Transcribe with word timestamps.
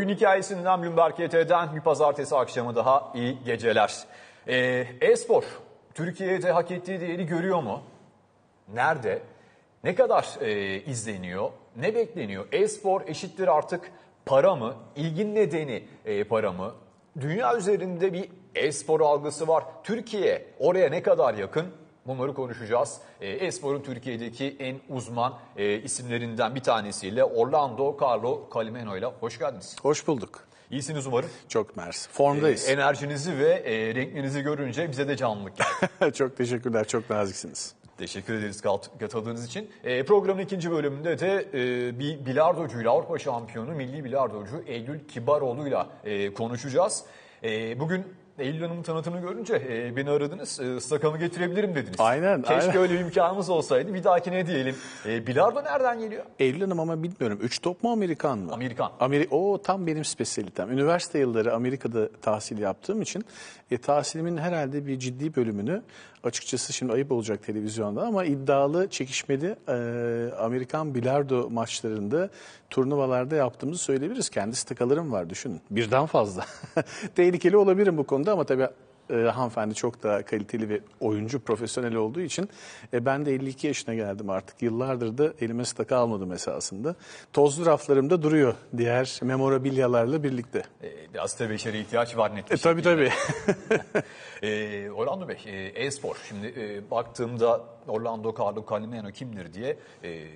Oyun 0.00 0.08
hikayesinden 0.08 0.82
Bloomberg 0.82 1.20
YT'den 1.20 1.76
bir 1.76 1.80
pazartesi 1.80 2.36
akşamı 2.36 2.76
daha 2.76 3.12
iyi 3.14 3.38
geceler. 3.44 3.94
Ee, 4.48 4.86
E-spor 5.00 5.44
Türkiye'de 5.94 6.52
hak 6.52 6.70
ettiği 6.70 7.00
değeri 7.00 7.26
görüyor 7.26 7.62
mu? 7.62 7.82
Nerede? 8.74 9.22
Ne 9.84 9.94
kadar 9.94 10.28
e, 10.40 10.80
izleniyor? 10.80 11.50
Ne 11.76 11.94
bekleniyor? 11.94 12.44
E-spor 12.52 13.02
eşittir 13.06 13.48
artık 13.48 13.92
para 14.26 14.56
mı? 14.56 14.74
İlgin 14.96 15.34
nedeni 15.34 15.84
e, 16.04 16.24
para 16.24 16.52
mı? 16.52 16.74
Dünya 17.20 17.56
üzerinde 17.56 18.12
bir 18.12 18.28
e-spor 18.54 19.00
algısı 19.00 19.48
var. 19.48 19.64
Türkiye 19.84 20.46
oraya 20.58 20.90
ne 20.90 21.02
kadar 21.02 21.34
yakın? 21.34 21.66
Bunları 22.10 22.34
konuşacağız. 22.34 22.98
E, 23.20 23.28
E-spor'un 23.28 23.82
Türkiye'deki 23.82 24.56
en 24.58 24.76
uzman 24.96 25.38
e, 25.56 25.78
isimlerinden 25.78 26.54
bir 26.54 26.60
tanesiyle 26.60 27.24
Orlando 27.24 27.96
Carlo 28.02 28.48
Calimeno 28.54 28.96
ile 28.96 29.06
hoş 29.06 29.38
geldiniz. 29.38 29.76
Hoş 29.82 30.06
bulduk. 30.06 30.44
İyisiniz 30.70 31.06
umarım. 31.06 31.30
Çok 31.48 31.76
mersi. 31.76 32.10
Formdayız. 32.10 32.68
E, 32.68 32.72
enerjinizi 32.72 33.38
ve 33.38 33.48
e, 33.50 33.94
renklerinizi 33.94 34.42
görünce 34.42 34.90
bize 34.90 35.08
de 35.08 35.16
canlılık 35.16 35.52
geldi. 35.56 36.14
çok 36.14 36.36
teşekkürler. 36.36 36.88
Çok 36.88 37.10
naziksiniz. 37.10 37.74
Teşekkür 37.98 38.34
ederiz 38.34 38.60
kat- 38.60 38.98
katıldığınız 39.00 39.46
için. 39.46 39.70
E, 39.84 40.04
programın 40.04 40.40
ikinci 40.42 40.70
bölümünde 40.70 41.18
de 41.18 41.46
e, 41.54 41.98
bir 41.98 42.26
bilardocuyla 42.26 42.90
Avrupa 42.90 43.18
şampiyonu 43.18 43.70
milli 43.72 44.04
bilardocu 44.04 44.62
Eylül 44.66 45.08
Kibaroğlu'yla 45.08 45.88
e, 46.04 46.34
konuşacağız. 46.34 47.04
E, 47.44 47.80
bugün 47.80 48.04
Eylül 48.40 48.60
Hanım'ın 48.62 48.82
tanıtımını 48.82 49.20
görünce 49.20 49.54
e, 49.70 49.96
beni 49.96 50.10
aradınız. 50.10 50.60
E, 50.60 50.80
stakamı 50.80 51.18
getirebilirim 51.18 51.74
dediniz. 51.74 51.96
Aynen, 51.98 52.42
Keşke 52.42 52.54
aynen. 52.54 52.76
öyle 52.76 52.94
bir 52.94 53.00
imkanımız 53.00 53.50
olsaydı. 53.50 53.94
Bir 53.94 54.04
dahakine 54.04 54.46
diyelim. 54.46 54.76
E, 55.06 55.26
bilardo 55.26 55.64
nereden 55.64 56.00
geliyor? 56.00 56.24
Eylül 56.38 56.60
Hanım 56.60 56.80
ama 56.80 57.02
bilmiyorum. 57.02 57.38
Üç 57.42 57.58
top 57.62 57.82
mu 57.82 57.92
Amerikan 57.92 58.38
mı? 58.38 58.52
Amerikan. 58.52 58.92
Ameri 59.00 59.28
o 59.30 59.62
tam 59.62 59.86
benim 59.86 60.04
spesiyalitem. 60.04 60.70
Üniversite 60.72 61.18
yılları 61.18 61.54
Amerika'da 61.54 62.08
tahsil 62.22 62.58
yaptığım 62.58 63.02
için 63.02 63.24
e, 63.70 63.78
tahsilimin 63.78 64.36
herhalde 64.36 64.86
bir 64.86 64.98
ciddi 64.98 65.36
bölümünü 65.36 65.82
açıkçası 66.24 66.72
şimdi 66.72 66.92
ayıp 66.92 67.12
olacak 67.12 67.42
televizyonda 67.42 68.02
ama 68.02 68.24
iddialı 68.24 68.90
çekişmeli 68.90 69.56
e, 69.68 69.74
Amerikan 70.38 70.94
bilardo 70.94 71.50
maçlarında 71.50 72.30
turnuvalarda 72.70 73.36
yaptığımızı 73.36 73.82
söyleyebiliriz. 73.82 74.28
Kendi 74.28 74.56
stakalarım 74.56 75.12
var 75.12 75.30
düşünün. 75.30 75.60
Birden 75.70 76.06
fazla. 76.06 76.44
Tehlikeli 77.14 77.56
olabilirim 77.56 77.98
bu 77.98 78.04
konuda 78.04 78.32
ama 78.32 78.44
tabii 78.44 78.68
e, 79.10 79.30
hanımefendi 79.30 79.74
çok 79.74 80.02
daha 80.02 80.22
kaliteli 80.22 80.68
ve 80.68 80.80
oyuncu 81.00 81.40
profesyonel 81.40 81.94
olduğu 81.94 82.20
için 82.20 82.48
e, 82.92 83.04
ben 83.04 83.26
de 83.26 83.34
52 83.34 83.66
yaşına 83.66 83.94
geldim 83.94 84.30
artık. 84.30 84.62
Yıllardır 84.62 85.18
da 85.18 85.32
elime 85.40 85.64
staka 85.64 85.96
almadım 85.96 86.32
esasında. 86.32 86.94
Tozlu 87.32 87.66
raflarımda 87.66 88.22
duruyor 88.22 88.54
diğer 88.76 89.20
memorabilyalarla 89.22 90.22
birlikte. 90.22 90.62
E, 90.82 91.14
da 91.14 91.50
beşeri 91.50 91.78
ihtiyaç 91.78 92.16
var 92.16 92.34
net 92.34 92.50
bir 92.50 92.54
E, 92.54 92.58
tabii 92.58 92.82
tabii. 92.82 93.10
E, 94.42 94.90
Orlando 94.90 95.28
Bey, 95.28 95.36
e, 95.46 95.84
e-spor. 95.86 96.16
Şimdi 96.28 96.54
e, 96.56 96.90
baktığımda 96.90 97.60
Orlando 97.88 98.34
Carlo 98.40 98.64
Calimeno 98.70 99.10
kimdir 99.10 99.52
diye 99.52 99.76
e, 100.04 100.26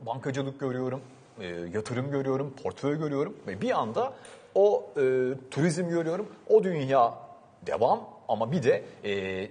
bankacılık 0.00 0.60
görüyorum, 0.60 1.00
e, 1.40 1.46
yatırım 1.46 2.10
görüyorum, 2.10 2.54
portföy 2.62 2.98
görüyorum 2.98 3.36
ve 3.46 3.60
bir 3.60 3.70
anda 3.70 4.12
o 4.54 4.86
e, 4.96 5.02
turizm 5.50 5.88
görüyorum. 5.88 6.26
O 6.48 6.64
dünya 6.64 7.14
devam 7.66 8.13
ama 8.28 8.52
bir 8.52 8.62
de 8.62 8.84
e, 9.04 9.48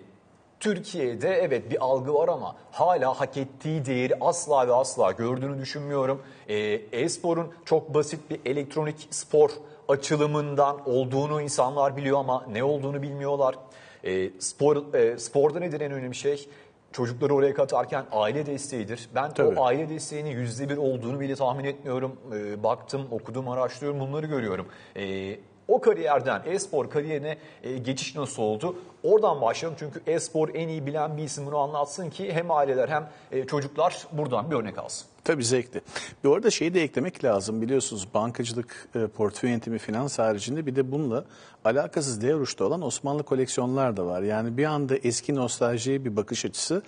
Türkiye'de 0.59 1.29
evet 1.29 1.71
bir 1.71 1.83
algı 1.83 2.13
var 2.13 2.27
ama 2.27 2.55
hala 2.71 3.19
hak 3.19 3.37
ettiği 3.37 3.85
değeri 3.85 4.13
asla 4.21 4.67
ve 4.67 4.73
asla 4.73 5.11
gördüğünü 5.11 5.59
düşünmüyorum. 5.59 6.21
E, 6.47 6.55
E-sporun 6.91 7.53
çok 7.65 7.93
basit 7.93 8.29
bir 8.29 8.39
elektronik 8.51 9.07
spor 9.09 9.49
açılımından 9.87 10.89
olduğunu 10.89 11.41
insanlar 11.41 11.97
biliyor 11.97 12.19
ama 12.19 12.45
ne 12.51 12.63
olduğunu 12.63 13.01
bilmiyorlar. 13.01 13.55
E, 14.03 14.29
spor 14.39 14.93
e, 14.93 15.17
Sporda 15.17 15.59
nedir 15.59 15.81
en 15.81 15.91
önemli 15.91 16.15
şey? 16.15 16.49
Çocukları 16.91 17.35
oraya 17.35 17.53
katarken 17.53 18.05
aile 18.11 18.45
desteğidir. 18.45 19.09
Ben 19.15 19.33
Tabii. 19.33 19.59
o 19.59 19.65
aile 19.65 19.89
desteğinin 19.89 20.29
yüzde 20.29 20.69
bir 20.69 20.77
olduğunu 20.77 21.19
bile 21.19 21.35
tahmin 21.35 21.63
etmiyorum. 21.63 22.19
E, 22.35 22.63
baktım, 22.63 23.07
okudum, 23.11 23.49
araştırıyorum 23.49 23.99
bunları 23.99 24.25
görüyorum. 24.25 24.67
E, 24.95 25.35
o 25.67 25.81
kariyerden 25.81 26.41
e-spor 26.45 26.89
kariyerine 26.89 27.37
e, 27.63 27.77
geçiş 27.77 28.15
nasıl 28.15 28.43
oldu? 28.43 28.75
Oradan 29.03 29.41
başlayalım 29.41 29.77
çünkü 29.79 30.01
e-spor 30.07 30.49
en 30.55 30.67
iyi 30.67 30.85
bilen 30.85 31.17
bir 31.17 31.23
isim 31.23 31.45
bunu 31.45 31.57
anlatsın 31.57 32.09
ki 32.09 32.33
hem 32.33 32.51
aileler 32.51 32.89
hem 32.89 33.09
e, 33.31 33.45
çocuklar 33.45 34.07
buradan 34.11 34.51
bir 34.51 34.55
örnek 34.55 34.77
alsın. 34.77 35.07
Tabii 35.23 35.43
zevkli. 35.45 35.81
Bir 36.23 36.29
orada 36.29 36.51
şeyi 36.51 36.73
de 36.73 36.83
eklemek 36.83 37.23
lazım. 37.23 37.61
Biliyorsunuz 37.61 38.07
bankacılık, 38.13 38.87
e, 38.95 39.07
portföy 39.07 39.49
yönetimi, 39.49 39.77
finans 39.77 40.19
haricinde 40.19 40.65
bir 40.65 40.75
de 40.75 40.91
bununla 40.91 41.25
alakasız 41.65 42.21
değer 42.21 42.33
uçta 42.33 42.65
olan 42.65 42.81
Osmanlı 42.81 43.23
koleksiyonlar 43.23 43.97
da 43.97 44.05
var. 44.05 44.21
Yani 44.21 44.57
bir 44.57 44.65
anda 44.65 44.95
eski 44.95 45.35
nostaljiye 45.35 46.05
bir 46.05 46.15
bakış 46.15 46.45
açısı, 46.45 46.81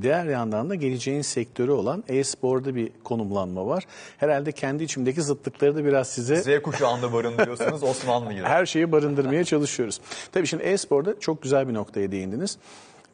diğer 0.00 0.24
yandan 0.24 0.70
da 0.70 0.74
geleceğin 0.74 1.22
sektörü 1.22 1.70
olan 1.70 2.04
e-sporda 2.08 2.74
bir 2.74 2.92
konumlanma 3.04 3.66
var. 3.66 3.86
Herhalde 4.18 4.52
kendi 4.52 4.84
içimdeki 4.84 5.22
zıtlıkları 5.22 5.76
da 5.76 5.84
biraz 5.84 6.08
size 6.08 6.36
Z 6.36 6.62
kuşağında 6.62 7.12
barındırıyorsunuz 7.12 7.82
Osmanlı'yı. 7.82 8.42
her 8.44 8.66
şeyi 8.66 8.92
barındırmaya 8.92 9.44
çalışıyoruz. 9.44 10.00
Tabii 10.32 10.46
şimdi 10.46 10.62
e-sporda 10.62 11.20
çok 11.20 11.42
güzel 11.42 11.61
bir 11.68 11.74
noktaya 11.74 12.12
değindiniz. 12.12 12.58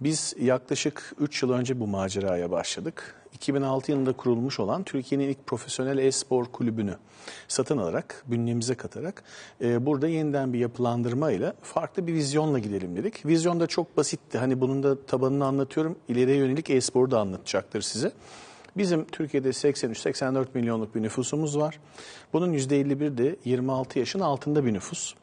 Biz 0.00 0.34
yaklaşık 0.40 1.14
3 1.20 1.42
yıl 1.42 1.50
önce 1.50 1.80
bu 1.80 1.86
maceraya 1.86 2.50
başladık. 2.50 3.14
2006 3.34 3.92
yılında 3.92 4.12
kurulmuş 4.12 4.60
olan 4.60 4.82
Türkiye'nin 4.82 5.28
ilk 5.28 5.46
profesyonel 5.46 5.98
e-spor 5.98 6.44
kulübünü 6.44 6.96
satın 7.48 7.78
alarak, 7.78 8.24
bünyemize 8.26 8.74
katarak 8.74 9.22
e, 9.60 9.86
burada 9.86 10.08
yeniden 10.08 10.52
bir 10.52 10.58
yapılandırmayla 10.58 11.54
farklı 11.62 12.06
bir 12.06 12.14
vizyonla 12.14 12.58
gidelim 12.58 12.96
dedik. 12.96 13.26
Vizyon 13.26 13.60
da 13.60 13.66
çok 13.66 13.96
basitti. 13.96 14.38
Hani 14.38 14.60
bunun 14.60 14.82
da 14.82 15.06
tabanını 15.06 15.44
anlatıyorum. 15.44 15.98
İleriye 16.08 16.36
yönelik 16.36 16.70
e-sporu 16.70 17.10
da 17.10 17.20
anlatacaktır 17.20 17.80
size. 17.80 18.12
Bizim 18.76 19.04
Türkiye'de 19.04 19.48
83-84 19.48 20.46
milyonluk 20.54 20.94
bir 20.94 21.02
nüfusumuz 21.02 21.58
var. 21.58 21.80
Bunun 22.32 22.52
%51 22.52 23.18
de 23.18 23.36
26 23.44 23.98
yaşın 23.98 24.20
altında 24.20 24.64
bir 24.64 24.72
nüfus. 24.72 25.14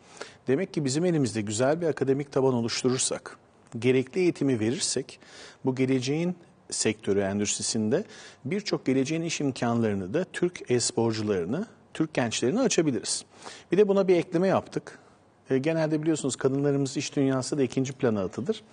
Demek 0.48 0.74
ki 0.74 0.86
bizim 0.86 1.06
elimizde 1.06 1.42
güzel 1.42 1.82
bir 1.82 1.88
akademik 1.88 2.32
taban 2.32 2.54
oluşturursak, 2.54 3.38
gerekli 3.80 4.22
eğitimi 4.22 4.60
verirsek 4.60 5.20
bu 5.66 5.76
geleceğin 5.76 6.36
sektörü 6.70 7.20
endüstrisinde 7.20 8.04
birçok 8.46 8.86
geleceğin 8.86 9.22
iş 9.22 9.42
imkanlarını 9.42 10.14
da 10.14 10.26
Türk 10.34 10.72
e-sporcularını, 10.72 11.66
Türk 11.94 12.14
gençlerini 12.14 12.60
açabiliriz. 12.60 13.26
Bir 13.72 13.78
de 13.78 13.88
buna 13.88 14.08
bir 14.08 14.16
ekleme 14.16 14.48
yaptık. 14.48 15.00
E, 15.50 15.58
Genelde 15.58 16.02
biliyorsunuz 16.02 16.36
kadınlarımız 16.36 16.98
iş 16.98 17.16
dünyası 17.16 17.58
da 17.58 17.64
ikinci 17.64 17.94
plana 17.94 18.24
atılır. 18.24 18.64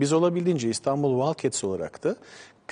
Biz 0.00 0.12
olabildiğince 0.12 0.68
İstanbul 0.70 1.20
Wildcats 1.26 1.64
olarak 1.64 2.04
da 2.04 2.16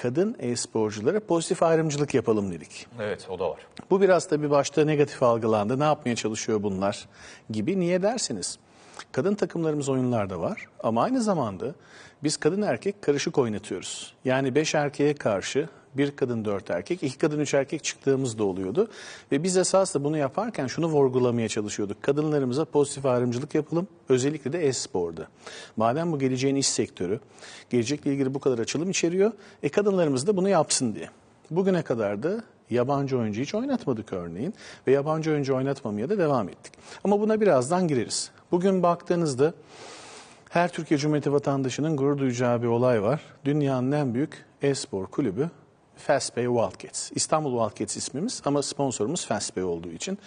kadın 0.02 0.36
e-sporculara 0.38 1.20
pozitif 1.20 1.62
ayrımcılık 1.62 2.14
yapalım 2.14 2.52
dedik. 2.52 2.86
Evet 3.00 3.26
o 3.30 3.38
da 3.38 3.50
var. 3.50 3.60
Bu 3.90 4.00
biraz 4.00 4.28
tabii 4.28 4.50
başta 4.50 4.84
negatif 4.84 5.22
algılandı. 5.22 5.78
Ne 5.78 5.84
yapmaya 5.84 6.16
çalışıyor 6.16 6.62
bunlar 6.62 7.08
gibi. 7.50 7.80
Niye 7.80 8.02
dersiniz? 8.02 8.58
Kadın 9.12 9.34
takımlarımız 9.34 9.88
oyunlarda 9.88 10.40
var 10.40 10.66
ama 10.82 11.02
aynı 11.02 11.22
zamanda 11.22 11.74
biz 12.22 12.36
kadın 12.36 12.62
erkek 12.62 13.02
karışık 13.02 13.38
oynatıyoruz. 13.38 14.14
Yani 14.24 14.54
beş 14.54 14.74
erkeğe 14.74 15.14
karşı 15.14 15.68
bir 15.94 16.16
kadın 16.16 16.44
dört 16.44 16.70
erkek, 16.70 17.02
iki 17.02 17.18
kadın 17.18 17.38
üç 17.40 17.54
erkek 17.54 17.84
çıktığımız 17.84 18.38
da 18.38 18.44
oluyordu. 18.44 18.88
Ve 19.32 19.42
biz 19.42 19.56
esas 19.56 19.94
da 19.94 20.04
bunu 20.04 20.16
yaparken 20.16 20.66
şunu 20.66 20.86
vurgulamaya 20.86 21.48
çalışıyorduk. 21.48 22.02
Kadınlarımıza 22.02 22.64
pozitif 22.64 23.06
ayrımcılık 23.06 23.54
yapalım. 23.54 23.88
Özellikle 24.08 24.52
de 24.52 24.66
e-sporda. 24.66 25.26
Madem 25.76 26.12
bu 26.12 26.18
geleceğin 26.18 26.56
iş 26.56 26.68
sektörü, 26.68 27.20
gelecekle 27.70 28.12
ilgili 28.12 28.34
bu 28.34 28.38
kadar 28.38 28.58
açılım 28.58 28.90
içeriyor. 28.90 29.32
E 29.62 29.68
kadınlarımız 29.68 30.26
da 30.26 30.36
bunu 30.36 30.48
yapsın 30.48 30.94
diye. 30.94 31.08
Bugüne 31.50 31.82
kadar 31.82 32.22
da 32.22 32.44
yabancı 32.70 33.18
oyuncu 33.18 33.40
hiç 33.40 33.54
oynatmadık 33.54 34.12
örneğin 34.12 34.54
ve 34.86 34.92
yabancı 34.92 35.30
oyuncu 35.30 35.56
oynatmamaya 35.56 36.08
da 36.08 36.18
devam 36.18 36.48
ettik. 36.48 36.72
Ama 37.04 37.20
buna 37.20 37.40
birazdan 37.40 37.88
gireriz. 37.88 38.30
Bugün 38.50 38.82
baktığınızda 38.82 39.54
her 40.50 40.72
Türkiye 40.72 40.98
Cumhuriyeti 40.98 41.32
vatandaşının 41.32 41.96
gurur 41.96 42.18
duyacağı 42.18 42.62
bir 42.62 42.66
olay 42.66 43.02
var. 43.02 43.20
Dünyanın 43.44 43.92
en 43.92 44.14
büyük 44.14 44.44
e-spor 44.62 45.06
kulübü 45.06 45.50
Fastpay 46.00 46.44
Wildcats. 46.44 47.10
İstanbul 47.14 47.64
Wildcats 47.64 47.96
ismimiz 47.96 48.42
ama 48.44 48.62
sponsorumuz 48.62 49.26
Fastpay 49.26 49.64
olduğu 49.64 49.90
için. 49.90 50.18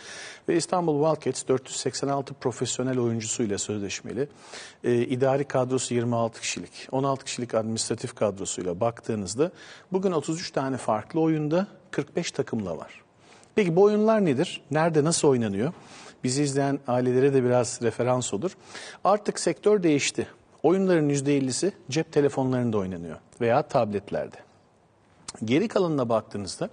Ve 0.49 0.55
İstanbul 0.55 1.05
Wildcats 1.05 1.47
486 1.47 2.33
profesyonel 2.33 2.99
oyuncusuyla 2.99 3.57
sözleşmeli. 3.57 4.27
Ee, 4.83 4.95
idari 4.95 5.43
kadrosu 5.43 5.93
26 5.93 6.41
kişilik. 6.41 6.87
16 6.91 7.25
kişilik 7.25 7.53
administratif 7.53 8.15
kadrosuyla 8.15 8.79
baktığınızda 8.79 9.51
bugün 9.91 10.11
33 10.11 10.51
tane 10.51 10.77
farklı 10.77 11.19
oyunda 11.21 11.67
45 11.91 12.31
takımla 12.31 12.77
var. 12.77 13.03
Peki 13.55 13.75
bu 13.75 13.83
oyunlar 13.83 14.25
nedir? 14.25 14.61
Nerede 14.71 15.03
nasıl 15.03 15.27
oynanıyor? 15.27 15.73
Bizi 16.23 16.43
izleyen 16.43 16.79
ailelere 16.87 17.33
de 17.33 17.43
biraz 17.43 17.81
referans 17.81 18.33
olur. 18.33 18.57
Artık 19.03 19.39
sektör 19.39 19.83
değişti. 19.83 20.27
Oyunların 20.63 21.09
%50'si 21.09 21.71
cep 21.89 22.11
telefonlarında 22.11 22.77
oynanıyor 22.77 23.17
veya 23.41 23.61
tabletlerde. 23.61 24.37
Geri 25.45 25.67
kalanına 25.67 26.09
baktığınızda 26.09 26.69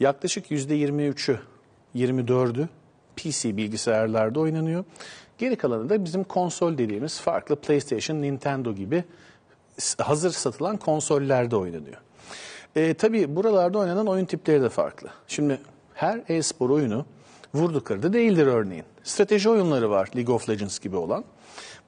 yaklaşık 0.00 0.50
%23'ü, 0.50 1.38
24'ü 1.94 2.68
PC 3.16 3.56
bilgisayarlarda 3.56 4.40
oynanıyor. 4.40 4.84
Geri 5.38 5.56
kalanı 5.56 5.88
da 5.88 6.04
bizim 6.04 6.24
konsol 6.24 6.78
dediğimiz 6.78 7.20
farklı 7.20 7.56
PlayStation, 7.56 8.22
Nintendo 8.22 8.74
gibi 8.74 9.04
hazır 9.98 10.30
satılan 10.30 10.76
konsollerde 10.76 11.56
oynanıyor. 11.56 11.96
E, 12.76 12.94
tabii 12.94 13.36
buralarda 13.36 13.78
oynanan 13.78 14.06
oyun 14.06 14.24
tipleri 14.24 14.62
de 14.62 14.68
farklı. 14.68 15.08
Şimdi 15.28 15.60
her 15.94 16.20
e-spor 16.28 16.70
oyunu 16.70 17.06
vurdu 17.54 17.84
kırdı 17.84 18.12
değildir 18.12 18.46
örneğin. 18.46 18.84
Strateji 19.02 19.50
oyunları 19.50 19.90
var 19.90 20.10
League 20.16 20.34
of 20.34 20.48
Legends 20.48 20.78
gibi 20.78 20.96
olan. 20.96 21.24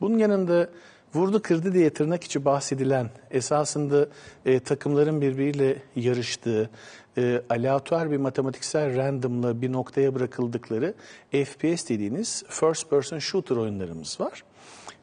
Bunun 0.00 0.18
yanında 0.18 0.68
vurdu 1.14 1.42
kırdı 1.42 1.74
diye 1.74 1.90
tırnak 1.90 2.24
içi 2.24 2.44
bahsedilen 2.44 3.10
esasında 3.30 4.08
e, 4.46 4.60
takımların 4.60 5.20
birbiriyle 5.20 5.82
yarıştığı, 5.96 6.70
e, 7.18 7.42
aleatuar 7.50 8.10
bir 8.10 8.16
matematiksel 8.16 8.96
randomla 8.96 9.62
bir 9.62 9.72
noktaya 9.72 10.14
bırakıldıkları 10.14 10.94
FPS 11.30 11.88
dediğiniz 11.88 12.44
first 12.48 12.90
person 12.90 13.18
shooter 13.18 13.56
oyunlarımız 13.56 14.20
var. 14.20 14.44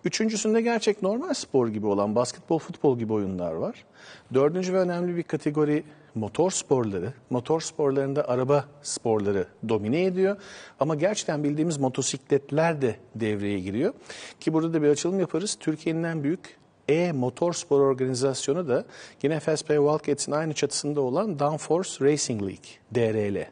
Üçüncüsünde 0.05 0.61
gerçek 0.61 1.01
normal 1.01 1.33
spor 1.33 1.67
gibi 1.67 1.85
olan 1.85 2.15
basketbol, 2.15 2.59
futbol 2.59 2.99
gibi 2.99 3.13
oyunlar 3.13 3.53
var. 3.53 3.85
Dördüncü 4.33 4.73
ve 4.73 4.79
önemli 4.79 5.17
bir 5.17 5.23
kategori 5.23 5.83
motor 6.15 6.51
sporları. 6.51 7.13
Motor 7.29 7.61
sporlarında 7.61 8.27
araba 8.27 8.65
sporları 8.81 9.47
domine 9.69 10.03
ediyor. 10.03 10.37
Ama 10.79 10.95
gerçekten 10.95 11.43
bildiğimiz 11.43 11.77
motosikletler 11.77 12.81
de 12.81 12.95
devreye 13.15 13.59
giriyor. 13.59 13.93
Ki 14.39 14.53
burada 14.53 14.73
da 14.73 14.81
bir 14.81 14.89
açılım 14.89 15.19
yaparız. 15.19 15.57
Türkiye'nin 15.59 16.03
en 16.03 16.23
büyük 16.23 16.57
e-motor 16.87 17.53
spor 17.53 17.79
organizasyonu 17.79 18.67
da 18.67 18.85
yine 19.23 19.39
FSP 19.39 19.67
Wildcats'in 19.67 20.31
aynı 20.31 20.53
çatısında 20.53 21.01
olan 21.01 21.39
Downforce 21.39 22.05
Racing 22.05 22.41
League, 22.41 22.65
DRL. 22.95 23.45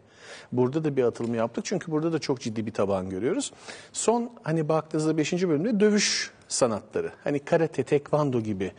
Burada 0.51 0.83
da 0.83 0.97
bir 0.97 1.03
atılım 1.03 1.35
yaptık 1.35 1.65
çünkü 1.65 1.91
burada 1.91 2.13
da 2.13 2.19
çok 2.19 2.41
ciddi 2.41 2.65
bir 2.65 2.71
taban 2.71 3.09
görüyoruz. 3.09 3.53
Son 3.93 4.31
hani 4.43 4.69
baktığınızda 4.69 5.17
5. 5.17 5.33
bölümde 5.33 5.79
dövüş 5.79 6.31
sanatları. 6.47 7.11
Hani 7.23 7.39
karate, 7.39 7.83
tekvando 7.83 8.41
gibi 8.41 8.71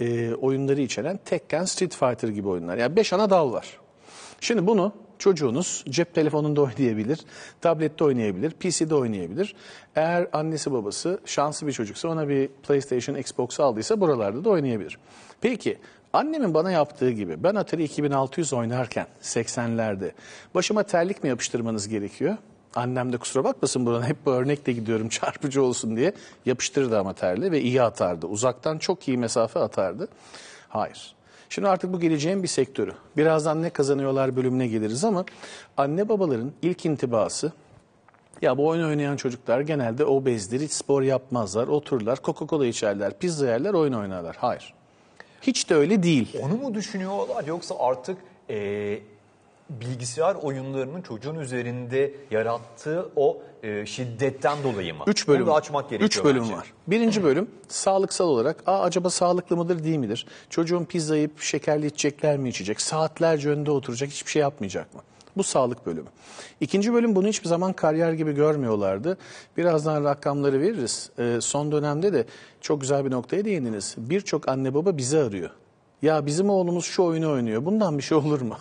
e, 0.00 0.34
oyunları 0.34 0.80
içeren 0.80 1.20
Tekken, 1.24 1.64
Street 1.64 1.94
Fighter 1.94 2.28
gibi 2.28 2.48
oyunlar. 2.48 2.76
Yani 2.76 2.96
5 2.96 3.12
ana 3.12 3.30
dal 3.30 3.52
var. 3.52 3.78
Şimdi 4.40 4.66
bunu 4.66 4.92
çocuğunuz 5.18 5.84
cep 5.88 6.14
telefonunda 6.14 6.60
oynayabilir, 6.62 7.18
tablette 7.60 8.04
oynayabilir, 8.04 8.50
PC'de 8.50 8.94
oynayabilir. 8.94 9.54
Eğer 9.96 10.28
annesi 10.32 10.72
babası 10.72 11.20
şanslı 11.24 11.66
bir 11.66 11.72
çocuksa 11.72 12.08
ona 12.08 12.28
bir 12.28 12.48
PlayStation, 12.48 13.16
Xbox 13.16 13.60
aldıysa 13.60 14.00
buralarda 14.00 14.44
da 14.44 14.50
oynayabilir. 14.50 14.98
Peki 15.40 15.78
annemin 16.12 16.54
bana 16.54 16.70
yaptığı 16.70 17.10
gibi 17.10 17.42
ben 17.42 17.54
Atari 17.54 17.84
2600 17.84 18.52
oynarken 18.52 19.06
80'lerde 19.22 20.12
başıma 20.54 20.82
terlik 20.82 21.22
mi 21.22 21.28
yapıştırmanız 21.28 21.88
gerekiyor? 21.88 22.36
Annem 22.74 23.12
de 23.12 23.16
kusura 23.16 23.44
bakmasın 23.44 23.86
buradan 23.86 24.02
hep 24.02 24.26
bu 24.26 24.30
örnekle 24.30 24.72
gidiyorum 24.72 25.08
çarpıcı 25.20 25.62
olsun 25.62 25.96
diye 25.96 26.12
yapıştırdı 26.46 26.98
ama 26.98 27.12
terli 27.12 27.52
ve 27.52 27.60
iyi 27.60 27.82
atardı. 27.82 28.26
Uzaktan 28.26 28.78
çok 28.78 29.08
iyi 29.08 29.18
mesafe 29.18 29.60
atardı. 29.60 30.08
Hayır. 30.68 31.14
Şimdi 31.48 31.68
artık 31.68 31.92
bu 31.92 32.00
geleceğin 32.00 32.42
bir 32.42 32.48
sektörü. 32.48 32.92
Birazdan 33.16 33.62
ne 33.62 33.70
kazanıyorlar 33.70 34.36
bölümüne 34.36 34.66
geliriz 34.66 35.04
ama 35.04 35.24
anne 35.76 36.08
babaların 36.08 36.52
ilk 36.62 36.86
intibası 36.86 37.52
ya 38.42 38.58
bu 38.58 38.66
oyun 38.66 38.84
oynayan 38.84 39.16
çocuklar 39.16 39.60
genelde 39.60 40.04
obezdir, 40.04 40.60
hiç 40.60 40.72
spor 40.72 41.02
yapmazlar, 41.02 41.68
otururlar, 41.68 42.16
Coca-Cola 42.16 42.66
içerler, 42.66 43.18
pizza 43.18 43.46
yerler, 43.46 43.74
oyun 43.74 43.92
oynarlar. 43.92 44.36
Hayır. 44.38 44.74
Hiç 45.42 45.70
de 45.70 45.74
öyle 45.74 46.02
değil. 46.02 46.36
Onu 46.42 46.56
mu 46.56 46.74
düşünüyorlar 46.74 47.44
yoksa 47.44 47.74
artık 47.78 48.18
e, 48.50 48.98
bilgisayar 49.70 50.34
oyunlarının 50.34 51.02
çocuğun 51.02 51.34
üzerinde 51.38 52.14
yarattığı 52.30 53.08
o 53.16 53.42
e, 53.62 53.86
şiddetten 53.86 54.58
dolayı 54.64 54.94
mı? 54.94 55.04
Üç 55.06 55.28
bölüm. 55.28 55.42
Onu 55.42 55.50
da 55.50 55.54
açmak 55.54 55.90
gerekiyor 55.90 56.08
Üç 56.08 56.24
bölüm 56.24 56.42
bence. 56.42 56.54
var. 56.56 56.72
Birinci 56.86 57.24
bölüm 57.24 57.50
sağlıksal 57.68 58.28
olarak 58.28 58.62
Aa, 58.66 58.80
acaba 58.82 59.10
sağlıklı 59.10 59.56
mıdır 59.56 59.84
değil 59.84 59.96
midir? 59.96 60.26
Çocuğun 60.50 60.84
pizza 60.84 61.16
yiyip 61.16 61.40
şekerli 61.40 61.86
içecekler 61.86 62.36
mi 62.38 62.48
içecek? 62.48 62.80
Saatlerce 62.80 63.50
önde 63.50 63.70
oturacak 63.70 64.10
hiçbir 64.10 64.30
şey 64.30 64.42
yapmayacak 64.42 64.94
mı? 64.94 65.00
Bu 65.36 65.42
sağlık 65.42 65.86
bölümü. 65.86 66.08
İkinci 66.60 66.92
bölüm 66.92 67.16
bunu 67.16 67.26
hiçbir 67.28 67.48
zaman 67.48 67.72
kariyer 67.72 68.12
gibi 68.12 68.32
görmüyorlardı. 68.32 69.18
Birazdan 69.56 70.04
rakamları 70.04 70.60
veririz. 70.60 71.10
Ee, 71.18 71.38
son 71.40 71.72
dönemde 71.72 72.12
de 72.12 72.24
çok 72.60 72.80
güzel 72.80 73.04
bir 73.04 73.10
noktaya 73.10 73.44
değindiniz. 73.44 73.94
Birçok 73.98 74.48
anne 74.48 74.74
baba 74.74 74.96
bizi 74.96 75.18
arıyor. 75.18 75.50
Ya 76.02 76.26
bizim 76.26 76.50
oğlumuz 76.50 76.84
şu 76.84 77.02
oyunu 77.02 77.32
oynuyor. 77.32 77.64
Bundan 77.64 77.98
bir 77.98 78.02
şey 78.02 78.18
olur 78.18 78.40
mu? 78.40 78.56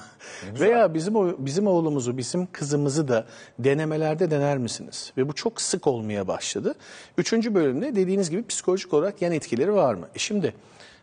Veya 0.59 0.93
bizim 0.93 1.45
bizim 1.45 1.67
oğlumuzu, 1.67 2.17
bizim 2.17 2.47
kızımızı 2.51 3.07
da 3.07 3.25
denemelerde 3.59 4.31
dener 4.31 4.57
misiniz? 4.57 5.13
Ve 5.17 5.29
bu 5.29 5.33
çok 5.33 5.61
sık 5.61 5.87
olmaya 5.87 6.27
başladı. 6.27 6.75
Üçüncü 7.17 7.55
bölümde 7.55 7.95
dediğiniz 7.95 8.29
gibi 8.29 8.47
psikolojik 8.47 8.93
olarak 8.93 9.21
yan 9.21 9.31
etkileri 9.31 9.73
var 9.73 9.93
mı? 9.93 10.07
E 10.15 10.19
şimdi 10.19 10.53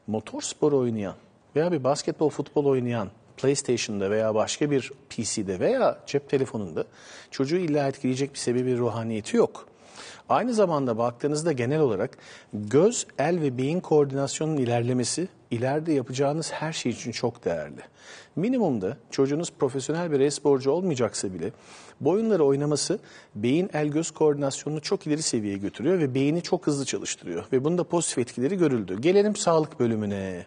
motor 0.07 0.41
spor 0.41 0.73
oynayan 0.73 1.15
veya 1.57 1.73
bir 1.73 1.85
basketbol, 1.85 2.31
futbol 2.31 2.65
oynayan 2.65 3.09
PlayStation'da 3.37 4.11
veya 4.11 4.35
başka 4.35 4.71
bir 4.71 4.93
PC'de 5.11 5.61
veya 5.61 5.99
cep 6.07 6.29
telefonunda 6.29 6.85
çocuğu 7.31 7.57
illa 7.57 7.89
etkileyecek 7.89 8.35
bir 8.35 8.39
sebebi 8.39 8.79
ruhaniyeti 8.79 9.37
yok. 9.37 9.67
Aynı 10.29 10.55
zamanda 10.55 10.99
baktığınızda 10.99 11.53
genel 11.53 11.81
olarak 11.81 12.19
göz, 12.53 13.07
el 13.19 13.41
ve 13.41 13.59
beyin 13.59 13.81
koordinasyonunun 13.81 14.57
ilerlemesi 14.57 15.29
ileride 15.51 15.93
yapacağınız 15.93 16.53
her 16.53 16.73
şey 16.73 16.93
için 16.93 17.13
çok 17.13 17.45
değerli. 17.45 17.81
Minimumda 18.37 18.97
çocuğunuz 19.11 19.53
profesyonel 19.59 20.13
bir 20.13 20.21
e-sporcu 20.21 20.71
olmayacaksa 20.71 21.35
bile 21.35 21.53
bu 22.01 22.11
oyunları 22.11 22.45
oynaması 22.45 22.99
beyin 23.35 23.71
el 23.73 23.89
göz 23.89 24.11
koordinasyonunu 24.11 24.81
çok 24.81 25.07
ileri 25.07 25.23
seviyeye 25.23 25.59
götürüyor 25.59 25.99
ve 25.99 26.15
beyni 26.15 26.43
çok 26.43 26.67
hızlı 26.67 26.85
çalıştırıyor 26.85 27.45
ve 27.53 27.65
bunda 27.65 27.85
pozitif 27.85 28.19
etkileri 28.19 28.57
görüldü. 28.57 29.01
Gelelim 29.01 29.37
sağlık 29.37 29.81
bölümüne. 29.81 30.47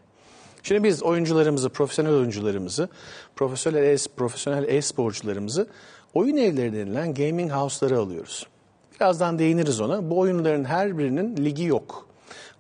Şimdi 0.64 0.84
biz 0.84 1.04
oyuncularımızı, 1.04 1.70
profesyonel 1.70 2.14
oyuncularımızı, 2.14 2.90
profesyonel 3.36 3.84
e 3.84 3.98
profesyonel 4.18 4.68
e-sporcularımızı 4.68 5.68
oyun 6.14 6.38
evleri 6.38 6.74
denilen 6.74 7.14
gaming 7.14 7.52
house'lara 7.52 8.00
alıyoruz. 8.00 8.48
Birazdan 8.96 9.40
değiniriz 9.40 9.82
ona. 9.82 10.10
Bu 10.10 10.20
oyunların 10.20 10.64
her 10.66 10.98
birinin 10.98 11.38
ligi 11.38 11.64
yok. 11.64 12.13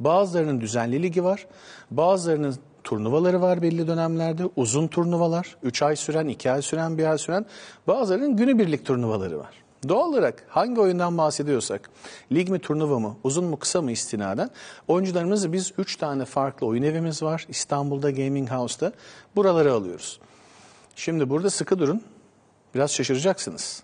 Bazılarının 0.03 0.61
düzenli 0.61 1.03
ligi 1.03 1.23
var. 1.23 1.47
Bazılarının 1.91 2.55
turnuvaları 2.83 3.41
var 3.41 3.61
belli 3.61 3.87
dönemlerde. 3.87 4.43
Uzun 4.55 4.87
turnuvalar. 4.87 5.55
3 5.63 5.81
ay 5.81 5.95
süren, 5.95 6.27
2 6.27 6.51
ay 6.51 6.61
süren, 6.61 6.97
1 6.97 7.05
ay 7.05 7.17
süren. 7.17 7.45
Bazılarının 7.87 8.37
günübirlik 8.37 8.85
turnuvaları 8.85 9.39
var. 9.39 9.63
Doğal 9.89 10.09
olarak 10.09 10.45
hangi 10.49 10.81
oyundan 10.81 11.17
bahsediyorsak, 11.17 11.89
lig 12.31 12.49
mi 12.49 12.59
turnuva 12.59 12.99
mı, 12.99 13.15
uzun 13.23 13.45
mu 13.45 13.59
kısa 13.59 13.81
mı 13.81 13.91
istinaden 13.91 14.49
oyuncularımızı 14.87 15.53
biz 15.53 15.73
3 15.77 15.95
tane 15.95 16.25
farklı 16.25 16.67
oyun 16.67 16.83
evimiz 16.83 17.23
var. 17.23 17.45
İstanbul'da 17.49 18.11
Gaming 18.11 18.51
House'da 18.51 18.93
buraları 19.35 19.73
alıyoruz. 19.73 20.19
Şimdi 20.95 21.29
burada 21.29 21.49
sıkı 21.49 21.79
durun. 21.79 22.01
Biraz 22.75 22.91
şaşıracaksınız. 22.91 23.83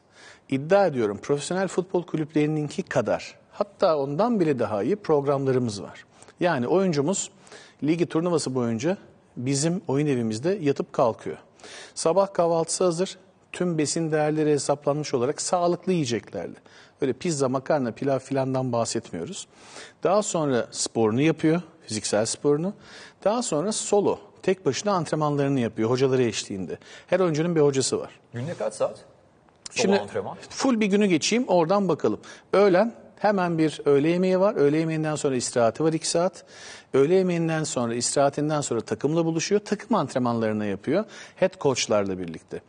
İddia 0.50 0.86
ediyorum 0.86 1.20
profesyonel 1.22 1.68
futbol 1.68 2.04
kulüplerininki 2.04 2.84
kadar 2.84 3.36
hatta 3.52 3.98
ondan 3.98 4.40
bile 4.40 4.60
daha 4.60 4.84
iyi 4.84 4.96
programlarımız 4.96 5.84
var. 5.84 6.06
Yani 6.40 6.68
oyuncumuz 6.68 7.32
ligi 7.84 8.06
turnuvası 8.06 8.56
boyunca 8.56 8.98
bizim 9.38 9.82
oyun 9.88 10.08
evimizde 10.08 10.58
yatıp 10.62 10.94
kalkıyor. 10.94 11.38
Sabah 11.96 12.34
kahvaltısı 12.34 12.84
hazır. 12.84 13.18
Tüm 13.52 13.78
besin 13.78 14.12
değerleri 14.12 14.52
hesaplanmış 14.52 15.14
olarak 15.14 15.42
sağlıklı 15.42 15.92
yiyeceklerle. 15.92 16.56
Öyle 17.02 17.14
pizza, 17.14 17.50
makarna, 17.50 17.92
pilav 17.92 18.20
filandan 18.20 18.72
bahsetmiyoruz. 18.72 19.48
Daha 20.04 20.24
sonra 20.24 20.68
sporunu 20.72 21.22
yapıyor, 21.22 21.62
fiziksel 21.88 22.26
sporunu. 22.26 22.74
Daha 23.24 23.42
sonra 23.42 23.72
solo, 23.72 24.20
tek 24.44 24.66
başına 24.66 24.92
antrenmanlarını 24.92 25.60
yapıyor 25.60 25.90
hocaları 25.90 26.24
eşliğinde. 26.24 26.78
Her 27.08 27.20
oyuncunun 27.20 27.56
bir 27.56 27.62
hocası 27.62 28.00
var. 28.00 28.20
Günde 28.34 28.54
kaç 28.54 28.74
saat? 28.74 28.98
Solo 29.72 29.82
Şimdi 29.82 30.00
antrenman. 30.00 30.38
full 30.50 30.80
bir 30.80 30.86
günü 30.86 31.06
geçeyim 31.06 31.46
oradan 31.48 31.90
bakalım. 31.90 32.20
Öğlen 32.54 32.94
hemen 33.20 33.58
bir 33.58 33.82
öğle 33.86 34.10
yemeği 34.10 34.40
var. 34.40 34.56
Öğle 34.56 34.78
yemeğinden 34.78 35.16
sonra 35.16 35.36
istirahati 35.36 35.84
var 35.84 35.94
2 35.94 36.10
saat. 36.10 36.44
Öğle 36.94 37.16
yemeğinden 37.16 37.64
sonra 37.64 37.94
istirahatinden 37.96 38.62
sonra 38.62 38.82
takımla 38.82 39.26
buluşuyor. 39.26 39.62
Takım 39.66 39.96
antrenmanlarını 39.96 40.66
yapıyor. 40.66 41.06
Head 41.36 41.60
coachlarla 41.62 42.20
birlikte. 42.20 42.62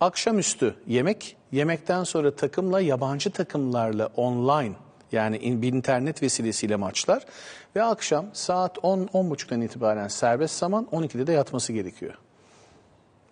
Akşamüstü 0.00 0.74
yemek. 0.86 1.36
Yemekten 1.52 2.04
sonra 2.04 2.36
takımla 2.36 2.80
yabancı 2.80 3.30
takımlarla 3.30 4.06
online 4.16 4.72
yani 5.12 5.62
bir 5.62 5.72
internet 5.72 6.22
vesilesiyle 6.22 6.76
maçlar. 6.76 7.24
Ve 7.76 7.82
akşam 7.82 8.26
saat 8.32 8.76
10-10.30'dan 8.76 9.60
itibaren 9.60 10.08
serbest 10.08 10.58
zaman 10.58 10.88
12'de 10.92 11.26
de 11.26 11.32
yatması 11.32 11.72
gerekiyor. 11.72 12.14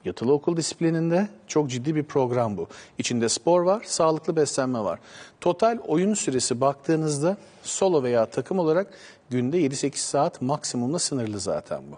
Yatılı 0.05 0.33
okul 0.33 0.57
disiplininde 0.57 1.29
çok 1.47 1.71
ciddi 1.71 1.95
bir 1.95 2.03
program 2.03 2.57
bu. 2.57 2.67
İçinde 2.99 3.29
spor 3.29 3.63
var, 3.63 3.83
sağlıklı 3.87 4.37
beslenme 4.37 4.79
var. 4.79 4.99
Total 5.41 5.79
oyun 5.87 6.15
süresi 6.15 6.61
baktığınızda 6.61 7.37
solo 7.63 8.03
veya 8.03 8.27
takım 8.27 8.59
olarak 8.59 8.87
günde 9.31 9.61
7-8 9.61 9.97
saat 9.97 10.43
maksimumla 10.43 10.99
sınırlı 10.99 11.41
zaten 11.41 11.83
bu. 11.91 11.97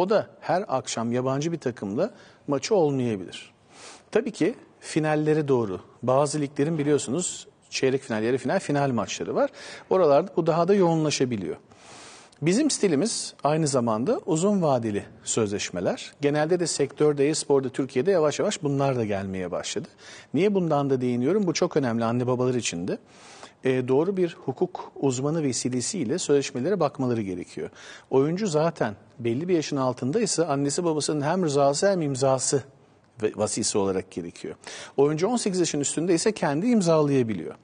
O 0.00 0.10
da 0.10 0.26
her 0.40 0.64
akşam 0.68 1.12
yabancı 1.12 1.52
bir 1.52 1.58
takımla 1.58 2.10
maçı 2.48 2.74
olmayabilir. 2.74 3.52
Tabii 4.10 4.32
ki 4.32 4.54
finallere 4.80 5.48
doğru 5.48 5.80
bazı 6.02 6.40
liglerin 6.40 6.78
biliyorsunuz 6.78 7.46
Çeyrek 7.74 8.02
final, 8.02 8.22
yarı 8.22 8.38
final, 8.38 8.60
final 8.60 8.90
maçları 8.90 9.34
var. 9.34 9.50
Oralarda 9.90 10.30
bu 10.36 10.46
daha 10.46 10.68
da 10.68 10.74
yoğunlaşabiliyor. 10.74 11.56
Bizim 12.46 12.70
stilimiz 12.70 13.34
aynı 13.44 13.68
zamanda 13.68 14.20
uzun 14.26 14.62
vadeli 14.62 15.04
sözleşmeler. 15.24 16.12
Genelde 16.20 16.60
de 16.60 16.66
sektörde, 16.66 17.28
e-sporda 17.28 17.68
Türkiye'de 17.68 18.10
yavaş 18.10 18.38
yavaş 18.38 18.62
bunlar 18.62 18.96
da 18.96 19.04
gelmeye 19.04 19.50
başladı. 19.50 19.88
Niye 20.34 20.54
bundan 20.54 20.90
da 20.90 21.00
değiniyorum? 21.00 21.46
Bu 21.46 21.52
çok 21.52 21.76
önemli 21.76 22.04
anne 22.04 22.26
babalar 22.26 22.54
için 22.54 22.88
de. 22.88 22.98
E, 23.64 23.88
doğru 23.88 24.16
bir 24.16 24.36
hukuk 24.44 24.92
uzmanı 24.96 25.42
vesilesiyle 25.42 26.18
sözleşmelere 26.18 26.80
bakmaları 26.80 27.22
gerekiyor. 27.22 27.70
Oyuncu 28.10 28.46
zaten 28.46 28.94
belli 29.18 29.48
bir 29.48 29.54
yaşın 29.54 29.76
altındaysa 29.76 30.44
annesi 30.46 30.84
babasının 30.84 31.20
hem 31.20 31.44
rızası 31.44 31.90
hem 31.90 32.02
imzası 32.02 32.62
vasisi 33.36 33.78
olarak 33.78 34.10
gerekiyor. 34.10 34.54
Oyuncu 34.96 35.28
18 35.28 35.60
yaşın 35.60 35.80
üstünde 35.80 36.14
ise 36.14 36.32
kendi 36.32 36.66
imzalayabiliyor. 36.66 37.54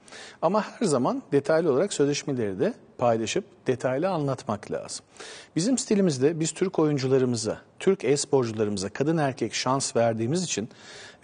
Ama 0.43 0.63
her 0.63 0.87
zaman 0.87 1.23
detaylı 1.33 1.73
olarak 1.73 1.93
sözleşmeleri 1.93 2.61
de 2.61 2.75
paylaşıp 3.01 3.45
detaylı 3.67 4.09
anlatmak 4.09 4.71
lazım. 4.71 5.05
Bizim 5.57 5.79
stilimizde 5.79 6.41
biz 6.41 6.53
Türk 6.53 6.79
oyuncularımıza, 6.79 7.59
Türk 7.79 8.05
e-sporcularımıza 8.05 8.89
kadın 8.89 9.17
erkek 9.17 9.55
şans 9.55 9.97
verdiğimiz 9.97 10.45
için 10.45 10.69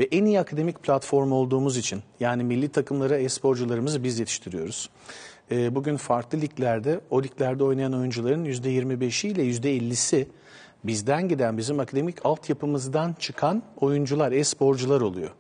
ve 0.01 0.09
en 0.13 0.25
iyi 0.25 0.41
akademik 0.41 0.83
platform 0.83 1.33
olduğumuz 1.33 1.77
için 1.77 2.03
yani 2.21 2.45
milli 2.45 2.69
takımlara 2.69 3.17
e-sporcularımızı 3.17 4.05
biz 4.05 4.19
yetiştiriyoruz. 4.19 4.91
Ee, 5.51 5.75
Bugün 5.75 5.97
farklı 5.97 6.41
liglerde, 6.41 7.01
o 7.11 7.23
liglerde 7.23 7.65
oynayan 7.65 7.93
oyuncuların 7.93 8.45
%25'i 8.45 9.31
ile 9.31 9.43
%50'si 9.43 10.27
bizden 10.87 11.29
giden, 11.29 11.59
bizim 11.59 11.81
akademik 11.81 12.27
altyapımızdan 12.27 13.13
çıkan 13.13 13.63
oyuncular, 13.81 14.33
e-sporcular 14.33 15.01
oluyor. 15.01 15.31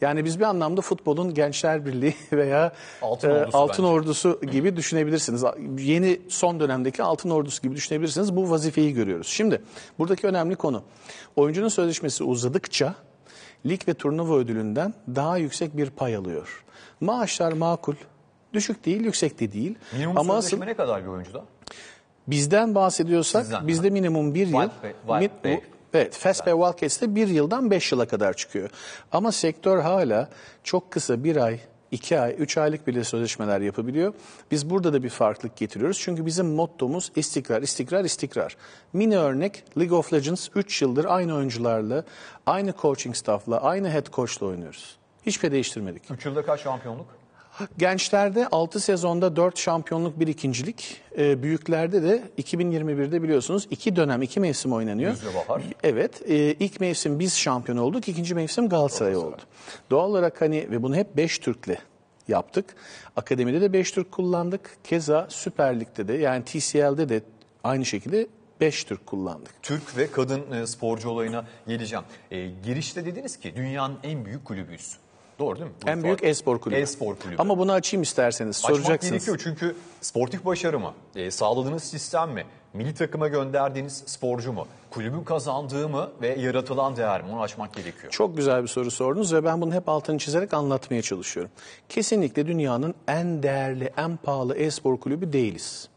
Yani 0.00 0.24
biz 0.24 0.38
bir 0.38 0.44
anlamda 0.44 0.80
futbolun 0.80 1.34
Gençler 1.34 1.86
Birliği 1.86 2.14
veya 2.32 2.72
Altın 3.02 3.30
e, 3.30 3.32
Ordusu 3.32 3.58
Altın 3.58 3.84
bence. 3.84 3.92
Ordusu 3.94 4.40
gibi 4.40 4.76
düşünebilirsiniz. 4.76 5.44
Yeni 5.78 6.20
son 6.28 6.60
dönemdeki 6.60 7.02
Altın 7.02 7.30
Ordusu 7.30 7.62
gibi 7.62 7.76
düşünebilirsiniz. 7.76 8.36
Bu 8.36 8.50
vazifeyi 8.50 8.94
görüyoruz. 8.94 9.26
Şimdi 9.26 9.62
buradaki 9.98 10.26
önemli 10.26 10.56
konu 10.56 10.82
oyuncunun 11.36 11.68
sözleşmesi 11.68 12.24
uzadıkça 12.24 12.94
lig 13.66 13.88
ve 13.88 13.94
turnuva 13.94 14.36
ödülünden 14.36 14.94
daha 15.14 15.38
yüksek 15.38 15.76
bir 15.76 15.90
pay 15.90 16.16
alıyor. 16.16 16.64
Maaşlar 17.00 17.52
makul, 17.52 17.94
düşük 18.52 18.86
değil, 18.86 19.00
yüksek 19.00 19.40
de 19.40 19.52
değil. 19.52 19.74
Minimum 19.92 20.18
Ama 20.18 20.36
asıl 20.36 20.48
sözleşme 20.48 20.66
ne 20.66 20.76
kadar 20.76 21.02
bir 21.02 21.08
oyuncuda? 21.08 21.44
Bizden 22.28 22.74
bahsediyorsak 22.74 23.42
Sizden, 23.42 23.68
bizde 23.68 23.90
minimum 23.90 24.34
bir 24.34 24.46
yıl. 24.46 24.60
Wild 24.60 25.30
Wild. 25.42 25.62
Evet, 25.94 26.20
Pay 26.22 26.32
Wildcats'te 26.34 27.14
bir 27.14 27.28
yıldan 27.28 27.70
beş 27.70 27.92
yıla 27.92 28.06
kadar 28.06 28.32
çıkıyor. 28.32 28.70
Ama 29.12 29.32
sektör 29.32 29.80
hala 29.80 30.28
çok 30.64 30.90
kısa 30.90 31.24
bir 31.24 31.36
ay, 31.36 31.60
iki 31.90 32.20
ay, 32.20 32.34
üç 32.38 32.58
aylık 32.58 32.86
bile 32.86 33.04
sözleşmeler 33.04 33.60
yapabiliyor. 33.60 34.14
Biz 34.50 34.70
burada 34.70 34.92
da 34.92 35.02
bir 35.02 35.08
farklılık 35.08 35.56
getiriyoruz. 35.56 35.98
Çünkü 36.00 36.26
bizim 36.26 36.46
mottomuz 36.46 37.12
istikrar, 37.16 37.62
istikrar, 37.62 38.04
istikrar. 38.04 38.56
Mini 38.92 39.18
örnek 39.18 39.64
League 39.78 39.98
of 39.98 40.12
Legends 40.12 40.48
3 40.54 40.82
yıldır 40.82 41.04
aynı 41.04 41.34
oyuncularla, 41.34 42.04
aynı 42.46 42.74
coaching 42.82 43.16
staff'la, 43.16 43.62
aynı 43.62 43.90
head 43.90 44.06
coach'la 44.12 44.46
oynuyoruz. 44.46 44.96
Hiçbir 45.26 45.40
şey 45.40 45.52
değiştirmedik. 45.52 46.10
3 46.10 46.26
yılda 46.26 46.44
kaç 46.44 46.60
şampiyonluk? 46.60 47.06
Gençlerde 47.78 48.48
6 48.48 48.80
sezonda 48.80 49.36
4 49.36 49.58
şampiyonluk 49.58 50.20
bir 50.20 50.26
ikincilik. 50.26 51.00
Ee, 51.18 51.42
büyüklerde 51.42 52.02
de 52.02 52.22
2021'de 52.38 53.22
biliyorsunuz 53.22 53.66
2 53.70 53.96
dönem 53.96 54.22
2 54.22 54.40
mevsim 54.40 54.72
oynanıyor. 54.72 55.10
Yüzde 55.10 55.34
bahar. 55.34 55.62
Evet 55.82 56.22
e, 56.30 56.36
ilk 56.36 56.80
mevsim 56.80 57.18
biz 57.18 57.36
şampiyon 57.36 57.78
olduk 57.78 58.08
ikinci 58.08 58.34
mevsim 58.34 58.68
Galatasaray 58.68 59.16
oldu. 59.16 59.42
Doğal 59.90 60.10
olarak 60.10 60.40
hani 60.40 60.70
ve 60.70 60.82
bunu 60.82 60.96
hep 60.96 61.16
5 61.16 61.38
Türk'le 61.38 61.78
yaptık. 62.28 62.76
Akademide 63.16 63.60
de 63.60 63.72
5 63.72 63.92
Türk 63.92 64.12
kullandık. 64.12 64.78
Keza 64.84 65.26
Süper 65.30 65.80
Lig'de 65.80 66.08
de 66.08 66.12
yani 66.12 66.44
TCL'de 66.44 67.08
de 67.08 67.22
aynı 67.64 67.84
şekilde 67.84 68.26
5 68.60 68.84
Türk 68.84 69.06
kullandık. 69.06 69.62
Türk 69.62 69.96
ve 69.96 70.10
kadın 70.10 70.52
e, 70.52 70.66
sporcu 70.66 71.08
olayına 71.08 71.44
geleceğim. 71.66 72.04
E, 72.30 72.46
girişte 72.46 73.06
dediniz 73.06 73.36
ki 73.36 73.56
dünyanın 73.56 73.98
en 74.02 74.24
büyük 74.24 74.44
kulübüyüz. 74.44 74.96
Doğru 75.38 75.58
değil 75.58 75.70
mi? 75.70 75.76
En 75.86 76.02
büyük 76.02 76.24
e-spor 76.24 76.58
kulübü. 76.58 76.80
E-spor 76.80 77.16
kulübü. 77.16 77.36
Ama 77.38 77.58
bunu 77.58 77.72
açayım 77.72 78.02
isterseniz 78.02 78.58
Açmak 78.58 78.76
soracaksınız. 78.76 79.12
gerekiyor 79.26 79.40
çünkü 79.44 79.76
sportif 80.00 80.44
başarı 80.44 80.78
mı? 80.78 80.94
E, 81.16 81.30
sağladığınız 81.30 81.82
sistem 81.84 82.30
mi? 82.30 82.44
Milli 82.74 82.94
takıma 82.94 83.28
gönderdiğiniz 83.28 84.02
sporcu 84.06 84.52
mu? 84.52 84.66
Kulübün 84.90 85.24
kazandığı 85.24 85.88
mı 85.88 86.10
ve 86.22 86.28
yaratılan 86.40 86.96
değer 86.96 87.22
mi? 87.22 87.28
Onu 87.32 87.40
açmak 87.40 87.74
gerekiyor. 87.74 88.12
Çok 88.12 88.36
güzel 88.36 88.62
bir 88.62 88.68
soru 88.68 88.90
sordunuz 88.90 89.34
ve 89.34 89.44
ben 89.44 89.60
bunu 89.60 89.74
hep 89.74 89.88
altını 89.88 90.18
çizerek 90.18 90.54
anlatmaya 90.54 91.02
çalışıyorum. 91.02 91.52
Kesinlikle 91.88 92.46
dünyanın 92.46 92.94
en 93.08 93.42
değerli, 93.42 93.92
en 93.96 94.16
pahalı 94.16 94.56
e-spor 94.56 95.00
kulübü 95.00 95.32
değiliz. 95.32 95.88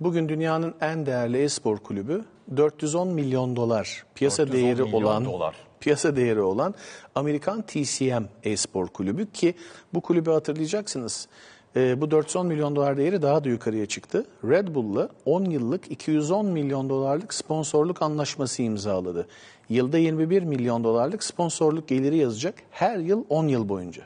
Bugün 0.00 0.28
dünyanın 0.28 0.74
en 0.80 1.06
değerli 1.06 1.42
e-spor 1.42 1.78
kulübü 1.78 2.24
410 2.56 3.08
milyon 3.08 3.56
dolar 3.56 4.04
piyasa 4.14 4.42
410 4.42 4.62
değeri 4.62 4.82
milyon 4.82 5.02
olan 5.02 5.24
dolar. 5.24 5.54
Piyasa 5.80 6.16
değeri 6.16 6.40
olan 6.40 6.74
Amerikan 7.14 7.62
TCM 7.62 8.24
e-spor 8.44 8.86
kulübü 8.86 9.32
ki 9.32 9.54
bu 9.94 10.00
kulübü 10.00 10.30
hatırlayacaksınız. 10.30 11.28
e, 11.76 12.00
bu 12.00 12.10
410 12.10 12.46
milyon 12.46 12.76
dolar 12.76 12.96
değeri 12.96 13.22
daha 13.22 13.44
da 13.44 13.48
yukarıya 13.48 13.86
çıktı. 13.86 14.26
Red 14.44 14.74
Bull'la 14.74 15.08
10 15.24 15.44
yıllık 15.44 15.90
210 15.90 16.46
milyon 16.46 16.88
dolarlık 16.88 17.34
sponsorluk 17.34 18.02
anlaşması 18.02 18.62
imzaladı. 18.62 19.26
Yılda 19.68 19.98
21 19.98 20.42
milyon 20.42 20.84
dolarlık 20.84 21.24
sponsorluk 21.24 21.88
geliri 21.88 22.16
yazacak 22.16 22.54
her 22.70 22.98
yıl 22.98 23.24
10 23.28 23.48
yıl 23.48 23.68
boyunca. 23.68 24.02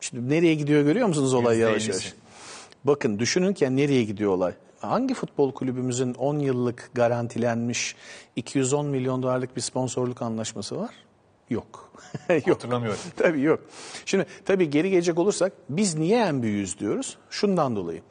Şimdi 0.00 0.34
nereye 0.34 0.54
gidiyor 0.54 0.82
görüyor 0.82 1.08
musunuz 1.08 1.34
olay 1.34 1.58
yavaş 1.58 1.82
%50'si. 1.82 1.90
yavaş? 1.90 2.14
Bakın 2.84 3.18
düşünürken 3.18 3.76
nereye 3.76 4.04
gidiyor 4.04 4.32
olay? 4.32 4.52
Hangi 4.80 5.14
futbol 5.14 5.52
kulübümüzün 5.52 6.14
10 6.14 6.38
yıllık 6.38 6.90
garantilenmiş 6.94 7.96
210 8.36 8.86
milyon 8.86 9.22
dolarlık 9.22 9.56
bir 9.56 9.60
sponsorluk 9.60 10.22
anlaşması 10.22 10.78
var? 10.78 10.94
Yok. 11.50 11.92
yok. 12.28 12.48
Hatırlamıyorum. 12.48 12.98
Tabii 13.16 13.40
yok. 13.40 13.60
Şimdi 14.04 14.26
tabii 14.44 14.70
geri 14.70 14.90
gelecek 14.90 15.18
olursak 15.18 15.52
biz 15.68 15.94
niye 15.94 16.20
en 16.20 16.42
büyüğüz 16.42 16.78
diyoruz? 16.78 17.18
Şundan 17.30 17.76
dolayı. 17.76 18.02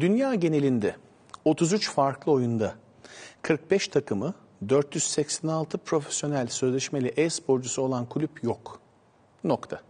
Dünya 0.00 0.34
genelinde 0.34 0.96
33 1.44 1.90
farklı 1.90 2.32
oyunda 2.32 2.74
45 3.42 3.88
takımı 3.88 4.34
486 4.68 5.78
profesyonel 5.78 6.46
sözleşmeli 6.46 7.08
e-sporcusu 7.08 7.82
olan 7.82 8.06
kulüp 8.06 8.44
yok. 8.44 8.80
Nokta. 9.44 9.80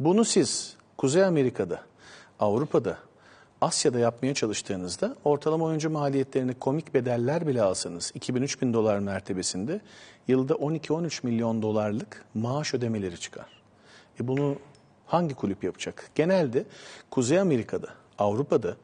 Bunu 0.00 0.24
siz 0.24 0.76
Kuzey 0.98 1.24
Amerika'da, 1.24 1.82
Avrupa'da, 2.40 2.98
Asya'da 3.60 3.98
yapmaya 3.98 4.34
çalıştığınızda 4.34 5.16
ortalama 5.24 5.64
oyuncu 5.64 5.90
maliyetlerini 5.90 6.54
komik 6.54 6.94
bedeller 6.94 7.46
bile 7.46 7.62
alsanız 7.62 8.12
2000-3000 8.18 8.72
dolar 8.72 8.98
mertebesinde 8.98 9.80
yılda 10.28 10.54
12-13 10.54 11.26
milyon 11.26 11.62
dolarlık 11.62 12.24
maaş 12.34 12.74
ödemeleri 12.74 13.20
çıkar. 13.20 13.46
E 14.20 14.28
bunu 14.28 14.56
hangi 15.06 15.34
kulüp 15.34 15.64
yapacak? 15.64 16.10
Genelde 16.14 16.64
Kuzey 17.10 17.40
Amerika'da, 17.40 17.88
Avrupa'da 18.18 18.76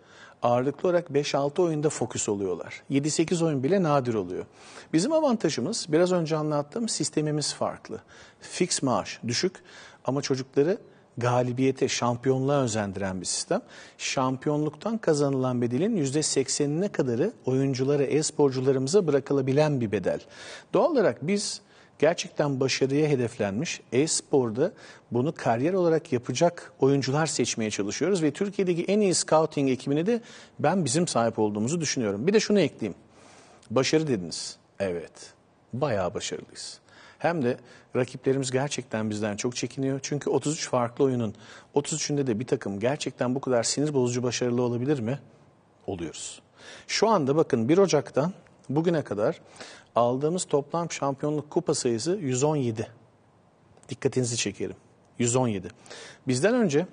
ağırlıklı 0.43 0.89
olarak 0.89 1.09
5-6 1.09 1.63
oyunda 1.63 1.91
fokus 1.91 2.29
oluyorlar. 2.29 2.83
7-8 2.91 3.45
oyun 3.45 3.63
bile 3.63 3.83
nadir 3.83 4.15
oluyor. 4.15 4.45
Bizim 4.93 5.13
avantajımız 5.13 5.87
biraz 5.89 6.13
önce 6.13 6.37
anlattığım 6.37 6.89
sistemimiz 6.89 7.55
farklı. 7.55 8.01
Fix 8.41 8.83
maaş 8.83 9.21
düşük 9.27 9.63
ama 10.05 10.23
çocukları 10.23 10.79
galibiyete, 11.19 11.89
şampiyonluğa 11.89 12.63
özendiren 12.63 13.21
bir 13.21 13.27
sistem. 13.27 13.63
Şampiyonluktan 13.99 14.99
kazanılan 14.99 15.63
bedelin 15.63 15.97
%80'ine 15.97 16.89
kadarı 16.89 17.33
oyunculara, 17.47 18.03
e-sporcularımıza 18.03 19.07
bırakılabilen 19.07 19.81
bir 19.81 19.93
bedel. 19.93 20.21
Doğal 20.75 20.91
olarak 20.91 21.27
biz 21.27 21.61
gerçekten 21.99 22.61
başarıya 22.61 23.09
hedeflenmiş 23.09 23.81
e-sporda 23.93 24.73
bunu 25.11 25.35
kariyer 25.35 25.73
olarak 25.73 26.13
yapacak 26.13 26.73
oyuncular 26.81 27.27
seçmeye 27.27 27.71
çalışıyoruz 27.71 28.23
ve 28.23 28.31
Türkiye'deki 28.31 28.85
en 28.85 29.01
iyi 29.01 29.15
scouting 29.15 29.71
ekibini 29.71 30.07
de 30.07 30.21
ben 30.59 30.85
bizim 30.85 31.09
sahip 31.09 31.39
olduğumuzu 31.39 31.81
düşünüyorum. 31.81 32.27
Bir 32.27 32.33
de 32.33 32.41
şunu 32.41 32.61
ekleyeyim. 32.61 32.99
Başarı 33.71 34.09
dediniz. 34.09 34.57
Evet. 34.81 35.13
Bayağı 35.73 36.15
başarılıyız. 36.15 36.81
Hem 37.19 37.43
de 37.43 37.57
rakiplerimiz 37.97 38.51
gerçekten 38.51 39.11
bizden 39.11 39.37
çok 39.37 39.57
çekiniyor. 39.57 40.01
Çünkü 40.03 40.31
33 40.31 40.69
farklı 40.69 41.05
oyunun 41.05 41.35
33'ünde 41.75 42.27
de 42.27 42.41
bir 42.41 42.47
takım 42.47 42.81
gerçekten 42.81 43.35
bu 43.35 43.41
kadar 43.41 43.63
sinir 43.63 43.95
bozucu 43.95 44.23
başarılı 44.23 44.63
olabilir 44.63 44.99
mi? 44.99 45.19
Oluyoruz. 45.87 46.43
Şu 46.87 47.09
anda 47.09 47.37
bakın 47.37 47.69
1 47.69 47.79
Ocak'tan 47.79 48.33
bugüne 48.69 49.03
kadar 49.03 49.41
aldığımız 49.95 50.45
toplam 50.45 50.91
şampiyonluk 50.91 51.51
kupa 51.51 51.75
sayısı 51.75 52.11
117. 52.11 52.87
Dikkatinizi 53.89 54.37
çekerim. 54.37 54.77
117. 55.19 55.69
Bizden 56.29 56.55
önce 56.55 56.87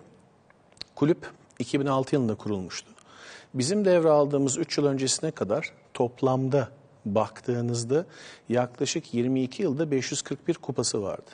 kulüp 0.95 1.31
2006 1.59 2.15
yılında 2.15 2.35
kurulmuştu. 2.35 2.91
Bizim 3.53 3.85
devraldığımız 3.85 4.57
3 4.57 4.77
yıl 4.77 4.85
öncesine 4.85 5.31
kadar 5.31 5.73
toplamda 5.93 6.69
baktığınızda 7.05 8.05
yaklaşık 8.49 9.13
22 9.13 9.63
yılda 9.63 9.91
541 9.91 10.53
kupası 10.53 11.03
vardı. 11.03 11.31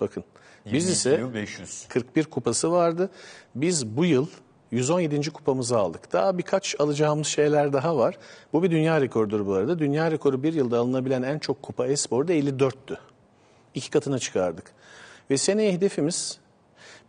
Bakın. 0.00 0.24
22 0.64 0.76
Biz 0.76 0.96
ise 0.96 1.16
yıl 1.16 1.34
500. 1.34 1.86
41 1.88 2.24
kupası 2.24 2.72
vardı. 2.72 3.10
Biz 3.54 3.86
bu 3.86 4.04
yıl 4.04 4.26
117. 4.70 5.30
kupamızı 5.30 5.78
aldık. 5.78 6.12
Daha 6.12 6.38
birkaç 6.38 6.80
alacağımız 6.80 7.26
şeyler 7.26 7.72
daha 7.72 7.96
var. 7.96 8.18
Bu 8.52 8.62
bir 8.62 8.70
dünya 8.70 9.00
rekorudur 9.00 9.46
bu 9.46 9.54
arada. 9.54 9.78
Dünya 9.78 10.10
rekoru 10.10 10.42
bir 10.42 10.52
yılda 10.52 10.78
alınabilen 10.78 11.22
en 11.22 11.38
çok 11.38 11.62
kupa 11.62 11.86
e-sporda 11.86 12.32
54'tü. 12.34 12.96
İki 13.74 13.90
katına 13.90 14.18
çıkardık. 14.18 14.72
Ve 15.30 15.36
seneye 15.36 15.72
hedefimiz 15.72 16.38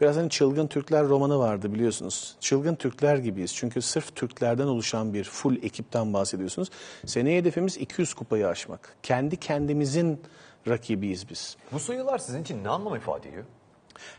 biraz 0.04 0.18
hani 0.18 0.30
Çılgın 0.30 0.68
Türkler 0.68 1.08
romanı 1.08 1.40
vardı 1.40 1.74
biliyorsunuz. 1.74 2.36
Çılgın 2.40 2.76
Türkler 2.76 3.18
gibiyiz. 3.18 3.56
Çünkü 3.56 3.82
sırf 3.82 4.16
Türklerden 4.16 4.68
oluşan 4.68 5.14
bir 5.14 5.24
full 5.24 5.56
ekipten 5.64 6.14
bahsediyorsunuz. 6.14 6.70
Seneye 7.06 7.38
hedefimiz 7.38 7.78
200 7.78 8.14
kupayı 8.14 8.48
aşmak. 8.48 8.96
Kendi 9.04 9.38
kendimizin 9.38 10.22
rakibiyiz 10.68 11.30
biz. 11.30 11.58
Bu 11.72 11.80
sayılar 11.80 12.18
sizin 12.18 12.42
için 12.42 12.64
ne 12.64 12.70
anlam 12.70 12.96
ifade 12.96 13.30
ediyor? 13.30 13.44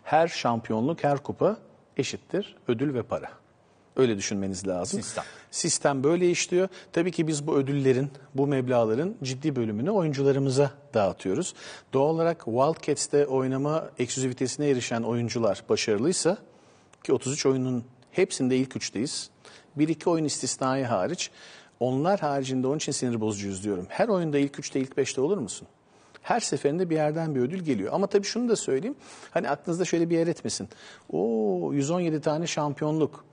Her 0.03 0.29
şampiyonluk, 0.29 1.05
her 1.05 1.19
kupa 1.19 1.57
eşittir 1.97 2.57
ödül 2.69 2.95
ve 2.95 3.03
para. 3.03 3.31
Öyle 3.97 4.17
düşünmeniz 4.17 4.67
lazım. 4.67 5.03
Sistem. 5.03 5.25
Sistem 5.51 6.05
böyle 6.05 6.31
işliyor. 6.31 6.69
Tabii 6.93 7.13
ki 7.13 7.27
biz 7.27 7.47
bu 7.47 7.57
ödüllerin, 7.57 8.11
bu 8.35 8.47
meblağların 8.47 9.17
ciddi 9.23 9.57
bölümünü 9.57 9.91
oyuncularımıza 9.91 10.71
dağıtıyoruz. 10.95 11.55
Doğal 11.93 12.15
olarak 12.15 12.45
Wildcats'te 12.45 13.27
oynama 13.27 13.91
ekskluzivitesine 13.99 14.69
erişen 14.69 15.03
oyuncular 15.03 15.63
başarılıysa 15.69 16.39
ki 17.05 17.13
33 17.13 17.47
oyunun 17.47 17.85
hepsinde 18.13 18.57
ilk 18.57 18.77
üçteyiz. 18.77 19.31
Bir 19.77 19.89
iki 19.89 20.11
oyun 20.11 20.25
istisnai 20.25 20.85
hariç. 20.85 21.31
Onlar 21.81 22.21
haricinde 22.21 22.67
onun 22.67 22.77
için 22.77 22.93
sinir 22.93 23.21
bozucuyuz 23.21 23.65
diyorum. 23.65 23.87
Her 23.89 24.09
oyunda 24.09 24.39
ilk 24.39 24.59
üçte 24.59 24.81
ilk 24.81 24.97
beşte 24.97 25.21
olur 25.21 25.39
musun? 25.39 25.69
Her 26.23 26.41
seferinde 26.41 26.91
bir 26.91 26.95
yerden 26.95 27.35
bir 27.35 27.41
ödül 27.41 27.59
geliyor. 27.59 27.93
Ama 27.93 28.07
tabii 28.07 28.27
şunu 28.27 28.49
da 28.49 28.57
söyleyeyim. 28.57 28.97
Hani 29.31 29.51
aklınızda 29.51 29.85
şöyle 29.85 30.11
bir 30.11 30.19
yer 30.19 30.27
etmesin. 30.27 30.69
Oo 31.13 31.73
117 31.73 32.21
tane 32.21 32.47
şampiyonluk. 32.47 33.25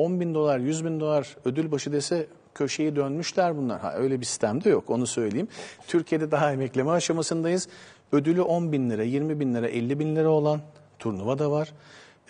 10 0.00 0.20
bin 0.20 0.34
dolar, 0.34 0.58
100 0.58 0.84
bin 0.84 1.00
dolar 1.00 1.36
ödül 1.44 1.72
başı 1.72 1.92
dese 1.92 2.26
köşeyi 2.54 2.96
dönmüşler 2.96 3.56
bunlar. 3.56 3.80
Ha, 3.80 3.94
öyle 3.94 4.20
bir 4.20 4.24
sistem 4.24 4.64
de 4.64 4.70
yok 4.70 4.90
onu 4.90 5.06
söyleyeyim. 5.06 5.48
Türkiye'de 5.86 6.30
daha 6.30 6.52
emekleme 6.52 6.90
aşamasındayız. 6.90 7.68
Ödülü 8.12 8.42
10 8.42 8.72
bin 8.72 8.90
lira, 8.90 9.02
20 9.02 9.40
bin 9.40 9.54
lira, 9.54 9.68
50 9.68 9.98
bin 9.98 10.16
lira 10.16 10.28
olan 10.28 10.60
turnuva 10.98 11.38
da 11.38 11.50
var. 11.50 11.72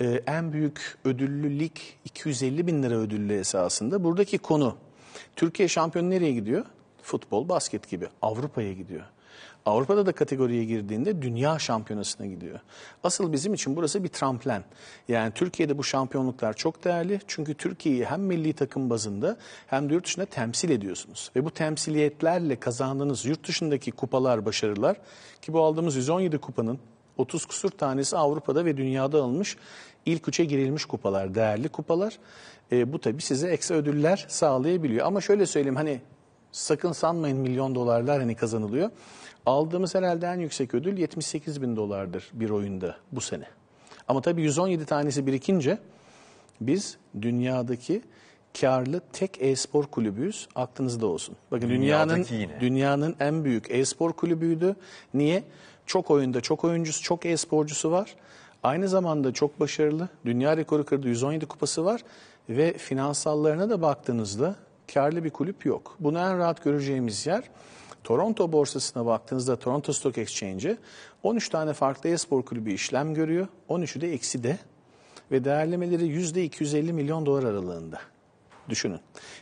Ee, 0.00 0.23
en 0.27 0.53
büyük 0.53 0.99
ödüllü 1.05 1.59
lig 1.59 1.73
250 2.05 2.67
bin 2.67 2.83
lira 2.83 2.95
ödüllü 2.95 3.35
esasında. 3.35 4.05
Buradaki 4.05 4.39
konu 4.39 4.77
Türkiye 5.37 5.69
şampiyonu 5.69 6.11
nereye 6.11 6.33
gidiyor? 6.33 6.65
Futbol, 7.03 7.49
basket 7.49 7.91
gibi 7.91 8.07
Avrupa'ya 8.23 8.73
gidiyor. 8.73 9.05
Avrupa'da 9.67 10.07
da 10.07 10.12
kategoriye 10.12 10.64
girdiğinde 10.64 11.23
dünya 11.23 11.59
şampiyonasına 11.59 12.26
gidiyor. 12.26 12.61
Asıl 13.05 13.33
bizim 13.33 13.55
için 13.55 13.76
burası 13.76 14.05
bir 14.05 14.09
tramplen. 14.09 14.64
Yani 15.09 15.33
Türkiye'de 15.35 15.79
bu 15.79 15.85
şampiyonluklar 15.85 16.52
çok 16.52 16.85
değerli. 16.85 17.21
Çünkü 17.26 17.55
Türkiye'yi 17.55 18.05
hem 18.05 18.21
milli 18.21 18.52
takım 18.52 18.90
bazında 18.90 19.37
hem 19.67 19.90
de 19.90 19.95
yurt 19.95 20.05
dışında 20.05 20.26
temsil 20.26 20.71
ediyorsunuz. 20.71 21.31
Ve 21.37 21.45
bu 21.45 21.50
temsiliyetlerle 21.50 22.57
kazandığınız 22.61 23.26
yurt 23.26 23.49
dışındaki 23.49 23.90
kupalar, 23.90 24.47
başarılar 24.47 24.97
ki 25.43 25.52
bu 25.52 25.61
aldığımız 25.64 25.97
117 25.97 26.38
kupanın 26.38 26.79
30 27.17 27.47
kusur 27.47 27.71
tanesi 27.71 28.17
Avrupa'da 28.17 28.64
ve 28.64 28.76
dünyada 28.76 29.23
alınmış 29.23 29.57
ilk 30.07 30.29
üçe 30.29 30.45
girilmiş 30.45 30.85
kupalar, 30.85 31.35
değerli 31.35 31.69
kupalar. 31.69 32.19
E, 32.73 32.93
bu 32.93 33.00
tabii 33.00 33.23
size 33.23 33.49
ekstra 33.49 33.75
ödüller 33.75 34.26
sağlayabiliyor. 34.29 35.07
Ama 35.07 35.21
şöyle 35.21 35.47
söyleyeyim 35.47 35.76
hani 35.76 36.00
sakın 36.52 36.93
sanmayın 36.93 37.39
milyon 37.39 37.75
dolarlar 37.75 38.21
hani 38.21 38.35
kazanılıyor. 38.35 38.91
Aldığımız 39.47 39.95
herhalde 39.95 40.26
en 40.26 40.41
yüksek 40.41 40.75
ödül 40.75 40.99
78 40.99 41.63
bin 41.63 41.76
dolardır 41.76 42.31
bir 42.33 42.50
oyunda 42.50 42.97
bu 43.13 43.21
sene. 43.21 43.45
Ama 44.09 44.21
tabii 44.21 44.43
117 44.43 44.85
tanesi 44.85 45.26
birikince 45.26 45.79
biz 46.61 46.97
dünyadaki 47.23 48.03
karlı 48.61 49.00
tek 49.13 49.43
e-spor 49.43 49.85
kulübüyüz. 49.85 50.49
Aklınızda 50.55 51.07
olsun. 51.07 51.37
Bakın 51.50 51.69
dünyanın 51.69 52.26
yine. 52.31 52.61
dünyanın 52.61 53.17
en 53.21 53.45
büyük 53.45 53.71
e-spor 53.71 54.13
kulübüydü. 54.13 54.76
Niye? 55.15 55.45
Çok 55.87 56.11
oyunda 56.11 56.41
çok 56.41 56.65
oyuncusu, 56.65 57.03
çok 57.03 57.26
e-sporcusu 57.26 57.91
var. 57.91 58.15
Aynı 58.63 58.89
zamanda 58.89 59.33
çok 59.33 59.61
başarılı. 59.61 60.09
Dünya 60.25 60.57
rekoru 60.57 60.85
kırdı. 60.85 61.09
117 61.09 61.47
kupası 61.47 61.85
var 61.85 62.00
ve 62.49 62.73
finansallarına 62.73 63.71
da 63.71 63.83
baktığınızda 63.83 64.57
karlı 64.95 65.25
bir 65.25 65.31
kulüp 65.31 65.67
yok. 65.67 65.97
Bunu 66.00 66.19
en 66.19 66.39
rahat 66.39 66.65
göreceğimiz 66.65 67.26
yer 67.26 67.45
Toronto 68.04 68.52
borsasına 68.52 69.06
baktığınızda 69.06 69.56
Toronto 69.56 69.93
Stock 69.93 70.19
Exchange'e 70.19 70.76
13 71.23 71.49
tane 71.49 71.73
farklı 71.73 72.10
e-spor 72.10 72.43
kulübü 72.43 72.73
işlem 72.73 73.15
görüyor. 73.15 73.47
13'ü 73.69 74.00
de 74.00 74.13
eksi 74.13 74.43
de 74.43 74.58
ve 75.30 75.45
değerlemeleri 75.45 76.04
%250 76.04 76.93
milyon 76.93 77.26
dolar 77.26 77.45
aralığında. 77.45 78.00
Düşünün. 78.69 79.00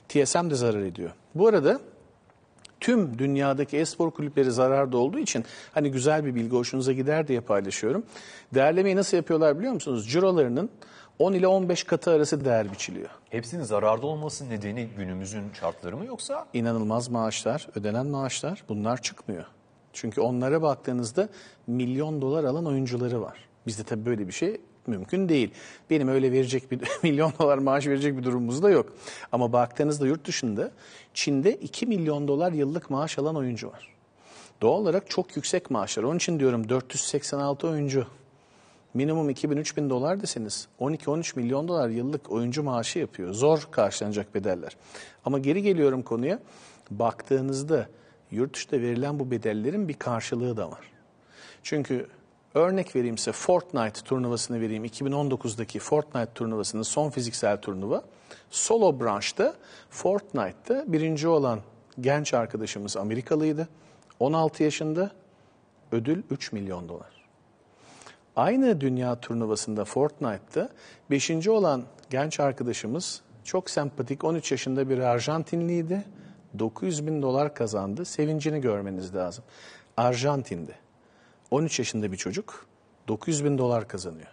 TSM 0.09 0.51
de 0.51 0.55
zarar 0.55 0.83
ediyor. 0.83 1.11
Bu 1.35 1.47
arada 1.47 1.81
tüm 2.81 3.19
dünyadaki 3.19 3.77
e-spor 3.77 4.11
kulüpleri 4.11 4.51
zararda 4.51 4.97
olduğu 4.97 5.19
için 5.19 5.45
hani 5.73 5.91
güzel 5.91 6.25
bir 6.25 6.35
bilgi 6.35 6.57
hoşunuza 6.57 6.93
gider 6.93 7.29
diye 7.29 7.41
paylaşıyorum. 7.41 8.03
Değerlemeyi 8.55 8.97
nasıl 8.97 9.17
yapıyorlar 9.17 9.59
biliyor 9.59 9.73
musunuz? 9.73 10.11
Cirolarının 10.11 10.71
10 11.19 11.33
ile 11.33 11.47
15 11.47 11.85
katı 11.85 12.11
arası 12.11 12.45
değer 12.45 12.73
biçiliyor. 12.73 13.09
Hepsinin 13.31 13.63
zararda 13.63 14.07
olması 14.07 14.49
nedeni 14.51 14.89
günümüzün 14.97 15.53
şartları 15.61 15.97
mı 15.97 16.07
yoksa 16.07 16.47
İnanılmaz 16.53 17.09
maaşlar, 17.09 17.69
ödenen 17.75 18.07
maaşlar 18.07 18.65
bunlar 18.69 19.03
çıkmıyor. 19.03 19.45
Çünkü 19.93 20.21
onlara 20.21 20.63
baktığınızda 20.63 21.29
milyon 21.67 22.23
dolar 22.23 22.45
alan 22.45 22.67
oyuncuları 22.67 23.23
var. 23.23 23.39
Bizde 23.67 23.83
tabii 23.83 24.07
böyle 24.07 24.27
bir 24.27 24.33
şey 24.33 24.61
mümkün 24.87 25.29
değil. 25.29 25.51
Benim 25.91 26.09
öyle 26.09 26.33
verecek 26.33 26.71
bir 26.71 26.81
milyon 27.03 27.33
dolar 27.39 27.59
maaş 27.59 27.87
verecek 27.87 28.17
bir 28.19 28.23
durumumuz 28.23 28.63
da 28.63 28.71
yok. 28.71 28.93
Ama 29.33 29.53
baktığınızda 29.53 30.07
yurt 30.07 30.27
dışında 30.27 30.71
Çin'de 31.15 31.55
2 31.55 31.87
milyon 31.87 32.29
dolar 32.29 32.53
yıllık 32.53 32.91
maaş 32.91 33.19
alan 33.19 33.37
oyuncu 33.37 33.69
var. 33.69 33.89
Doğal 34.61 34.81
olarak 34.81 35.11
çok 35.11 35.37
yüksek 35.37 35.71
maaşlar. 35.71 36.03
Onun 36.03 36.17
için 36.17 36.41
diyorum 36.41 36.69
486 36.69 37.69
oyuncu 37.69 38.07
minimum 38.95 39.31
2000-3000 39.31 39.91
dolar 39.91 40.21
deseniz 40.21 40.69
12-13 40.81 41.37
milyon 41.37 41.69
dolar 41.69 41.89
yıllık 41.89 42.31
oyuncu 42.31 42.63
maaşı 42.63 42.99
yapıyor. 42.99 43.33
Zor 43.33 43.69
karşılanacak 43.71 44.35
bedeller. 44.35 44.77
Ama 45.25 45.39
geri 45.39 45.63
geliyorum 45.63 46.03
konuya. 46.03 46.39
Baktığınızda 46.91 47.89
yurt 48.31 48.55
dışında 48.55 48.81
verilen 48.81 49.19
bu 49.19 49.31
bedellerin 49.31 49.89
bir 49.89 49.95
karşılığı 49.95 50.57
da 50.57 50.71
var. 50.71 50.93
Çünkü 51.63 52.07
örnek 52.55 52.97
vereyim 52.97 53.19
size 53.19 53.33
Fortnite 53.33 54.01
turnuvasını 54.01 54.61
vereyim. 54.61 54.85
2019'daki 54.85 55.79
Fortnite 55.79 56.33
turnuvasının 56.35 56.83
son 56.83 57.11
fiziksel 57.11 57.61
turnuva. 57.61 58.05
Solo 58.51 59.01
branşta 59.01 59.55
Fortnite'da 59.91 60.85
birinci 60.93 61.29
olan 61.29 61.61
genç 62.01 62.35
arkadaşımız 62.35 62.97
Amerikalıydı. 62.97 63.69
16 64.21 64.63
yaşında 64.63 65.11
ödül 65.93 66.23
3 66.31 66.53
milyon 66.53 66.89
dolar. 66.89 67.18
Aynı 68.39 68.81
dünya 68.81 69.21
turnuvasında 69.21 69.85
Fortnite'da 69.85 70.69
5. 71.11 71.49
olan 71.49 71.85
genç 72.11 72.41
arkadaşımız 72.41 73.21
çok 73.45 73.71
sempatik 73.71 74.25
13 74.25 74.53
yaşında 74.53 74.89
bir 74.89 74.99
Arjantinliydi. 74.99 76.05
900 76.59 77.07
bin 77.07 77.23
dolar 77.23 77.55
kazandı. 77.55 78.05
Sevincini 78.05 78.61
görmeniz 78.61 79.15
lazım. 79.15 79.45
Arjantin'de 79.97 80.75
13 81.51 81.79
yaşında 81.79 82.13
bir 82.13 82.17
çocuk 82.17 82.67
900 83.09 83.45
bin 83.45 83.59
dolar 83.59 83.89
kazanıyor. 83.89 84.29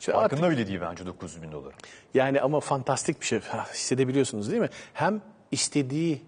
İşte 0.00 0.14
artık- 0.14 0.38
farkında 0.38 0.56
bile 0.56 0.66
değil 0.66 0.80
bence 0.80 1.06
900 1.06 1.42
bin 1.42 1.52
dolar. 1.52 1.74
yani 2.14 2.40
ama 2.40 2.60
fantastik 2.60 3.20
bir 3.20 3.26
şey 3.26 3.40
hissedebiliyorsunuz 3.74 4.50
değil 4.50 4.62
mi? 4.62 4.70
Hem 4.94 5.22
istediği 5.52 6.22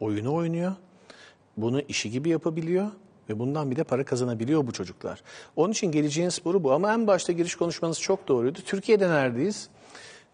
oyunu 0.00 0.34
oynuyor, 0.34 0.72
bunu 1.56 1.80
işi 1.80 2.10
gibi 2.10 2.28
yapabiliyor 2.28 2.90
ve 3.32 3.38
bundan 3.38 3.70
bir 3.70 3.76
de 3.76 3.84
para 3.84 4.04
kazanabiliyor 4.04 4.66
bu 4.66 4.72
çocuklar. 4.72 5.22
Onun 5.56 5.72
için 5.72 5.92
geleceğin 5.92 6.28
sporu 6.28 6.64
bu. 6.64 6.72
Ama 6.72 6.94
en 6.94 7.06
başta 7.06 7.32
giriş 7.32 7.54
konuşmanız 7.54 8.00
çok 8.00 8.28
doğruydu. 8.28 8.58
Türkiye'de 8.66 9.08
neredeyiz? 9.08 9.68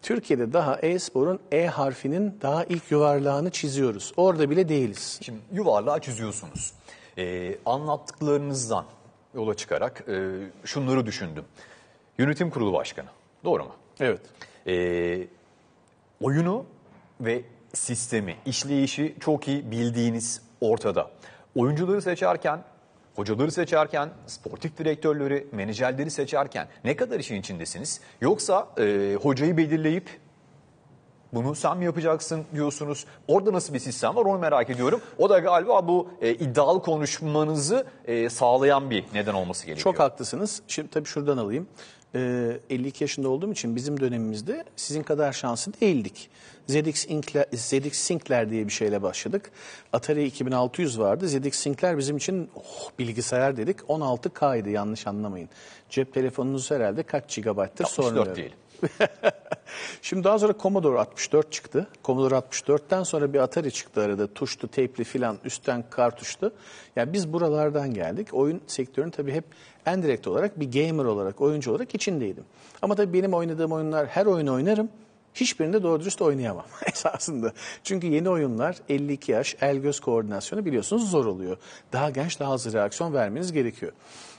Türkiye'de 0.01 0.53
daha 0.53 0.75
e-sporun 0.75 1.39
E 1.51 1.67
harfinin 1.67 2.37
daha 2.41 2.63
ilk 2.63 2.91
yuvarlağını 2.91 3.49
çiziyoruz. 3.49 4.13
Orada 4.17 4.49
bile 4.49 4.69
değiliz. 4.69 5.19
Şimdi 5.23 5.39
yuvarlağı 5.53 6.01
çiziyorsunuz. 6.01 6.73
Ee, 7.17 7.55
anlattıklarınızdan 7.65 8.85
yola 9.33 9.53
çıkarak 9.53 10.03
e, 10.09 10.31
şunları 10.65 11.05
düşündüm. 11.05 11.45
Yönetim 12.17 12.49
kurulu 12.49 12.73
başkanı. 12.73 13.07
Doğru 13.43 13.63
mu? 13.63 13.71
Evet. 13.99 14.21
Ee, 14.67 15.27
oyunu 16.21 16.65
ve 17.21 17.41
sistemi, 17.73 18.35
işleyişi 18.45 19.15
çok 19.19 19.47
iyi 19.47 19.71
bildiğiniz 19.71 20.41
ortada. 20.61 21.11
Oyuncuları 21.55 22.01
seçerken, 22.01 22.63
hocaları 23.19 23.51
seçerken, 23.51 24.09
sportif 24.27 24.77
direktörleri, 24.77 25.47
menajerleri 25.51 26.11
seçerken 26.11 26.67
ne 26.83 26.95
kadar 26.95 27.19
işin 27.19 27.35
içindesiniz? 27.35 28.01
Yoksa 28.21 28.67
e, 28.77 29.17
hocayı 29.21 29.57
belirleyip 29.57 30.09
Bunu 31.33 31.55
sen 31.55 31.77
mi 31.77 31.85
yapacaksın 31.85 32.45
diyorsunuz. 32.53 33.05
Orada 33.27 33.53
nasıl 33.53 33.73
bir 33.73 33.79
sistem 33.79 34.15
var 34.15 34.25
onu 34.25 34.39
merak 34.39 34.69
ediyorum. 34.69 35.01
O 35.17 35.29
da 35.29 35.39
galiba 35.39 35.87
bu 35.87 36.09
e, 36.21 36.33
iddialı 36.33 36.81
konuşmanızı 36.81 37.85
e, 38.05 38.29
sağlayan 38.29 38.89
bir 38.89 39.03
neden 39.13 39.33
olması 39.33 39.65
gerekiyor. 39.65 39.83
Çok 39.83 39.99
haklısınız. 39.99 40.61
Şimdi 40.67 40.89
tabii 40.89 41.05
şuradan 41.07 41.37
alayım. 41.37 41.67
Ee, 42.15 42.59
52 42.69 43.03
yaşında 43.03 43.29
olduğum 43.29 43.51
için 43.51 43.75
bizim 43.75 43.99
dönemimizde 43.99 44.65
sizin 44.75 45.03
kadar 45.03 45.33
şanslı 45.33 45.73
değildik. 45.81 46.29
ZX, 46.69 47.05
Inkler, 47.09 47.45
ZX 47.55 47.97
Sync'ler 47.97 48.49
diye 48.49 48.67
bir 48.67 48.71
şeyle 48.71 49.01
başladık. 49.01 49.51
Atari 49.93 50.25
2600 50.25 50.99
vardı. 50.99 51.27
ZX 51.27 51.59
Sync'ler 51.59 51.97
bizim 51.97 52.17
için 52.17 52.49
oh, 52.55 52.89
bilgisayar 52.99 53.57
dedik. 53.57 53.79
16K'ydı 53.79 54.69
yanlış 54.69 55.07
anlamayın. 55.07 55.49
Cep 55.89 56.13
telefonunuz 56.13 56.71
herhalde 56.71 57.03
kaç 57.03 57.35
gigabayttır 57.35 57.85
64 57.85 58.15
sonra. 58.15 58.35
değil. 58.35 58.53
Şimdi 60.01 60.23
daha 60.23 60.39
sonra 60.39 60.53
Commodore 60.59 60.99
64 60.99 61.51
çıktı. 61.51 61.87
Commodore 62.05 62.35
64'ten 62.35 63.03
sonra 63.03 63.33
bir 63.33 63.39
Atari 63.39 63.71
çıktı 63.71 64.01
arada. 64.01 64.33
Tuşlu, 64.33 64.67
teypli 64.67 65.03
filan, 65.03 65.37
üstten 65.45 65.83
kartuşlu. 65.89 66.51
Yani 66.95 67.13
biz 67.13 67.33
buralardan 67.33 67.93
geldik. 67.93 68.27
Oyun 68.33 68.61
sektörünün 68.67 69.11
tabii 69.11 69.31
hep 69.31 69.45
en 69.85 70.03
direkt 70.03 70.27
olarak 70.27 70.59
bir 70.59 70.71
gamer 70.71 71.05
olarak, 71.05 71.41
oyuncu 71.41 71.71
olarak 71.71 71.95
içindeydim. 71.95 72.43
Ama 72.81 72.95
tabii 72.95 73.13
benim 73.13 73.33
oynadığım 73.33 73.71
oyunlar, 73.71 74.07
her 74.07 74.25
oyun 74.25 74.47
oynarım. 74.47 74.89
Hiçbirinde 75.39 75.83
doğru 75.83 76.01
dürüst 76.01 76.21
oynayamam 76.21 76.65
esasında. 76.85 77.53
Çünkü 77.83 78.07
yeni 78.07 78.29
oyunlar 78.29 78.75
52 78.89 79.31
yaş 79.31 79.55
el 79.61 79.77
göz 79.77 79.99
koordinasyonu 79.99 80.65
biliyorsunuz 80.65 81.11
zor 81.11 81.25
oluyor. 81.25 81.57
Daha 81.93 82.09
genç 82.09 82.39
daha 82.39 82.53
hızlı 82.53 82.73
reaksiyon 82.73 83.13
vermeniz 83.13 83.51
gerekiyor. 83.51 83.91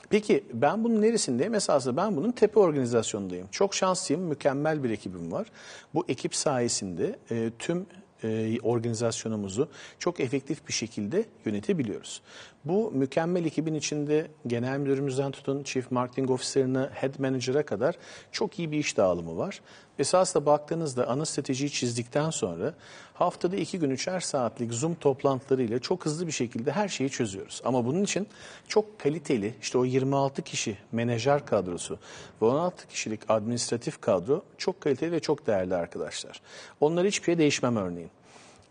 Peki 0.09 0.43
ben 0.53 0.83
bunun 0.83 1.01
neresindeyim? 1.01 1.55
Esasında 1.55 1.97
ben 1.97 2.15
bunun 2.15 2.31
tepe 2.31 2.59
organizasyonundayım. 2.59 3.47
Çok 3.51 3.75
şanslıyım, 3.75 4.23
mükemmel 4.23 4.83
bir 4.83 4.89
ekibim 4.89 5.31
var. 5.31 5.47
Bu 5.93 6.05
ekip 6.07 6.35
sayesinde 6.35 7.19
e, 7.31 7.51
tüm 7.59 7.85
e, 8.23 8.59
organizasyonumuzu 8.59 9.69
çok 9.99 10.19
efektif 10.19 10.67
bir 10.67 10.73
şekilde 10.73 11.25
yönetebiliyoruz. 11.45 12.21
Bu 12.65 12.91
mükemmel 12.91 13.45
ekibin 13.45 13.73
içinde 13.73 14.27
genel 14.47 14.77
müdürümüzden 14.77 15.31
tutun 15.31 15.63
Chief 15.63 15.91
Marketing 15.91 16.31
Officer'ına, 16.31 16.89
Head 16.93 17.19
Manager'a 17.19 17.65
kadar 17.65 17.95
çok 18.31 18.59
iyi 18.59 18.71
bir 18.71 18.77
iş 18.77 18.97
dağılımı 18.97 19.37
var. 19.37 19.61
Esasında 19.99 20.45
baktığınızda 20.45 21.07
ana 21.07 21.25
stratejiyi 21.25 21.71
çizdikten 21.71 22.29
sonra 22.29 22.73
haftada 23.13 23.55
iki 23.55 23.79
gün 23.79 23.89
üçer 23.89 24.19
saatlik 24.19 24.73
Zoom 24.73 24.95
toplantılarıyla 24.95 25.79
çok 25.79 26.05
hızlı 26.05 26.27
bir 26.27 26.31
şekilde 26.31 26.71
her 26.71 26.87
şeyi 26.87 27.09
çözüyoruz. 27.09 27.61
Ama 27.65 27.85
bunun 27.85 28.03
için 28.03 28.27
çok 28.67 28.99
kaliteli 28.99 29.53
işte 29.61 29.77
o 29.77 29.85
26 29.85 30.41
kişi 30.41 30.77
menajer 30.91 31.45
kadrosu 31.45 31.99
ve 32.41 32.45
16 32.45 32.87
kişilik 32.87 33.19
administratif 33.29 34.01
kadro 34.01 34.43
çok 34.57 34.81
kaliteli 34.81 35.11
ve 35.11 35.19
çok 35.19 35.47
değerli 35.47 35.75
arkadaşlar. 35.75 36.41
Onlar 36.81 37.07
hiçbir 37.07 37.25
şey 37.25 37.37
değişmem 37.37 37.75
örneğin. 37.75 38.09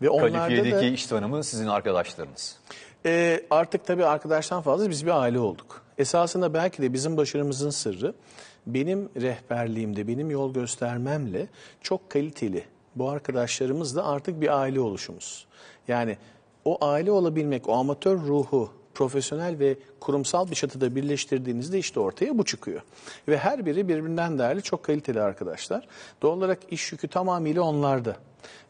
Ve 0.01 0.09
onlarda 0.09 0.37
Kalifiyedeki 0.37 0.75
da 0.75 0.85
iş 0.85 1.05
tanımı 1.05 1.43
sizin 1.43 1.67
arkadaşlarınız. 1.67 2.57
E, 3.05 3.41
artık 3.49 3.85
tabii 3.85 4.05
arkadaştan 4.05 4.61
fazla 4.61 4.89
biz 4.89 5.05
bir 5.05 5.21
aile 5.21 5.39
olduk. 5.39 5.81
Esasında 5.97 6.53
belki 6.53 6.81
de 6.81 6.93
bizim 6.93 7.17
başarımızın 7.17 7.69
sırrı 7.69 8.13
benim 8.67 9.09
rehberliğimde, 9.21 10.07
benim 10.07 10.31
yol 10.31 10.53
göstermemle 10.53 11.47
çok 11.81 12.09
kaliteli 12.09 12.63
bu 12.95 13.09
arkadaşlarımızla 13.09 14.07
artık 14.07 14.41
bir 14.41 14.59
aile 14.59 14.79
oluşumuz. 14.79 15.45
Yani 15.87 16.17
o 16.65 16.85
aile 16.85 17.11
olabilmek, 17.11 17.69
o 17.69 17.73
amatör 17.73 18.17
ruhu 18.17 18.69
profesyonel 18.93 19.59
ve 19.59 19.77
kurumsal 19.99 20.49
bir 20.49 20.55
çatıda 20.55 20.95
birleştirdiğinizde 20.95 21.79
işte 21.79 21.99
ortaya 21.99 22.37
bu 22.37 22.45
çıkıyor. 22.45 22.81
Ve 23.27 23.37
her 23.37 23.65
biri 23.65 23.87
birbirinden 23.87 24.39
değerli, 24.39 24.61
çok 24.61 24.83
kaliteli 24.83 25.21
arkadaşlar. 25.21 25.87
Doğal 26.21 26.37
olarak 26.37 26.59
iş 26.71 26.91
yükü 26.91 27.07
tamamıyla 27.07 27.61
onlarda. 27.61 28.15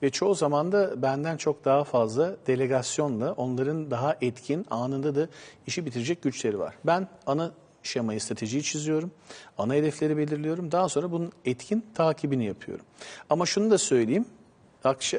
Ve 0.02 0.10
çoğu 0.10 0.36
zaman 0.36 0.72
da 0.72 1.02
benden 1.02 1.38
çok 1.38 1.66
daha 1.66 1.84
fazla 1.84 2.36
delegasyonla 2.48 3.32
onların 3.32 3.92
daha 3.92 4.18
etkin 4.22 4.66
anında 4.70 5.16
da 5.16 5.28
işi 5.68 5.86
bitirecek 5.86 6.22
güçleri 6.22 6.60
var. 6.60 6.76
Ben 6.86 7.08
ana 7.26 7.52
şemayı, 7.84 8.22
stratejiyi 8.22 8.64
çiziyorum. 8.64 9.12
Ana 9.58 9.74
hedefleri 9.74 10.18
belirliyorum. 10.18 10.72
Daha 10.72 10.90
sonra 10.90 11.12
bunun 11.12 11.32
etkin 11.46 11.86
takibini 11.96 12.46
yapıyorum. 12.46 12.86
Ama 13.30 13.46
şunu 13.46 13.72
da 13.72 13.78
söyleyeyim. 13.78 14.26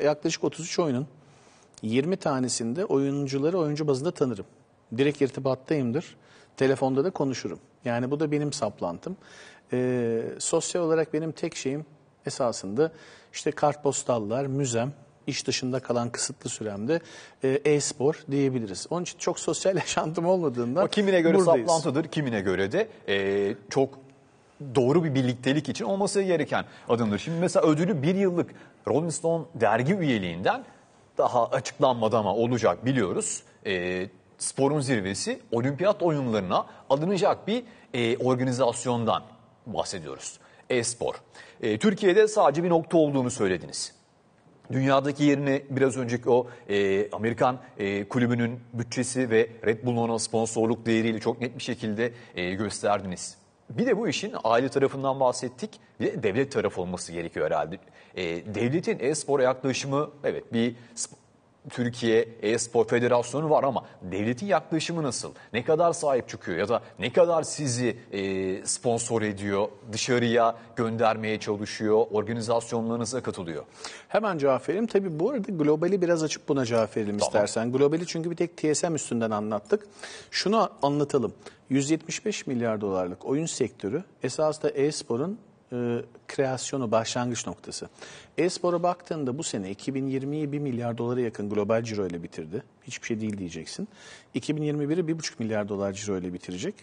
Yaklaşık 0.05 0.45
33 0.45 0.79
oyunun 0.79 1.07
20 1.83 2.17
tanesinde 2.17 2.85
oyuncuları 2.85 3.59
oyuncu 3.59 3.87
bazında 3.87 4.11
tanırım. 4.11 4.47
Direkt 4.97 5.23
irtibattayımdır. 5.23 6.17
Telefonda 6.57 7.05
da 7.05 7.11
konuşurum. 7.11 7.59
Yani 7.85 8.11
bu 8.11 8.21
da 8.21 8.33
benim 8.33 8.53
saplantım. 8.53 9.17
Ee, 9.73 10.23
sosyal 10.39 10.83
olarak 10.83 11.15
benim 11.15 11.33
tek 11.33 11.57
şeyim 11.57 11.87
esasında 12.27 12.93
işte 13.33 13.51
kartpostallar, 13.51 14.47
müzem, 14.47 14.93
iş 15.27 15.47
dışında 15.47 15.81
kalan 15.81 16.11
kısıtlı 16.11 16.51
süremde 16.51 17.01
e, 17.45 17.49
e-spor 17.49 18.23
diyebiliriz. 18.31 18.87
Onun 18.91 19.03
için 19.03 19.19
çok 19.19 19.41
sosyal 19.41 19.77
yaşantım 19.77 20.27
olmadığından 20.27 20.85
O 20.85 20.89
kimine 20.89 21.21
göre 21.21 21.35
buradayız. 21.35 21.67
saplantıdır, 21.69 22.09
kimine 22.09 22.41
göre 22.41 22.73
de 22.73 22.89
e, 23.09 23.55
çok 23.71 23.99
doğru 24.75 25.05
bir 25.05 25.15
birliktelik 25.15 25.69
için 25.69 25.85
olması 25.85 26.23
gereken 26.23 26.65
adımdır. 26.89 27.19
Şimdi 27.19 27.41
mesela 27.41 27.67
ödülü 27.67 28.03
bir 28.03 28.15
yıllık 28.15 28.51
Rolling 28.89 29.13
Stone 29.13 29.45
dergi 29.55 29.95
üyeliğinden 29.95 30.65
daha 31.19 31.47
açıklanmadı 31.47 32.17
ama 32.17 32.35
olacak 32.35 32.85
biliyoruz. 32.85 33.43
E, 33.67 34.07
sporun 34.39 34.81
zirvesi 34.81 35.41
olimpiyat 35.53 36.03
oyunlarına 36.03 36.67
alınacak 36.91 37.47
bir 37.47 37.65
e, 37.95 38.17
organizasyondan 38.17 39.23
bahsediyoruz. 39.67 40.39
E-spor. 40.71 41.15
E, 41.63 41.79
Türkiye'de 41.79 42.29
sadece 42.29 42.65
bir 42.65 42.71
nokta 42.71 42.99
olduğunu 42.99 43.31
söylediniz. 43.31 43.95
Dünyadaki 44.73 45.25
yerini 45.25 45.63
biraz 45.71 45.97
önceki 45.97 46.31
o 46.31 46.47
e, 46.69 47.11
Amerikan 47.11 47.59
e, 47.79 48.09
kulübünün 48.09 48.61
bütçesi 48.73 49.31
ve 49.31 49.49
Red 49.67 49.85
Bull'un 49.85 50.17
sponsorluk 50.17 50.87
değeriyle 50.87 51.21
çok 51.21 51.41
net 51.41 51.59
bir 51.59 51.63
şekilde 51.63 52.13
e, 52.35 52.55
gösterdiniz. 52.55 53.39
Bir 53.71 53.87
de 53.87 53.99
bu 53.99 54.09
işin 54.09 54.35
aile 54.45 54.69
tarafından 54.69 55.21
bahsettik. 55.21 55.71
Bir 56.01 56.07
de 56.07 56.23
devlet 56.23 56.53
tarafı 56.53 56.81
olması 56.81 57.13
gerekiyor 57.13 57.47
herhalde. 57.47 57.79
E, 58.15 58.55
devletin 58.55 58.99
e-spora 59.01 59.43
yaklaşımı 59.43 60.11
evet 60.25 60.53
bir 60.53 60.77
Türkiye 61.71 62.29
E-Spor 62.43 62.89
Federasyonu 62.89 63.51
var 63.51 63.65
ama 63.65 63.85
devletin 64.03 64.47
yaklaşımı 64.47 65.03
nasıl? 65.03 65.33
Ne 65.53 65.65
kadar 65.65 65.93
sahip 65.93 66.29
çıkıyor 66.29 66.59
ya 66.59 66.69
da 66.69 66.83
ne 66.99 67.13
kadar 67.13 67.43
sizi 67.43 67.97
e, 68.13 68.67
sponsor 68.67 69.23
ediyor, 69.23 69.69
dışarıya 69.93 70.57
göndermeye 70.77 71.41
çalışıyor, 71.41 72.07
organizasyonlarınıza 72.11 73.23
katılıyor? 73.23 73.65
Hemen 74.09 74.39
cevap 74.39 74.69
vereyim. 74.69 74.87
Tabii 74.87 75.21
bu 75.21 75.31
arada 75.31 75.53
globali 75.53 76.03
biraz 76.03 76.23
açıp 76.23 76.49
buna 76.49 76.65
cevap 76.65 76.97
verelim 76.97 77.19
Tamam. 77.19 77.29
istersen. 77.29 77.73
Globali 77.73 78.07
çünkü 78.07 78.31
bir 78.31 78.37
tek 78.37 78.57
TSM 78.57 78.95
üstünden 78.95 79.31
anlattık. 79.31 79.87
Şunu 80.31 80.71
anlatalım. 80.83 81.33
175 81.71 82.47
milyar 82.47 82.81
dolarlık 82.81 83.27
oyun 83.27 83.47
sektörü 83.47 84.05
esasında 84.23 84.71
e-sporun 84.71 85.39
e, 85.73 86.03
kreasyonu, 86.29 86.91
başlangıç 86.91 87.47
noktası. 87.47 87.89
E-spora 88.39 88.83
baktığında 88.83 89.39
bu 89.39 89.43
sene 89.43 89.73
2020'yi 89.73 90.53
1 90.53 90.59
milyar 90.59 90.99
dolara 90.99 91.21
yakın 91.21 91.51
global 91.51 91.83
ciro 91.83 92.07
ile 92.07 92.23
bitirdi. 92.23 92.63
Hiçbir 92.85 93.07
şey 93.07 93.21
değil 93.21 93.39
diyeceksin. 93.39 93.89
2021'i 94.35 95.01
1,5 95.01 95.33
milyar 95.39 95.69
dolar 95.69 95.93
ciro 95.93 96.19
ile 96.19 96.33
bitirecek. 96.33 96.75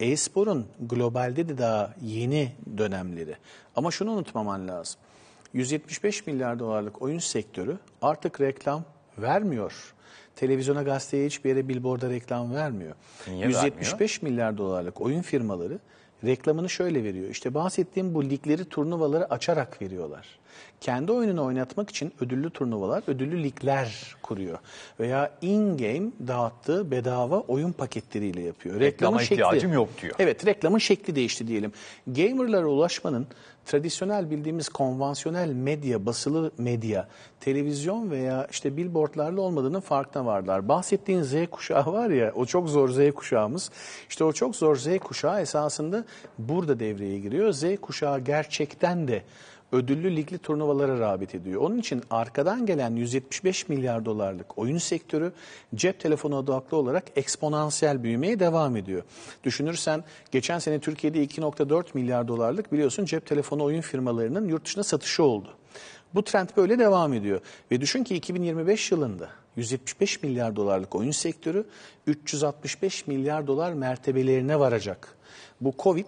E-sporun 0.00 0.66
globalde 0.80 1.48
de 1.48 1.58
daha 1.58 1.94
yeni 2.02 2.52
dönemleri. 2.78 3.36
Ama 3.76 3.90
şunu 3.90 4.10
unutmaman 4.10 4.68
lazım. 4.68 5.00
175 5.52 6.26
milyar 6.26 6.58
dolarlık 6.58 7.02
oyun 7.02 7.18
sektörü 7.18 7.78
artık 8.02 8.40
reklam 8.40 8.84
vermiyor. 9.18 9.94
Televizyona, 10.36 10.82
gazeteye 10.82 11.26
hiçbir 11.26 11.48
yere 11.48 11.68
billboarda 11.68 12.10
reklam 12.10 12.54
vermiyor. 12.54 12.94
Niye 13.28 13.46
175 13.46 14.22
milyar 14.22 14.58
dolarlık 14.58 15.00
oyun 15.00 15.22
firmaları 15.22 15.78
reklamını 16.24 16.68
şöyle 16.68 17.04
veriyor. 17.04 17.28
İşte 17.28 17.54
bahsettiğim 17.54 18.14
bu 18.14 18.24
ligleri, 18.24 18.64
turnuvaları 18.64 19.32
açarak 19.32 19.82
veriyorlar. 19.82 20.41
Kendi 20.80 21.12
oyununu 21.12 21.44
oynatmak 21.44 21.90
için 21.90 22.12
ödüllü 22.20 22.50
turnuvalar, 22.50 23.02
ödüllü 23.06 23.42
ligler 23.42 24.16
kuruyor. 24.22 24.58
Veya 25.00 25.30
in-game 25.42 26.10
dağıttığı 26.28 26.90
bedava 26.90 27.40
oyun 27.40 27.72
paketleriyle 27.72 28.40
yapıyor. 28.40 28.80
Reklama 28.80 29.20
Reklamın 29.20 29.42
ihtiyacım 29.42 29.72
yok 29.72 29.88
diyor. 30.02 30.14
Evet 30.18 30.46
reklamın 30.46 30.78
şekli 30.78 31.14
değişti 31.14 31.48
diyelim. 31.48 31.72
Gamerlara 32.06 32.66
ulaşmanın 32.66 33.26
tradisyonel 33.66 34.30
bildiğimiz 34.30 34.68
konvansiyonel 34.68 35.48
medya, 35.48 36.06
basılı 36.06 36.52
medya, 36.58 37.08
televizyon 37.40 38.10
veya 38.10 38.46
işte 38.50 38.76
billboardlarla 38.76 39.40
olmadığının 39.40 39.80
farkına 39.80 40.26
varlar. 40.26 40.68
Bahsettiğin 40.68 41.22
Z 41.22 41.34
kuşağı 41.50 41.92
var 41.92 42.10
ya 42.10 42.32
o 42.34 42.46
çok 42.46 42.68
zor 42.68 42.88
Z 42.88 43.14
kuşağımız. 43.14 43.70
İşte 44.08 44.24
o 44.24 44.32
çok 44.32 44.56
zor 44.56 44.76
Z 44.76 44.98
kuşağı 44.98 45.40
esasında 45.40 46.04
burada 46.38 46.80
devreye 46.80 47.18
giriyor. 47.18 47.52
Z 47.52 47.64
kuşağı 47.82 48.20
gerçekten 48.20 49.08
de 49.08 49.22
ödüllü 49.72 50.16
ligli 50.16 50.38
turnuvalara 50.38 50.98
rağbet 50.98 51.34
ediyor. 51.34 51.60
Onun 51.60 51.78
için 51.78 52.02
arkadan 52.10 52.66
gelen 52.66 52.96
175 52.96 53.68
milyar 53.68 54.04
dolarlık 54.04 54.58
oyun 54.58 54.78
sektörü 54.78 55.32
cep 55.74 56.00
telefonu 56.00 56.36
odaklı 56.36 56.76
olarak 56.76 57.04
eksponansiyel 57.16 58.02
büyümeye 58.02 58.40
devam 58.40 58.76
ediyor. 58.76 59.02
Düşünürsen 59.44 60.04
geçen 60.30 60.58
sene 60.58 60.80
Türkiye'de 60.80 61.24
2.4 61.24 61.84
milyar 61.94 62.28
dolarlık 62.28 62.72
biliyorsun 62.72 63.04
cep 63.04 63.26
telefonu 63.26 63.64
oyun 63.64 63.80
firmalarının 63.80 64.48
yurt 64.48 64.64
dışına 64.64 64.84
satışı 64.84 65.22
oldu. 65.22 65.48
Bu 66.14 66.24
trend 66.24 66.48
böyle 66.56 66.78
devam 66.78 67.12
ediyor. 67.12 67.40
Ve 67.70 67.80
düşün 67.80 68.04
ki 68.04 68.14
2025 68.14 68.92
yılında 68.92 69.28
175 69.56 70.22
milyar 70.22 70.56
dolarlık 70.56 70.94
oyun 70.94 71.10
sektörü 71.10 71.64
365 72.06 73.06
milyar 73.06 73.46
dolar 73.46 73.72
mertebelerine 73.72 74.58
varacak. 74.58 75.16
Bu 75.60 75.74
Covid 75.78 76.06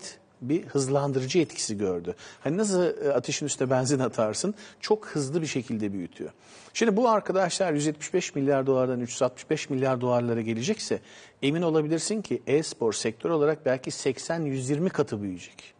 bir 0.48 0.66
hızlandırıcı 0.66 1.38
etkisi 1.38 1.78
gördü. 1.78 2.14
Hani 2.40 2.56
nasıl 2.56 2.82
e, 2.82 3.12
ateşin 3.12 3.46
üstüne 3.46 3.70
benzin 3.70 3.98
atarsın 3.98 4.54
çok 4.80 5.06
hızlı 5.06 5.42
bir 5.42 5.46
şekilde 5.46 5.92
büyütüyor. 5.92 6.30
Şimdi 6.74 6.96
bu 6.96 7.08
arkadaşlar 7.08 7.72
175 7.72 8.34
milyar 8.34 8.66
dolardan 8.66 9.00
365 9.00 9.70
milyar 9.70 10.00
dolarlara 10.00 10.40
gelecekse 10.40 11.00
emin 11.42 11.62
olabilirsin 11.62 12.22
ki 12.22 12.42
e-spor 12.46 12.92
sektör 12.92 13.30
olarak 13.30 13.66
belki 13.66 13.90
80-120 13.90 14.88
katı 14.88 15.22
büyüyecek. 15.22 15.74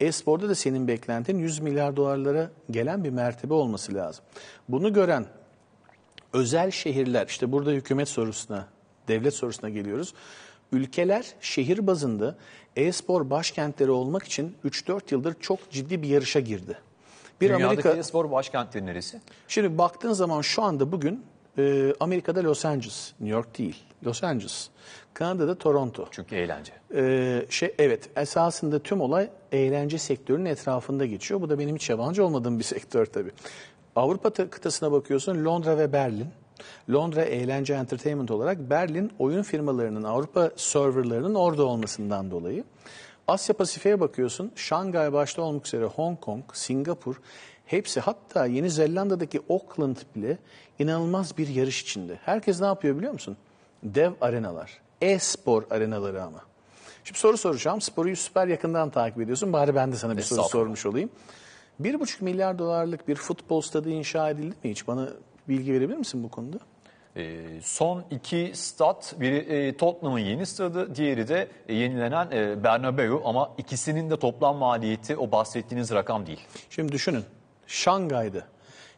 E-sporda 0.00 0.48
da 0.48 0.54
senin 0.54 0.88
beklentin 0.88 1.38
100 1.38 1.58
milyar 1.58 1.96
dolarlara 1.96 2.50
gelen 2.70 3.04
bir 3.04 3.10
mertebe 3.10 3.54
olması 3.54 3.94
lazım. 3.94 4.24
Bunu 4.68 4.92
gören 4.92 5.26
özel 6.32 6.70
şehirler, 6.70 7.26
işte 7.26 7.52
burada 7.52 7.70
hükümet 7.70 8.08
sorusuna, 8.08 8.68
devlet 9.08 9.34
sorusuna 9.34 9.70
geliyoruz. 9.70 10.14
Ülkeler 10.72 11.26
şehir 11.40 11.86
bazında 11.86 12.34
e-spor 12.76 13.30
başkentleri 13.30 13.90
olmak 13.90 14.22
için 14.22 14.56
3-4 14.64 15.00
yıldır 15.10 15.34
çok 15.40 15.70
ciddi 15.70 16.02
bir 16.02 16.08
yarışa 16.08 16.40
girdi. 16.40 16.78
Bir 17.40 17.48
Dünyadaki 17.48 17.66
Amerika 17.66 17.90
e-spor 17.90 18.30
başkentleri 18.30 18.86
neresi? 18.86 19.20
Şimdi 19.48 19.78
baktığın 19.78 20.12
zaman 20.12 20.40
şu 20.40 20.62
anda 20.62 20.92
bugün 20.92 21.24
e, 21.58 21.92
Amerika'da 22.00 22.44
Los 22.44 22.64
Angeles, 22.64 23.12
New 23.20 23.36
York 23.36 23.58
değil, 23.58 23.76
Los 24.04 24.24
Angeles. 24.24 24.68
Kanada'da 25.14 25.58
Toronto. 25.58 26.06
Çünkü 26.10 26.36
eğlence. 26.36 26.72
Ee, 26.94 27.46
şey 27.50 27.74
evet 27.78 28.10
esasında 28.16 28.78
tüm 28.78 29.00
olay 29.00 29.30
eğlence 29.52 29.98
sektörünün 29.98 30.44
etrafında 30.44 31.06
geçiyor. 31.06 31.40
Bu 31.40 31.50
da 31.50 31.58
benim 31.58 31.76
hiç 31.76 31.90
yabancı 31.90 32.24
olmadığım 32.24 32.58
bir 32.58 32.64
sektör 32.74 33.06
tabii. 33.06 33.30
Avrupa 33.96 34.30
ta- 34.30 34.50
kıtasına 34.50 34.92
bakıyorsun 34.92 35.44
Londra 35.44 35.78
ve 35.78 35.92
Berlin. 35.92 36.26
Londra 36.90 37.22
eğlence 37.22 37.74
entertainment 37.74 38.30
olarak 38.30 38.70
Berlin 38.70 39.12
oyun 39.18 39.42
firmalarının 39.42 40.02
Avrupa 40.02 40.50
serverlarının 40.56 41.34
orada 41.34 41.64
olmasından 41.64 42.30
dolayı. 42.30 42.64
Asya 43.28 43.56
Pasifik'e 43.56 44.00
bakıyorsun 44.00 44.52
Şangay 44.56 45.12
başta 45.12 45.42
olmak 45.42 45.66
üzere 45.66 45.84
Hong 45.84 46.20
Kong, 46.20 46.44
Singapur 46.52 47.16
hepsi 47.66 48.00
hatta 48.00 48.46
Yeni 48.46 48.70
Zelanda'daki 48.70 49.40
Auckland 49.50 49.96
bile 50.16 50.38
inanılmaz 50.78 51.38
bir 51.38 51.48
yarış 51.48 51.82
içinde. 51.82 52.18
Herkes 52.24 52.60
ne 52.60 52.66
yapıyor 52.66 52.96
biliyor 52.96 53.12
musun? 53.12 53.36
Dev 53.82 54.12
arenalar, 54.20 54.80
e-spor 55.00 55.62
arenaları 55.70 56.22
ama. 56.22 56.40
Şimdi 57.04 57.18
soru 57.18 57.36
soracağım. 57.36 57.80
Sporu 57.80 58.16
süper 58.16 58.46
yakından 58.46 58.90
takip 58.90 59.20
ediyorsun. 59.20 59.52
Bari 59.52 59.74
ben 59.74 59.92
de 59.92 59.96
sana 59.96 60.16
bir 60.16 60.22
soru 60.22 60.42
sormuş 60.42 60.86
olayım. 60.86 61.10
1,5 61.80 62.24
milyar 62.24 62.58
dolarlık 62.58 63.08
bir 63.08 63.14
futbol 63.14 63.60
stadı 63.60 63.90
inşa 63.90 64.30
edildi 64.30 64.54
mi 64.64 64.70
hiç? 64.70 64.86
Bana 64.86 65.08
bilgi 65.48 65.72
verebilir 65.72 65.98
misin 65.98 66.22
bu 66.22 66.28
konuda? 66.28 66.58
Ee, 67.16 67.60
son 67.62 68.04
iki 68.10 68.52
stat, 68.54 69.14
biri 69.20 69.36
e, 69.36 69.76
Tottenham'ın 69.76 70.18
yeni 70.18 70.46
stadı, 70.46 70.94
diğeri 70.94 71.28
de 71.28 71.48
e, 71.68 71.74
yenilenen 71.74 72.30
e, 72.32 72.64
Bernabeu 72.64 73.22
ama 73.24 73.52
ikisinin 73.58 74.10
de 74.10 74.16
toplam 74.16 74.56
maliyeti 74.56 75.16
o 75.16 75.32
bahsettiğiniz 75.32 75.90
rakam 75.90 76.26
değil. 76.26 76.40
Şimdi 76.70 76.92
düşünün. 76.92 77.24
Şangay'da 77.66 78.42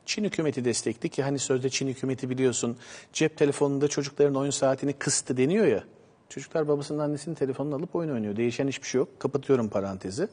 Çin 0.06 0.24
hükümeti 0.24 0.64
destekli 0.64 1.08
ki 1.08 1.22
hani 1.22 1.38
sözde 1.38 1.70
Çin 1.70 1.88
hükümeti 1.88 2.30
biliyorsun 2.30 2.76
cep 3.12 3.36
telefonunda 3.36 3.88
çocukların 3.88 4.34
oyun 4.34 4.50
saatini 4.50 4.92
kıstı 4.92 5.36
deniyor 5.36 5.66
ya. 5.66 5.84
Çocuklar 6.28 6.68
babasının 6.68 6.98
annesinin 6.98 7.34
telefonunu 7.34 7.74
alıp 7.74 7.94
oyun 7.94 8.10
oynuyor. 8.10 8.36
Değişen 8.36 8.68
hiçbir 8.68 8.88
şey 8.88 8.98
yok. 8.98 9.20
Kapatıyorum 9.20 9.68
parantezi. 9.68 10.28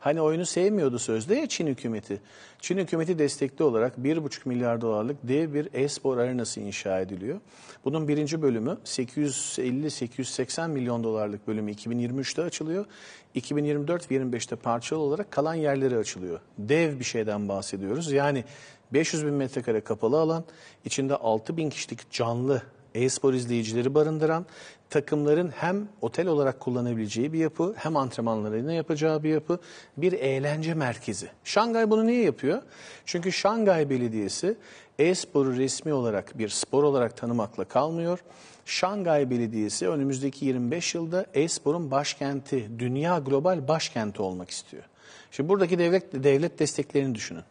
Hani 0.00 0.20
oyunu 0.20 0.46
sevmiyordu 0.46 0.98
sözde 0.98 1.34
ya 1.34 1.46
Çin 1.46 1.66
hükümeti. 1.66 2.20
Çin 2.60 2.78
hükümeti 2.78 3.18
destekli 3.18 3.64
olarak 3.64 3.98
1,5 3.98 4.48
milyar 4.48 4.80
dolarlık 4.80 5.16
dev 5.22 5.54
bir 5.54 5.68
e-spor 5.72 6.18
arenası 6.18 6.60
inşa 6.60 7.00
ediliyor. 7.00 7.40
Bunun 7.84 8.08
birinci 8.08 8.42
bölümü 8.42 8.78
850-880 8.84 10.68
milyon 10.68 11.04
dolarlık 11.04 11.48
bölümü 11.48 11.72
2023'te 11.72 12.42
açılıyor. 12.42 12.86
2024 13.34 14.10
ve 14.10 14.14
25'te 14.14 14.56
parçalı 14.56 15.00
olarak 15.00 15.30
kalan 15.30 15.54
yerleri 15.54 15.96
açılıyor. 15.96 16.40
Dev 16.58 16.98
bir 16.98 17.04
şeyden 17.04 17.48
bahsediyoruz. 17.48 18.12
Yani 18.12 18.44
500 18.92 19.26
bin 19.26 19.34
metrekare 19.34 19.80
kapalı 19.80 20.20
alan, 20.20 20.44
içinde 20.84 21.16
6 21.16 21.56
bin 21.56 21.70
kişilik 21.70 22.10
canlı 22.10 22.62
e-spor 22.94 23.34
izleyicileri 23.34 23.94
barındıran, 23.94 24.46
takımların 24.90 25.48
hem 25.48 25.88
otel 26.00 26.26
olarak 26.26 26.60
kullanabileceği 26.60 27.32
bir 27.32 27.38
yapı, 27.38 27.74
hem 27.76 27.96
antrenmanlarını 27.96 28.72
yapacağı 28.72 29.22
bir 29.22 29.30
yapı, 29.30 29.58
bir 29.96 30.12
eğlence 30.12 30.74
merkezi. 30.74 31.28
Şangay 31.44 31.90
bunu 31.90 32.06
niye 32.06 32.22
yapıyor? 32.22 32.62
Çünkü 33.06 33.32
Şangay 33.32 33.90
Belediyesi 33.90 34.56
e-sporu 34.98 35.56
resmi 35.56 35.92
olarak 35.92 36.38
bir 36.38 36.48
spor 36.48 36.82
olarak 36.82 37.16
tanımakla 37.16 37.64
kalmıyor. 37.64 38.18
Şangay 38.64 39.30
Belediyesi 39.30 39.88
önümüzdeki 39.88 40.44
25 40.46 40.94
yılda 40.94 41.26
e-sporun 41.34 41.90
başkenti, 41.90 42.70
dünya 42.78 43.18
global 43.18 43.68
başkenti 43.68 44.22
olmak 44.22 44.50
istiyor. 44.50 44.82
Şimdi 45.30 45.48
buradaki 45.48 45.78
devlet 45.78 46.24
devlet 46.24 46.58
desteklerini 46.58 47.14
düşünün. 47.14 47.42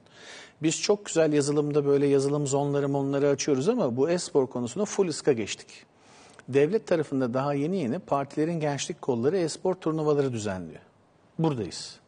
Biz 0.63 0.81
çok 0.81 1.05
güzel 1.05 1.33
yazılımda 1.33 1.85
böyle 1.85 2.07
yazılım 2.07 2.47
zonları 2.47 2.93
onları 2.93 3.29
açıyoruz 3.29 3.69
ama 3.69 3.97
bu 3.97 4.09
e-spor 4.09 4.47
konusunda 4.47 4.85
full 4.85 5.07
ıska 5.07 5.31
geçtik. 5.31 5.85
Devlet 6.49 6.87
tarafında 6.87 7.33
daha 7.33 7.53
yeni 7.53 7.77
yeni 7.77 7.99
partilerin 7.99 8.59
gençlik 8.59 9.01
kolları 9.01 9.37
e-spor 9.37 9.75
turnuvaları 9.75 10.33
düzenliyor. 10.33 10.81
Buradayız. 11.39 11.99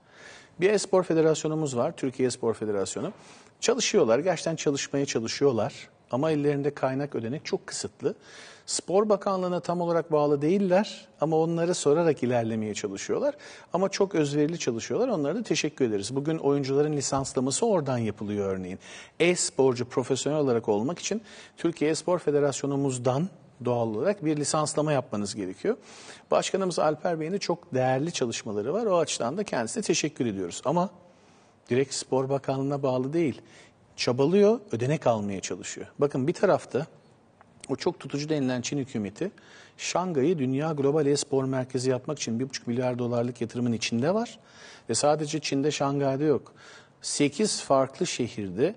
Bir 0.61 0.69
e-spor 0.69 1.03
federasyonumuz 1.03 1.77
var, 1.77 1.97
Türkiye 1.97 2.27
E-Spor 2.27 2.53
Federasyonu. 2.53 3.11
Çalışıyorlar, 3.59 4.19
gerçekten 4.19 4.55
çalışmaya 4.55 5.05
çalışıyorlar. 5.05 5.89
Ama 6.11 6.31
ellerinde 6.31 6.73
kaynak 6.73 7.15
ödenek 7.15 7.45
çok 7.45 7.67
kısıtlı. 7.67 8.15
Spor 8.65 9.09
Bakanlığı'na 9.09 9.59
tam 9.59 9.81
olarak 9.81 10.11
bağlı 10.11 10.41
değiller 10.41 11.07
ama 11.21 11.37
onları 11.37 11.75
sorarak 11.75 12.23
ilerlemeye 12.23 12.73
çalışıyorlar. 12.73 13.35
Ama 13.73 13.89
çok 13.89 14.15
özverili 14.15 14.59
çalışıyorlar. 14.59 15.07
Onlara 15.07 15.35
da 15.35 15.43
teşekkür 15.43 15.85
ederiz. 15.85 16.15
Bugün 16.15 16.37
oyuncuların 16.37 16.93
lisanslaması 16.93 17.65
oradan 17.65 17.97
yapılıyor 17.97 18.55
örneğin. 18.55 18.79
E-sporcu 19.19 19.85
profesyonel 19.85 20.39
olarak 20.39 20.69
olmak 20.69 20.99
için 20.99 21.21
Türkiye 21.57 21.91
E-Spor 21.91 22.19
Federasyonumuzdan 22.19 23.29
doğal 23.65 23.87
olarak 23.87 24.25
bir 24.25 24.37
lisanslama 24.37 24.91
yapmanız 24.91 25.35
gerekiyor. 25.35 25.77
Başkanımız 26.31 26.79
Alper 26.79 27.19
Bey'in 27.19 27.31
de 27.31 27.39
çok 27.39 27.73
değerli 27.73 28.11
çalışmaları 28.11 28.73
var. 28.73 28.85
O 28.85 28.97
açıdan 28.97 29.37
da 29.37 29.43
kendisine 29.43 29.83
teşekkür 29.83 30.25
ediyoruz. 30.25 30.61
Ama 30.65 30.89
direkt 31.69 31.93
Spor 31.93 32.29
Bakanlığı'na 32.29 32.83
bağlı 32.83 33.13
değil. 33.13 33.41
Çabalıyor, 33.95 34.59
ödenek 34.71 35.07
almaya 35.07 35.39
çalışıyor. 35.39 35.87
Bakın 35.99 36.27
bir 36.27 36.33
tarafta 36.33 36.87
o 37.69 37.75
çok 37.75 37.99
tutucu 37.99 38.29
denilen 38.29 38.61
Çin 38.61 38.77
hükümeti 38.77 39.31
Şangay'ı 39.77 40.39
dünya 40.39 40.71
global 40.71 41.05
e-spor 41.05 41.43
merkezi 41.43 41.89
yapmak 41.89 42.19
için 42.19 42.39
1,5 42.39 42.61
milyar 42.65 42.99
dolarlık 42.99 43.41
yatırımın 43.41 43.71
içinde 43.71 44.13
var. 44.13 44.39
Ve 44.89 44.95
sadece 44.95 45.39
Çin'de 45.39 45.71
Şangay'da 45.71 46.23
yok. 46.23 46.53
8 47.01 47.61
farklı 47.61 48.07
şehirde 48.07 48.75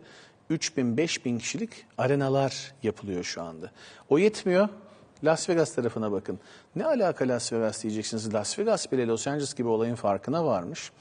3000 0.51 0.97
5000 0.97 1.39
kişilik 1.39 1.71
arenalar 1.99 2.75
yapılıyor 2.83 3.25
şu 3.25 3.43
anda. 3.43 3.71
O 4.09 4.19
yetmiyor. 4.19 4.69
Las 5.25 5.49
Vegas 5.49 5.75
tarafına 5.75 6.13
bakın. 6.13 6.39
Ne 6.77 6.87
alaka 6.87 7.29
Las 7.29 7.53
Vegas 7.53 7.83
diyeceksiniz. 7.83 8.35
Las 8.35 8.59
Vegas 8.59 8.93
bile 8.93 9.07
Los 9.07 9.27
Angeles 9.27 9.55
gibi 9.55 9.69
olayın 9.69 9.95
farkına 9.95 10.45
varmış. 10.45 10.93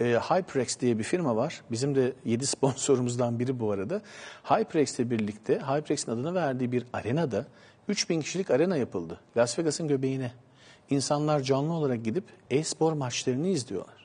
E, 0.00 0.04
HyperX 0.04 0.80
diye 0.80 0.98
bir 0.98 1.04
firma 1.04 1.36
var. 1.36 1.62
Bizim 1.70 1.94
de 1.94 2.12
7 2.24 2.46
sponsorumuzdan 2.46 3.38
biri 3.38 3.60
bu 3.60 3.72
arada. 3.72 4.02
HyperX'le 4.44 4.98
birlikte 4.98 5.58
HyperX'in 5.58 6.12
adını 6.12 6.34
verdiği 6.34 6.72
bir 6.72 6.84
arenada 6.92 7.46
3000 7.88 8.20
kişilik 8.20 8.50
arena 8.50 8.76
yapıldı. 8.76 9.20
Las 9.36 9.58
Vegas'ın 9.58 9.88
göbeğine. 9.88 10.32
İnsanlar 10.90 11.40
canlı 11.40 11.72
olarak 11.72 12.04
gidip 12.04 12.24
e-spor 12.50 12.92
maçlarını 12.92 13.48
izliyorlar. 13.48 13.97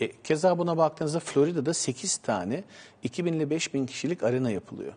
E, 0.00 0.12
keza 0.24 0.58
buna 0.58 0.76
baktığınızda 0.76 1.20
Florida'da 1.20 1.74
8 1.74 2.16
tane 2.16 2.64
2000 3.02 3.32
ile 3.32 3.50
5000 3.50 3.86
kişilik 3.86 4.22
arena 4.22 4.50
yapılıyor. 4.50 4.92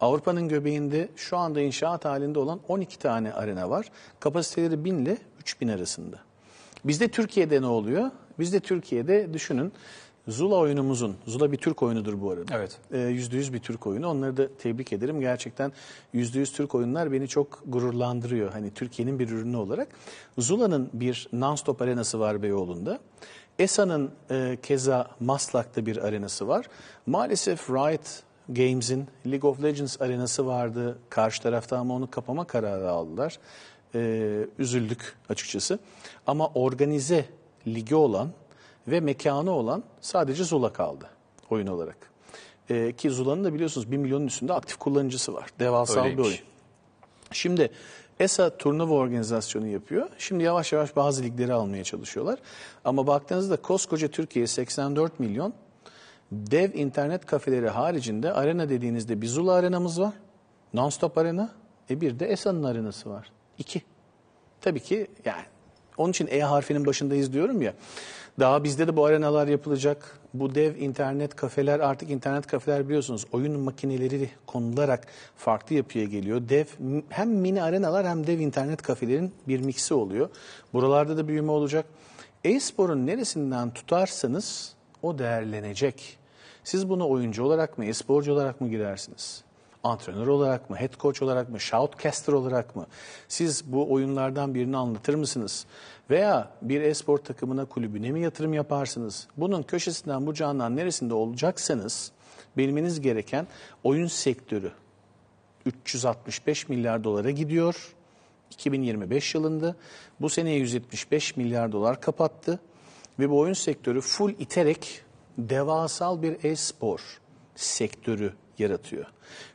Avrupa'nın 0.00 0.48
göbeğinde 0.48 1.08
şu 1.16 1.36
anda 1.36 1.60
inşaat 1.60 2.04
halinde 2.04 2.38
olan 2.38 2.60
12 2.68 2.98
tane 2.98 3.32
arena 3.32 3.70
var. 3.70 3.90
Kapasiteleri 4.20 4.84
1000 4.84 4.98
ile 4.98 5.18
3000 5.40 5.68
arasında. 5.68 6.16
Bizde 6.84 7.08
Türkiye'de 7.08 7.62
ne 7.62 7.66
oluyor? 7.66 8.10
Bizde 8.38 8.60
Türkiye'de 8.60 9.34
düşünün 9.34 9.72
Zula 10.28 10.56
oyunumuzun, 10.56 11.16
Zula 11.26 11.52
bir 11.52 11.56
Türk 11.56 11.82
oyunudur 11.82 12.20
bu 12.20 12.30
arada. 12.30 12.56
Evet. 12.56 12.78
Ee, 12.92 12.96
%100 12.96 13.52
bir 13.52 13.58
Türk 13.58 13.86
oyunu. 13.86 14.08
Onları 14.08 14.36
da 14.36 14.48
tebrik 14.58 14.92
ederim. 14.92 15.20
Gerçekten 15.20 15.72
%100 16.14 16.52
Türk 16.52 16.74
oyunlar 16.74 17.12
beni 17.12 17.28
çok 17.28 17.62
gururlandırıyor. 17.66 18.52
Hani 18.52 18.70
Türkiye'nin 18.70 19.18
bir 19.18 19.28
ürünü 19.28 19.56
olarak. 19.56 19.88
Zula'nın 20.38 20.90
bir 20.92 21.28
non-stop 21.32 21.84
arenası 21.84 22.20
var 22.20 22.42
Beyoğlu'nda. 22.42 23.00
ESA'nın 23.60 24.10
e, 24.30 24.58
keza 24.62 25.10
Maslak'ta 25.20 25.86
bir 25.86 25.96
arenası 25.96 26.48
var. 26.48 26.66
Maalesef 27.06 27.70
Riot 27.70 28.22
Games'in 28.48 29.06
League 29.26 29.50
of 29.50 29.62
Legends 29.62 30.00
arenası 30.00 30.46
vardı 30.46 30.98
karşı 31.10 31.42
tarafta 31.42 31.78
ama 31.78 31.94
onu 31.94 32.10
kapama 32.10 32.46
kararı 32.46 32.90
aldılar. 32.90 33.38
Ee, 33.94 34.46
üzüldük 34.58 35.16
açıkçası. 35.28 35.78
Ama 36.26 36.50
organize 36.54 37.24
ligi 37.66 37.94
olan 37.94 38.30
ve 38.88 39.00
mekanı 39.00 39.50
olan 39.50 39.82
sadece 40.00 40.44
Zula 40.44 40.72
kaldı 40.72 41.08
oyun 41.50 41.66
olarak. 41.66 41.96
E, 42.70 42.92
ki 42.92 43.10
Zula'nın 43.10 43.44
da 43.44 43.54
biliyorsunuz 43.54 43.90
1 43.90 43.96
milyonun 43.96 44.26
üstünde 44.26 44.52
aktif 44.52 44.76
kullanıcısı 44.76 45.34
var. 45.34 45.50
Devasal 45.58 45.96
bir 45.96 46.00
Öyleymiş. 46.00 46.26
oyun. 46.26 46.38
Şimdi 47.32 47.70
ESA 48.20 48.56
turnuva 48.56 48.94
organizasyonu 48.94 49.66
yapıyor. 49.66 50.08
Şimdi 50.18 50.44
yavaş 50.44 50.72
yavaş 50.72 50.96
bazı 50.96 51.22
ligleri 51.22 51.52
almaya 51.52 51.84
çalışıyorlar. 51.84 52.38
Ama 52.84 53.06
baktığınızda 53.06 53.56
koskoca 53.56 54.08
Türkiye 54.08 54.46
84 54.46 55.20
milyon 55.20 55.54
dev 56.32 56.74
internet 56.74 57.26
kafeleri 57.26 57.68
haricinde 57.68 58.32
arena 58.32 58.68
dediğinizde 58.68 59.22
bir 59.22 59.26
Zula 59.26 59.52
arenamız 59.52 60.00
var. 60.00 60.14
Non-stop 60.74 61.20
arena. 61.20 61.50
E 61.90 62.00
bir 62.00 62.18
de 62.18 62.26
ESA'nın 62.26 62.62
arenası 62.62 63.10
var. 63.10 63.32
İki. 63.58 63.82
Tabii 64.60 64.80
ki 64.80 65.06
yani 65.24 65.44
onun 66.00 66.10
için 66.10 66.28
E 66.30 66.40
harfinin 66.40 66.86
başındayız 66.86 67.32
diyorum 67.32 67.62
ya. 67.62 67.74
Daha 68.38 68.64
bizde 68.64 68.88
de 68.88 68.96
bu 68.96 69.04
arenalar 69.04 69.48
yapılacak. 69.48 70.18
Bu 70.34 70.54
dev 70.54 70.76
internet 70.76 71.36
kafeler 71.36 71.80
artık 71.80 72.10
internet 72.10 72.46
kafeler 72.46 72.88
biliyorsunuz 72.88 73.26
oyun 73.32 73.60
makineleri 73.60 74.30
konularak 74.46 75.06
farklı 75.36 75.76
yapıya 75.76 76.04
geliyor. 76.04 76.42
Dev 76.48 76.64
hem 77.08 77.30
mini 77.30 77.62
arenalar 77.62 78.06
hem 78.06 78.26
dev 78.26 78.38
internet 78.38 78.82
kafelerin 78.82 79.32
bir 79.48 79.60
miksi 79.60 79.94
oluyor. 79.94 80.28
Buralarda 80.72 81.16
da 81.16 81.28
büyüme 81.28 81.52
olacak. 81.52 81.86
E-sporun 82.44 83.06
neresinden 83.06 83.70
tutarsanız 83.70 84.74
o 85.02 85.18
değerlenecek. 85.18 86.18
Siz 86.64 86.88
bunu 86.88 87.08
oyuncu 87.08 87.44
olarak 87.44 87.78
mı, 87.78 87.84
e-sporcu 87.84 88.32
olarak 88.32 88.60
mı 88.60 88.68
girersiniz? 88.68 89.44
Antrenör 89.84 90.26
olarak 90.26 90.70
mı, 90.70 90.76
head 90.76 90.98
coach 90.98 91.22
olarak 91.22 91.48
mı, 91.48 91.60
shoutcaster 91.60 92.32
olarak 92.32 92.76
mı? 92.76 92.86
Siz 93.28 93.72
bu 93.72 93.92
oyunlardan 93.92 94.54
birini 94.54 94.76
anlatır 94.76 95.14
mısınız? 95.14 95.66
Veya 96.10 96.50
bir 96.62 96.80
e-spor 96.80 97.18
takımına, 97.18 97.64
kulübüne 97.64 98.10
mi 98.10 98.20
yatırım 98.20 98.54
yaparsınız? 98.54 99.28
Bunun 99.36 99.62
köşesinden 99.62 100.26
bucağından 100.26 100.76
neresinde 100.76 101.14
olacaksanız 101.14 102.12
bilmeniz 102.56 103.00
gereken 103.00 103.46
oyun 103.84 104.06
sektörü 104.06 104.72
365 105.66 106.68
milyar 106.68 107.04
dolara 107.04 107.30
gidiyor. 107.30 107.94
2025 108.50 109.34
yılında 109.34 109.74
bu 110.20 110.28
seneye 110.28 110.58
175 110.58 111.36
milyar 111.36 111.72
dolar 111.72 112.00
kapattı 112.00 112.60
ve 113.18 113.30
bu 113.30 113.38
oyun 113.38 113.52
sektörü 113.52 114.00
full 114.00 114.30
iterek 114.30 115.02
devasal 115.38 116.22
bir 116.22 116.44
e-spor 116.44 117.20
sektörü 117.56 118.32
yaratıyor. 118.60 119.06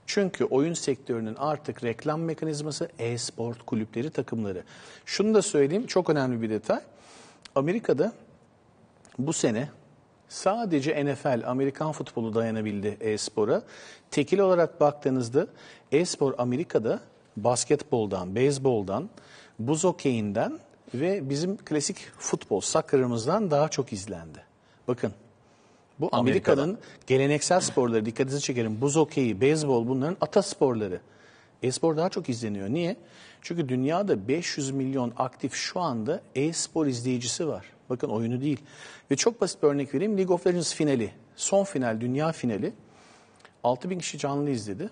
Çünkü 0.05 0.45
oyun 0.45 0.73
sektörünün 0.73 1.35
artık 1.35 1.83
reklam 1.83 2.21
mekanizması 2.21 2.89
e-spor 2.99 3.55
kulüpleri, 3.55 4.09
takımları. 4.09 4.63
Şunu 5.05 5.33
da 5.33 5.41
söyleyeyim 5.41 5.87
çok 5.87 6.09
önemli 6.09 6.41
bir 6.41 6.49
detay. 6.49 6.79
Amerika'da 7.55 8.13
bu 9.19 9.33
sene 9.33 9.69
sadece 10.29 11.05
NFL, 11.05 11.41
Amerikan 11.45 11.91
futbolu 11.91 12.35
dayanabildi 12.35 12.97
e-spora. 12.99 13.61
Tekil 14.11 14.39
olarak 14.39 14.81
baktığınızda 14.81 15.47
e-spor 15.91 16.33
Amerika'da 16.37 16.99
basketboldan, 17.37 18.35
beyzboldan, 18.35 19.09
buz 19.59 19.83
hokeyinden 19.83 20.59
ve 20.93 21.29
bizim 21.29 21.57
klasik 21.57 21.97
futbol, 22.17 22.61
soccer'ımızdan 22.61 23.51
daha 23.51 23.69
çok 23.69 23.93
izlendi. 23.93 24.39
Bakın 24.87 25.13
bu 25.99 26.09
Amerika'da. 26.11 26.61
Amerika'nın 26.61 26.85
geleneksel 27.07 27.59
sporları 27.59 28.05
dikkatinizi 28.05 28.41
çekerim. 28.41 28.81
Buz 28.81 28.95
hokeyi, 28.95 29.41
beyzbol 29.41 29.87
bunların 29.87 30.17
atasporları. 30.21 30.99
E-spor 31.63 31.97
daha 31.97 32.09
çok 32.09 32.29
izleniyor. 32.29 32.69
Niye? 32.69 32.95
Çünkü 33.41 33.69
dünyada 33.69 34.27
500 34.27 34.71
milyon 34.71 35.13
aktif 35.17 35.53
şu 35.53 35.79
anda 35.79 36.21
e-spor 36.35 36.85
izleyicisi 36.87 37.47
var. 37.47 37.65
Bakın 37.89 38.09
oyunu 38.09 38.41
değil. 38.41 38.59
Ve 39.11 39.15
çok 39.15 39.41
basit 39.41 39.63
bir 39.63 39.67
örnek 39.67 39.93
vereyim. 39.93 40.17
League 40.17 40.35
of 40.35 40.47
Legends 40.47 40.73
finali, 40.73 41.11
son 41.35 41.63
final, 41.63 42.01
dünya 42.01 42.31
finali 42.31 42.73
6000 43.63 43.99
kişi 43.99 44.17
canlı 44.17 44.49
izledi. 44.49 44.89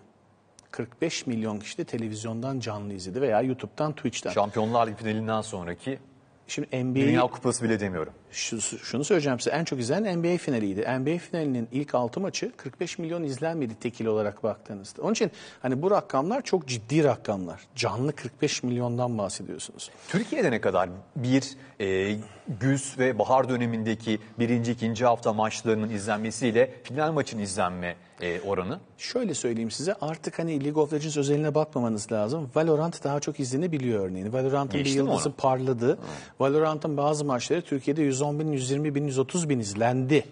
45 0.71 1.27
milyon 1.27 1.59
kişi 1.59 1.77
de 1.77 1.83
televizyondan 1.83 2.59
canlı 2.59 2.93
izledi 2.93 3.21
veya 3.21 3.41
YouTube'dan, 3.41 3.93
Twitch'ten. 3.93 4.31
Şampiyonlar 4.31 4.87
Ligi 4.87 4.97
finalinden 4.97 5.41
sonraki 5.41 5.99
Şimdi 6.47 6.85
NBA 6.85 6.95
Dünya 6.95 7.21
Kupası 7.21 7.63
bile 7.63 7.79
demiyorum. 7.79 8.13
Şu, 8.33 8.61
şunu 8.61 9.03
söyleyeceğim 9.03 9.39
size 9.39 9.55
en 9.55 9.63
çok 9.63 9.79
izlenen 9.79 10.19
NBA 10.19 10.37
finaliydi. 10.37 10.81
NBA 10.81 11.17
finalinin 11.17 11.67
ilk 11.71 11.95
6 11.95 12.19
maçı 12.19 12.51
45 12.57 12.97
milyon 12.97 13.23
izlenmedi 13.23 13.75
tekil 13.75 14.05
olarak 14.05 14.43
baktığınızda. 14.43 15.01
Onun 15.01 15.11
için 15.11 15.31
hani 15.61 15.81
bu 15.81 15.91
rakamlar 15.91 16.41
çok 16.41 16.67
ciddi 16.67 17.03
rakamlar. 17.03 17.61
Canlı 17.75 18.15
45 18.15 18.63
milyondan 18.63 19.17
bahsediyorsunuz. 19.17 19.91
Türkiye'de 20.07 20.51
ne 20.51 20.61
kadar 20.61 20.89
bir 21.15 21.57
e, 21.79 22.17
güz 22.59 22.99
ve 22.99 23.19
bahar 23.19 23.49
dönemindeki 23.49 24.19
birinci, 24.39 24.71
ikinci 24.71 25.05
hafta 25.05 25.33
maçlarının 25.33 25.89
izlenmesiyle 25.89 26.73
final 26.83 27.11
maçın 27.11 27.39
izlenme 27.39 27.95
e, 28.21 28.41
oranı? 28.41 28.79
Şöyle 28.97 29.33
söyleyeyim 29.33 29.71
size 29.71 29.95
artık 30.01 30.39
hani 30.39 30.63
League 30.63 30.83
of 30.83 30.93
Legends 30.93 31.17
özeline 31.17 31.55
bakmamanız 31.55 32.11
lazım. 32.11 32.51
Valorant 32.55 33.03
daha 33.03 33.19
çok 33.19 33.39
izlenebiliyor 33.39 34.05
örneğin. 34.05 34.33
Valorant'ın 34.33 34.79
bir 34.79 34.85
yıldızı 34.85 35.31
parladı. 35.31 35.97
Valorant'ın 36.39 36.97
bazı 36.97 37.25
maçları 37.25 37.61
Türkiye'de 37.61 38.01
110 38.23 38.39
bin, 38.39 38.51
120 38.51 38.95
bin, 38.95 39.07
130 39.07 39.49
bin 39.49 39.59
izlendi. 39.59 40.25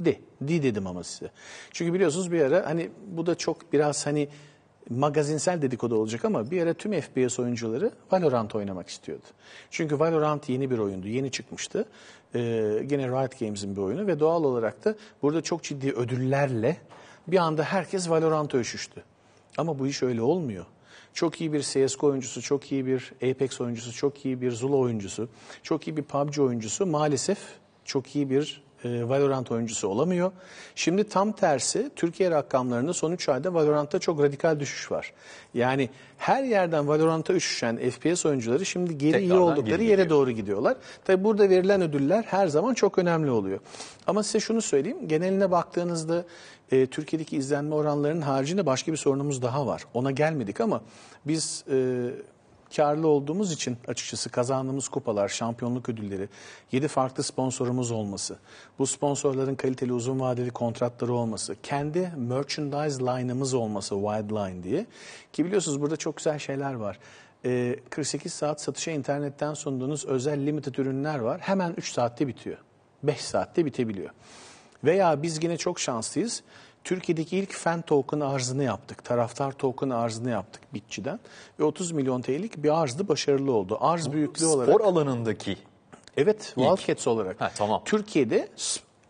De, 0.00 0.16
di 0.48 0.62
dedim 0.62 0.86
ama 0.86 1.04
size. 1.04 1.30
Çünkü 1.72 1.94
biliyorsunuz 1.94 2.32
bir 2.32 2.40
ara 2.40 2.66
hani 2.66 2.90
bu 3.06 3.26
da 3.26 3.34
çok 3.34 3.72
biraz 3.72 4.06
hani 4.06 4.28
magazinsel 4.90 5.62
dedikodu 5.62 5.96
olacak 5.96 6.24
ama 6.24 6.50
bir 6.50 6.62
ara 6.62 6.74
tüm 6.74 7.00
FPS 7.00 7.38
oyuncuları 7.38 7.90
Valorant 8.12 8.54
oynamak 8.54 8.88
istiyordu. 8.88 9.24
Çünkü 9.70 9.98
Valorant 9.98 10.48
yeni 10.48 10.70
bir 10.70 10.78
oyundu, 10.78 11.08
yeni 11.08 11.30
çıkmıştı. 11.30 11.84
Ee, 12.34 12.38
gene 12.86 13.08
Riot 13.08 13.38
Games'in 13.38 13.76
bir 13.76 13.80
oyunu 13.80 14.06
ve 14.06 14.20
doğal 14.20 14.44
olarak 14.44 14.84
da 14.84 14.94
burada 15.22 15.42
çok 15.42 15.62
ciddi 15.62 15.92
ödüllerle 15.92 16.76
bir 17.26 17.36
anda 17.36 17.62
herkes 17.62 18.10
Valorant'a 18.10 18.58
üşüştü. 18.58 19.02
Ama 19.58 19.78
bu 19.78 19.86
iş 19.86 20.02
öyle 20.02 20.22
olmuyor. 20.22 20.66
Çok 21.14 21.40
iyi 21.40 21.52
bir 21.52 21.60
CSGO 21.60 22.06
oyuncusu, 22.06 22.42
çok 22.42 22.72
iyi 22.72 22.86
bir 22.86 23.12
Apex 23.30 23.60
oyuncusu, 23.60 23.92
çok 23.92 24.24
iyi 24.24 24.40
bir 24.40 24.50
Zula 24.50 24.76
oyuncusu, 24.76 25.28
çok 25.62 25.88
iyi 25.88 25.96
bir 25.96 26.02
PUBG 26.02 26.38
oyuncusu 26.38 26.86
maalesef 26.86 27.38
çok 27.84 28.16
iyi 28.16 28.30
bir 28.30 28.62
e, 28.84 29.08
Valorant 29.08 29.50
oyuncusu 29.52 29.88
olamıyor. 29.88 30.32
Şimdi 30.74 31.04
tam 31.04 31.32
tersi 31.32 31.90
Türkiye 31.96 32.30
rakamlarında 32.30 32.92
son 32.92 33.12
3 33.12 33.28
ayda 33.28 33.54
Valorant'ta 33.54 33.98
çok 33.98 34.22
radikal 34.22 34.60
düşüş 34.60 34.90
var. 34.90 35.12
Yani 35.54 35.90
her 36.18 36.44
yerden 36.44 36.88
Valorant'a 36.88 37.34
üşüşen 37.34 37.90
FPS 37.90 38.26
oyuncuları 38.26 38.66
şimdi 38.66 38.98
geri 38.98 39.18
iyi 39.18 39.22
Tekrardan 39.22 39.42
oldukları 39.42 39.70
geri 39.70 39.84
yere 39.84 40.10
doğru 40.10 40.30
gidiyorlar. 40.30 40.76
Tabi 41.04 41.24
burada 41.24 41.50
verilen 41.50 41.82
ödüller 41.82 42.22
her 42.22 42.46
zaman 42.46 42.74
çok 42.74 42.98
önemli 42.98 43.30
oluyor. 43.30 43.60
Ama 44.06 44.22
size 44.22 44.40
şunu 44.40 44.62
söyleyeyim. 44.62 45.08
Geneline 45.08 45.50
baktığınızda 45.50 46.24
e, 46.72 46.86
Türkiye'deki 46.86 47.36
izlenme 47.36 47.74
oranlarının 47.74 48.22
haricinde 48.22 48.66
başka 48.66 48.92
bir 48.92 48.96
sorunumuz 48.96 49.42
daha 49.42 49.66
var. 49.66 49.84
Ona 49.94 50.10
gelmedik 50.10 50.60
ama 50.60 50.82
biz 51.26 51.64
e, 51.70 52.08
karlı 52.76 53.08
olduğumuz 53.08 53.52
için 53.52 53.76
açıkçası 53.88 54.30
kazandığımız 54.30 54.88
kupalar, 54.88 55.28
şampiyonluk 55.28 55.88
ödülleri, 55.88 56.28
7 56.72 56.88
farklı 56.88 57.22
sponsorumuz 57.22 57.90
olması, 57.90 58.38
bu 58.78 58.86
sponsorların 58.86 59.54
kaliteli 59.54 59.92
uzun 59.92 60.20
vadeli 60.20 60.50
kontratları 60.50 61.12
olması, 61.12 61.56
kendi 61.62 62.12
merchandise 62.16 63.00
line'ımız 63.00 63.54
olması, 63.54 63.94
wide 63.94 64.34
line 64.34 64.62
diye. 64.62 64.86
Ki 65.32 65.44
biliyorsunuz 65.44 65.80
burada 65.80 65.96
çok 65.96 66.16
güzel 66.16 66.38
şeyler 66.38 66.74
var. 66.74 66.98
Ee, 67.44 67.76
48 67.90 68.32
saat 68.32 68.60
satışa 68.60 68.90
internetten 68.90 69.54
sunduğunuz 69.54 70.04
özel 70.04 70.46
limited 70.46 70.74
ürünler 70.74 71.18
var. 71.18 71.40
Hemen 71.40 71.74
3 71.76 71.92
saatte 71.92 72.26
bitiyor. 72.26 72.58
5 73.02 73.20
saatte 73.20 73.64
bitebiliyor. 73.64 74.10
Veya 74.84 75.22
biz 75.22 75.44
yine 75.44 75.56
çok 75.56 75.80
şanslıyız. 75.80 76.42
Türkiye'deki 76.84 77.36
ilk 77.36 77.52
fan 77.52 77.82
token 77.82 78.20
arzını 78.20 78.64
yaptık. 78.64 79.04
Taraftar 79.04 79.52
token 79.52 79.90
arzını 79.90 80.30
yaptık 80.30 80.62
Bitçi'den. 80.74 81.20
Ve 81.60 81.64
30 81.64 81.92
milyon 81.92 82.22
TL'lik 82.22 82.62
bir 82.62 82.80
arzdı 82.82 83.08
başarılı 83.08 83.52
oldu. 83.52 83.78
Arz 83.80 84.12
büyüklüğü 84.12 84.46
olarak. 84.46 84.68
Spor 84.74 84.80
alanındaki 84.80 85.56
Evet, 86.16 86.52
Wildcats 86.54 87.06
olarak. 87.06 87.40
Ha, 87.40 87.50
tamam. 87.56 87.82
Türkiye'de 87.84 88.48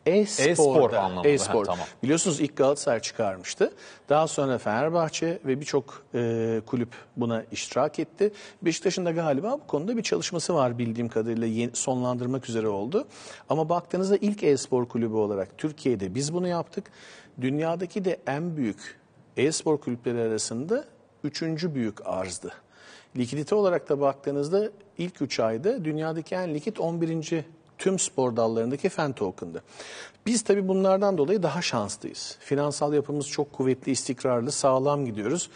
E-spor 0.06 0.92
anlamında, 0.92 1.28
e-spor. 1.28 1.64
tamam. 1.64 1.86
Biliyorsunuz 2.02 2.40
ilk 2.40 2.56
Galatasaray 2.56 3.00
çıkarmıştı. 3.00 3.72
Daha 4.08 4.28
sonra 4.28 4.58
Fenerbahçe 4.58 5.38
ve 5.44 5.60
birçok 5.60 6.02
e, 6.14 6.60
kulüp 6.66 6.88
buna 7.16 7.44
iştirak 7.52 7.98
etti. 7.98 8.32
Beşiktaş'ın 8.62 9.04
da 9.06 9.10
galiba 9.10 9.52
bu 9.52 9.66
konuda 9.66 9.96
bir 9.96 10.02
çalışması 10.02 10.54
var 10.54 10.78
bildiğim 10.78 11.08
kadarıyla 11.08 11.46
yeni, 11.46 11.76
sonlandırmak 11.76 12.48
üzere 12.48 12.68
oldu. 12.68 13.06
Ama 13.48 13.68
baktığınızda 13.68 14.16
ilk 14.16 14.42
e-spor 14.42 14.88
kulübü 14.88 15.14
olarak 15.14 15.58
Türkiye'de 15.58 16.14
biz 16.14 16.34
bunu 16.34 16.48
yaptık. 16.48 16.90
Dünyadaki 17.40 18.04
de 18.04 18.20
en 18.26 18.56
büyük 18.56 19.00
e-spor 19.36 19.78
kulüpleri 19.80 20.20
arasında 20.20 20.84
üçüncü 21.24 21.74
büyük 21.74 22.06
arzdı. 22.06 22.52
Likidite 23.16 23.54
olarak 23.54 23.88
da 23.88 24.00
baktığınızda 24.00 24.70
ilk 24.98 25.22
3 25.22 25.40
ayda 25.40 25.84
dünyadaki 25.84 26.34
en 26.34 26.54
likit 26.54 26.80
11. 26.80 27.44
tüm 27.78 27.98
spor 27.98 28.36
dallarındaki 28.36 28.88
fan 28.88 29.12
token'dı. 29.12 29.62
Biz 30.26 30.42
tabii 30.42 30.68
bunlardan 30.68 31.18
dolayı 31.18 31.42
daha 31.42 31.62
şanslıyız. 31.62 32.36
Finansal 32.40 32.94
yapımız 32.94 33.28
çok 33.28 33.52
kuvvetli, 33.52 33.92
istikrarlı, 33.92 34.52
sağlam 34.52 35.06
gidiyoruz. 35.06 35.50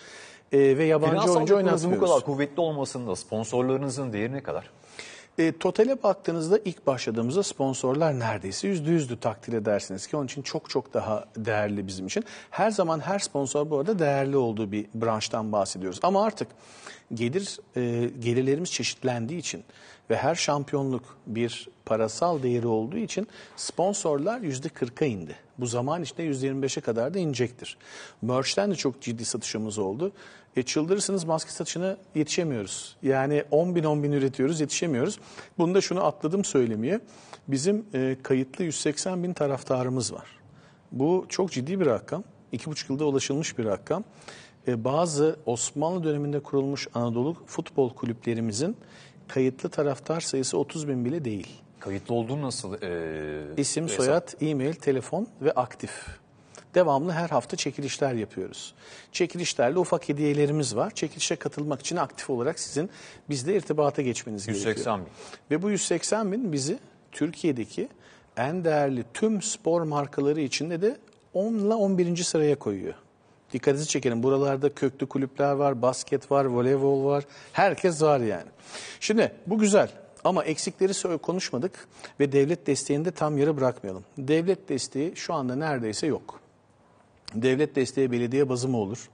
Ee, 0.53 0.59
ve 0.59 0.85
yabancı 0.85 1.11
finansal 1.11 1.35
oyuncu 1.35 1.55
yapınızın 1.55 1.91
bu 1.91 1.95
oynatmıyoruz. 1.95 2.23
kadar 2.23 2.35
kuvvetli 2.35 2.61
olmasında 2.61 3.17
sponsorlarınızın 3.17 4.13
değeri 4.13 4.33
ne 4.33 4.43
kadar? 4.43 4.71
E, 5.39 5.53
totale 5.59 6.03
baktığınızda 6.03 6.61
ilk 6.65 6.87
başladığımızda 6.87 7.43
sponsorlar 7.43 8.19
neredeyse 8.19 8.69
yüzde 8.69 8.91
yüzdü 8.91 9.21
takdir 9.21 9.53
edersiniz 9.53 10.07
ki 10.07 10.17
onun 10.17 10.27
için 10.27 10.43
çok 10.43 10.71
çok 10.71 10.95
daha 10.95 11.25
değerli 11.37 11.87
bizim 11.87 12.07
için. 12.07 12.25
Her 12.51 12.71
zaman 12.71 13.01
her 13.01 13.19
sponsor 13.19 13.71
bu 13.71 13.79
arada 13.79 13.99
değerli 13.99 14.37
olduğu 14.37 14.73
bir 14.73 14.87
branştan 14.95 15.53
bahsediyoruz. 15.53 16.01
Ama 16.03 16.25
artık 16.25 16.49
gelir 17.15 17.59
e, 17.77 18.11
gelirlerimiz 18.21 18.73
çeşitlendiği 18.73 19.41
için 19.41 19.65
ve 20.11 20.17
her 20.17 20.35
şampiyonluk 20.35 21.19
bir 21.27 21.69
parasal 21.87 22.43
değeri 22.43 22.67
olduğu 22.67 22.97
için 22.97 23.29
sponsorlar 23.57 24.41
yüzde 24.41 24.69
40'a 24.69 25.07
indi. 25.07 25.37
Bu 25.59 25.67
zaman 25.67 26.03
içinde 26.03 26.23
yüzde 26.23 26.49
25'e 26.49 26.81
kadar 26.81 27.15
da 27.15 27.19
inecektir. 27.19 27.79
Merch'ten 28.23 28.71
de 28.71 28.75
çok 28.75 29.01
ciddi 29.01 29.25
satışımız 29.25 29.79
oldu. 29.79 30.13
E, 30.57 30.63
çıldırırsınız 30.63 31.25
maske 31.25 31.51
satışına 31.51 31.97
yetişemiyoruz. 32.15 32.97
Yani 33.03 33.45
10 33.51 33.75
bin 33.75 33.85
10 33.85 34.03
bin 34.03 34.13
üretiyoruz 34.13 34.61
yetişemiyoruz. 34.61 35.19
Bunda 35.59 35.81
şunu 35.81 36.05
atladım 36.05 36.45
söylemeye. 36.45 37.01
Bizim 37.49 37.87
e, 37.95 38.17
kayıtlı 38.23 38.65
180 38.65 39.23
bin 39.23 39.33
taraftarımız 39.33 40.13
var. 40.13 40.27
Bu 40.93 41.27
çok 41.29 41.53
ciddi 41.53 41.81
bir 41.81 41.87
rakam. 41.87 42.25
2,5 42.53 42.93
yılda 42.93 43.05
ulaşılmış 43.05 43.59
bir 43.59 43.65
rakam. 43.65 44.05
E, 44.69 44.85
bazı 44.85 45.37
Osmanlı 45.47 46.05
döneminde 46.05 46.41
kurulmuş 46.41 46.89
Anadolu 46.95 47.37
futbol 47.47 47.91
kulüplerimizin 47.95 48.77
kayıtlı 49.29 49.69
taraftar 49.69 50.21
sayısı 50.21 50.59
30 50.59 50.89
bin 50.89 51.05
bile 51.05 51.25
değil. 51.25 51.49
Kayıtlı 51.81 52.15
olduğu 52.15 52.43
nasıl? 52.43 52.83
e, 52.83 53.43
İsim, 53.57 53.85
hesap? 53.85 53.97
soyad, 53.97 54.29
e-mail, 54.41 54.75
telefon 54.75 55.29
ve 55.43 55.53
aktif. 55.53 55.91
Devamlı 56.77 57.13
her 57.13 57.29
hafta 57.29 57.57
çekilişler 57.57 58.15
yapıyoruz. 58.15 58.75
Çekilişlerle 59.13 59.79
ufak 59.79 60.09
hediyelerimiz 60.09 60.77
var. 60.77 60.91
Çekilişe 60.91 61.37
katılmak 61.37 61.81
için 61.81 61.97
aktif 61.97 62.31
olarak 62.31 62.59
sizin 62.59 62.91
bizle 63.31 63.57
irtibata 63.57 64.03
geçmeniz 64.03 64.49
180 64.49 64.75
gerekiyor. 64.75 64.99
bin. 64.99 65.57
Ve 65.57 65.63
bu 65.63 65.71
180 65.71 66.33
bin 66.33 66.53
bizi 66.53 66.79
Türkiye'deki 67.13 67.89
en 68.37 68.65
değerli 68.65 69.05
tüm 69.15 69.43
spor 69.43 69.83
markaları 69.83 70.41
içinde 70.41 70.83
de 70.83 70.97
10 71.35 71.55
ile 71.55 71.75
11. 71.75 72.17
sıraya 72.17 72.59
koyuyor. 72.59 72.95
Dikkatinizi 73.53 73.89
çekelim. 73.89 74.23
Buralarda 74.23 74.75
köklü 74.75 75.07
kulüpler 75.07 75.53
var, 75.53 75.83
basket 75.83 76.31
var, 76.31 76.45
voleybol 76.45 77.05
var. 77.05 77.25
Herkes 77.53 78.03
var 78.03 78.21
yani. 78.21 78.49
Şimdi 79.01 79.33
bu 79.47 79.59
güzel 79.59 79.89
ama 80.25 80.45
eksikleri 80.45 81.19
konuşmadık 81.19 81.89
ve 82.21 82.33
devlet 82.33 82.67
desteğini 82.67 83.05
de 83.05 83.11
tam 83.11 83.39
yarı 83.39 83.57
bırakmayalım. 83.57 84.05
Devlet 84.19 84.69
desteği 84.69 85.13
şu 85.17 85.35
anda 85.35 85.57
neredeyse 85.57 86.07
yok. 86.07 86.46
Devlet 87.43 87.77
desteği 87.77 88.13
belediye 88.13 88.49
bazı 88.49 88.69
mı 88.69 88.77
olur? 88.77 89.09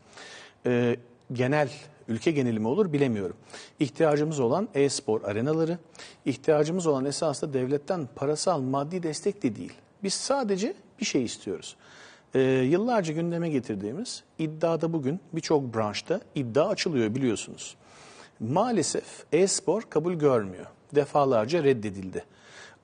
Ee, 0.67 0.97
genel, 1.33 1.71
ülke 2.09 2.31
geneli 2.31 2.61
mi 2.61 2.69
olur 2.69 2.93
bilemiyorum. 2.93 3.37
İhtiyacımız 3.81 4.41
olan 4.41 4.69
e-spor 4.75 5.23
arenaları, 5.23 5.79
ihtiyacımız 6.25 6.87
olan 6.87 7.05
esasında 7.05 7.53
devletten 7.53 8.09
parasal 8.17 8.61
maddi 8.61 9.03
destek 9.03 9.43
de 9.43 9.57
değil. 9.57 9.73
Biz 10.03 10.15
sadece 10.15 10.75
bir 11.01 11.05
şey 11.05 11.25
istiyoruz. 11.25 11.77
Ee, 12.35 12.41
yıllarca 12.41 13.15
gündeme 13.15 13.49
getirdiğimiz 13.49 14.23
iddiada 14.39 14.93
bugün 14.93 15.21
birçok 15.33 15.75
branşta 15.75 16.21
iddia 16.35 16.69
açılıyor 16.69 17.15
biliyorsunuz. 17.15 17.77
Maalesef 18.41 19.25
e-spor 19.33 19.83
kabul 19.83 20.15
görmüyor. 20.15 20.67
Defalarca 20.95 21.65
reddedildi. 21.65 22.25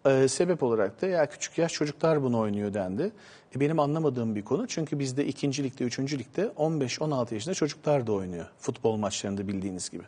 Ee, 0.09 0.29
sebep 0.29 0.63
olarak 0.63 1.03
da 1.03 1.07
ya 1.07 1.27
küçük 1.27 1.59
yaş 1.59 1.73
çocuklar 1.73 2.23
bunu 2.23 2.39
oynuyor 2.39 2.75
dendi. 2.75 3.13
E, 3.57 3.61
benim 3.61 3.81
anlamadığım 3.81 4.35
bir 4.35 4.45
konu 4.45 4.67
çünkü 4.67 4.99
bizde 4.99 5.27
ikinci 5.27 5.65
ligde, 5.65 5.85
üçüncü 5.85 6.19
ligde 6.19 6.51
15-16 6.57 7.35
yaşında 7.35 7.55
çocuklar 7.55 8.07
da 8.07 8.13
oynuyor 8.13 8.47
futbol 8.59 8.97
maçlarında 8.97 9.49
bildiğiniz 9.49 9.91
gibi. 9.91 10.03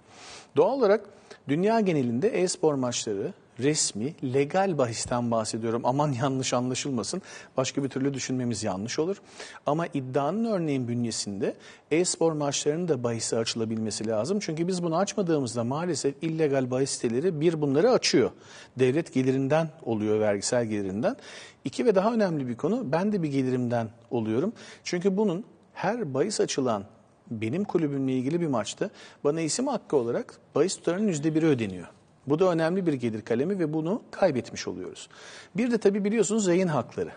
Doğal 0.57 0.79
olarak 0.79 1.01
dünya 1.49 1.81
genelinde 1.81 2.29
e-spor 2.29 2.75
maçları 2.75 3.33
resmi, 3.63 4.15
legal 4.35 4.79
bahisten 4.79 5.31
bahsediyorum. 5.31 5.83
Aman 5.85 6.13
yanlış 6.13 6.55
anlaşılmasın. 6.55 7.23
Başka 7.57 7.85
bir 7.85 7.89
türlü 7.89 8.15
düşünmemiz 8.15 8.65
yanlış 8.65 8.99
olur. 8.99 9.17
Ama 9.67 9.87
iddianın 9.87 10.45
örneğin 10.45 10.89
bünyesinde 10.89 11.57
e-spor 11.91 12.33
maçlarının 12.33 12.89
da 12.89 13.05
bahise 13.05 13.37
açılabilmesi 13.37 14.07
lazım. 14.07 14.39
Çünkü 14.41 14.69
biz 14.69 14.83
bunu 14.83 14.97
açmadığımızda 14.97 15.65
maalesef 15.65 16.15
illegal 16.23 16.71
bahis 16.71 16.91
siteleri 16.91 17.41
bir 17.41 17.61
bunları 17.61 17.91
açıyor. 17.91 18.31
Devlet 18.79 19.15
gelirinden 19.15 19.69
oluyor, 19.83 20.21
vergisel 20.21 20.67
gelirinden. 20.67 21.17
İki 21.65 21.85
ve 21.85 21.95
daha 21.95 22.15
önemli 22.15 22.49
bir 22.49 22.57
konu, 22.57 22.93
ben 22.93 23.13
de 23.13 23.23
bir 23.23 23.29
gelirimden 23.29 23.89
oluyorum. 24.11 24.53
Çünkü 24.85 25.17
bunun 25.17 25.45
her 25.75 26.15
bahis 26.15 26.41
açılan 26.41 26.85
benim 27.31 27.65
kulübümle 27.65 28.13
ilgili 28.13 28.41
bir 28.41 28.47
maçta 28.47 28.91
bana 29.25 29.41
isim 29.41 29.67
hakkı 29.67 29.97
olarak 29.97 30.39
bahis 30.55 30.77
tutarının 30.77 31.09
yüzde 31.09 31.35
biri 31.35 31.47
ödeniyor. 31.47 31.87
Bu 32.27 32.39
da 32.39 32.45
önemli 32.45 32.87
bir 32.87 32.93
gelir 32.93 33.23
kalemi 33.23 33.59
ve 33.59 33.73
bunu 33.73 34.03
kaybetmiş 34.11 34.69
oluyoruz. 34.69 35.09
Bir 35.57 35.71
de 35.71 35.79
tabii 35.79 36.05
biliyorsunuz 36.05 36.47
yayın 36.47 36.69
hakları. 36.69 37.11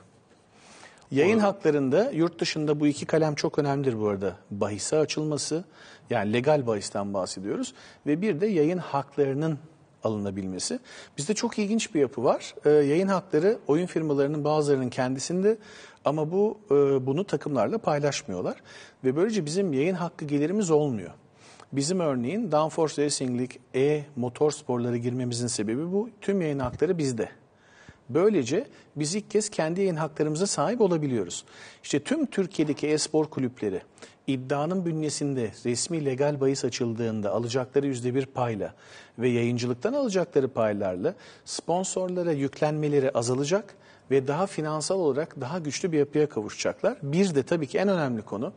Yayın 1.12 1.39
haklarında 1.39 2.12
yurt 2.12 2.39
dışında 2.39 2.80
bu 2.80 2.88
iki 2.88 3.06
kalem 3.06 3.36
çok 3.36 3.60
önemlidir 3.60 3.99
bu 3.99 4.08
arada. 4.08 4.36
Bahise 4.51 4.97
açılması 4.97 5.64
yani 6.10 6.34
legal 6.34 6.68
bahisten 6.68 7.14
bahsediyoruz 7.14 7.74
ve 8.08 8.22
bir 8.22 8.41
de 8.41 8.47
yayın 8.47 8.78
haklarının 8.78 9.60
alınabilmesi. 10.04 10.80
Bizde 11.18 11.34
çok 11.34 11.60
ilginç 11.60 11.95
bir 11.95 11.99
yapı 11.99 12.24
var. 12.24 12.56
Ee, 12.66 12.70
yayın 12.70 13.08
hakları 13.08 13.58
oyun 13.68 13.86
firmalarının 13.86 14.43
bazılarının 14.43 14.89
kendisinde 14.89 15.58
ama 16.06 16.32
bu 16.32 16.58
e, 16.72 16.76
bunu 17.06 17.24
takımlarla 17.24 17.78
paylaşmıyorlar 17.78 18.56
ve 19.04 19.16
böylece 19.16 19.45
bizim 19.45 19.74
yayın 19.74 19.95
hakkı 19.95 20.26
gelirimiz 20.26 20.72
olmuyor. 20.72 21.12
Bizim 21.74 21.99
örneğin 21.99 22.51
Downforce 22.51 23.05
Racing 23.05 23.39
League 23.39 23.57
E 23.76 24.03
motor 24.15 24.51
sporları 24.51 24.97
girmemizin 24.97 25.47
sebebi 25.47 25.91
bu. 25.91 26.09
Tüm 26.21 26.41
yayın 26.41 26.59
hakları 26.59 26.97
bizde. 26.97 27.30
Böylece 28.09 28.67
biz 28.95 29.15
ilk 29.15 29.32
kez 29.32 29.49
kendi 29.49 29.80
yayın 29.82 29.95
haklarımıza 29.95 30.47
sahip 30.47 30.82
olabiliyoruz. 30.82 31.45
İşte 31.84 31.99
tüm 31.99 32.26
Türkiye'deki 32.26 32.88
e-spor 32.88 33.26
kulüpleri 33.26 33.82
iddianın 34.28 34.86
bünyesinde 34.86 35.51
resmi 35.65 36.05
legal 36.05 36.41
bahis 36.41 36.65
açıldığında 36.65 37.32
alacakları 37.32 37.88
yüzde 37.88 38.15
bir 38.15 38.26
payla 38.26 38.74
ve 39.19 39.30
yayıncılıktan 39.30 39.93
alacakları 39.93 40.47
paylarla 40.47 41.15
sponsorlara 41.45 42.32
yüklenmeleri 42.32 43.11
azalacak 43.11 43.76
ve 44.11 44.28
daha 44.28 44.47
finansal 44.47 44.99
olarak 44.99 45.41
daha 45.41 45.59
güçlü 45.59 45.91
bir 45.91 45.97
yapıya 45.99 46.30
kavuşacaklar. 46.30 46.97
Bir 47.03 47.36
de 47.36 47.43
tabii 47.43 47.67
ki 47.67 47.78
en 47.78 47.88
önemli 47.88 48.21
konu 48.21 48.53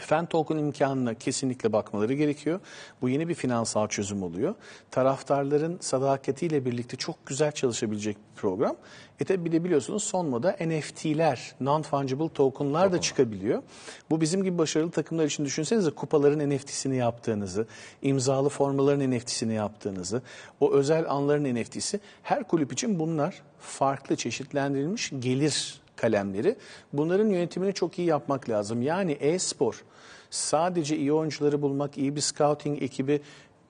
Fen 0.00 0.26
Talk'un 0.26 0.58
imkanına 0.58 1.14
kesinlikle 1.14 1.72
bakmaları 1.72 2.14
gerekiyor. 2.14 2.60
Bu 3.02 3.08
yeni 3.08 3.28
bir 3.28 3.34
finansal 3.34 3.88
çözüm 3.88 4.22
oluyor. 4.22 4.54
Taraftarların 4.90 5.78
sadakatiyle 5.80 6.64
birlikte 6.64 6.96
çok 6.96 7.26
güzel 7.26 7.52
çalışabilecek 7.52 8.16
bir 8.16 8.40
program. 8.40 8.76
E 9.20 9.24
tabi 9.24 9.44
bir 9.44 9.52
de 9.52 9.64
biliyorsunuz 9.64 10.02
son 10.02 10.26
moda 10.26 10.56
NFT'ler, 10.60 11.54
Non-Fungible 11.60 12.28
Token'lar 12.28 12.92
da 12.92 13.00
çıkabiliyor. 13.00 13.62
Bu 14.10 14.20
bizim 14.20 14.44
gibi 14.44 14.58
başarılı 14.58 14.90
takımlar 14.90 15.24
için 15.24 15.44
düşünsenize 15.44 15.90
kupaların 15.90 16.50
NFT'sini 16.50 16.96
yaptığınızı, 16.96 17.66
imzalı 18.02 18.48
formaların 18.48 19.10
NFT'sini 19.10 19.54
yaptığınızı, 19.54 20.22
o 20.60 20.72
özel 20.72 21.10
anların 21.10 21.54
NFT'si. 21.54 22.00
Her 22.22 22.44
kulüp 22.44 22.72
için 22.72 22.98
bunlar 22.98 23.42
farklı 23.60 24.16
çeşitlendirilmiş 24.16 25.12
gelir 25.18 25.80
kalemleri. 25.98 26.56
Bunların 26.92 27.28
yönetimini 27.28 27.74
çok 27.74 27.98
iyi 27.98 28.08
yapmak 28.08 28.48
lazım. 28.48 28.82
Yani 28.82 29.12
e-spor 29.12 29.84
sadece 30.30 30.96
iyi 30.96 31.12
oyuncuları 31.12 31.62
bulmak, 31.62 31.98
iyi 31.98 32.16
bir 32.16 32.20
scouting 32.20 32.82
ekibi, 32.82 33.20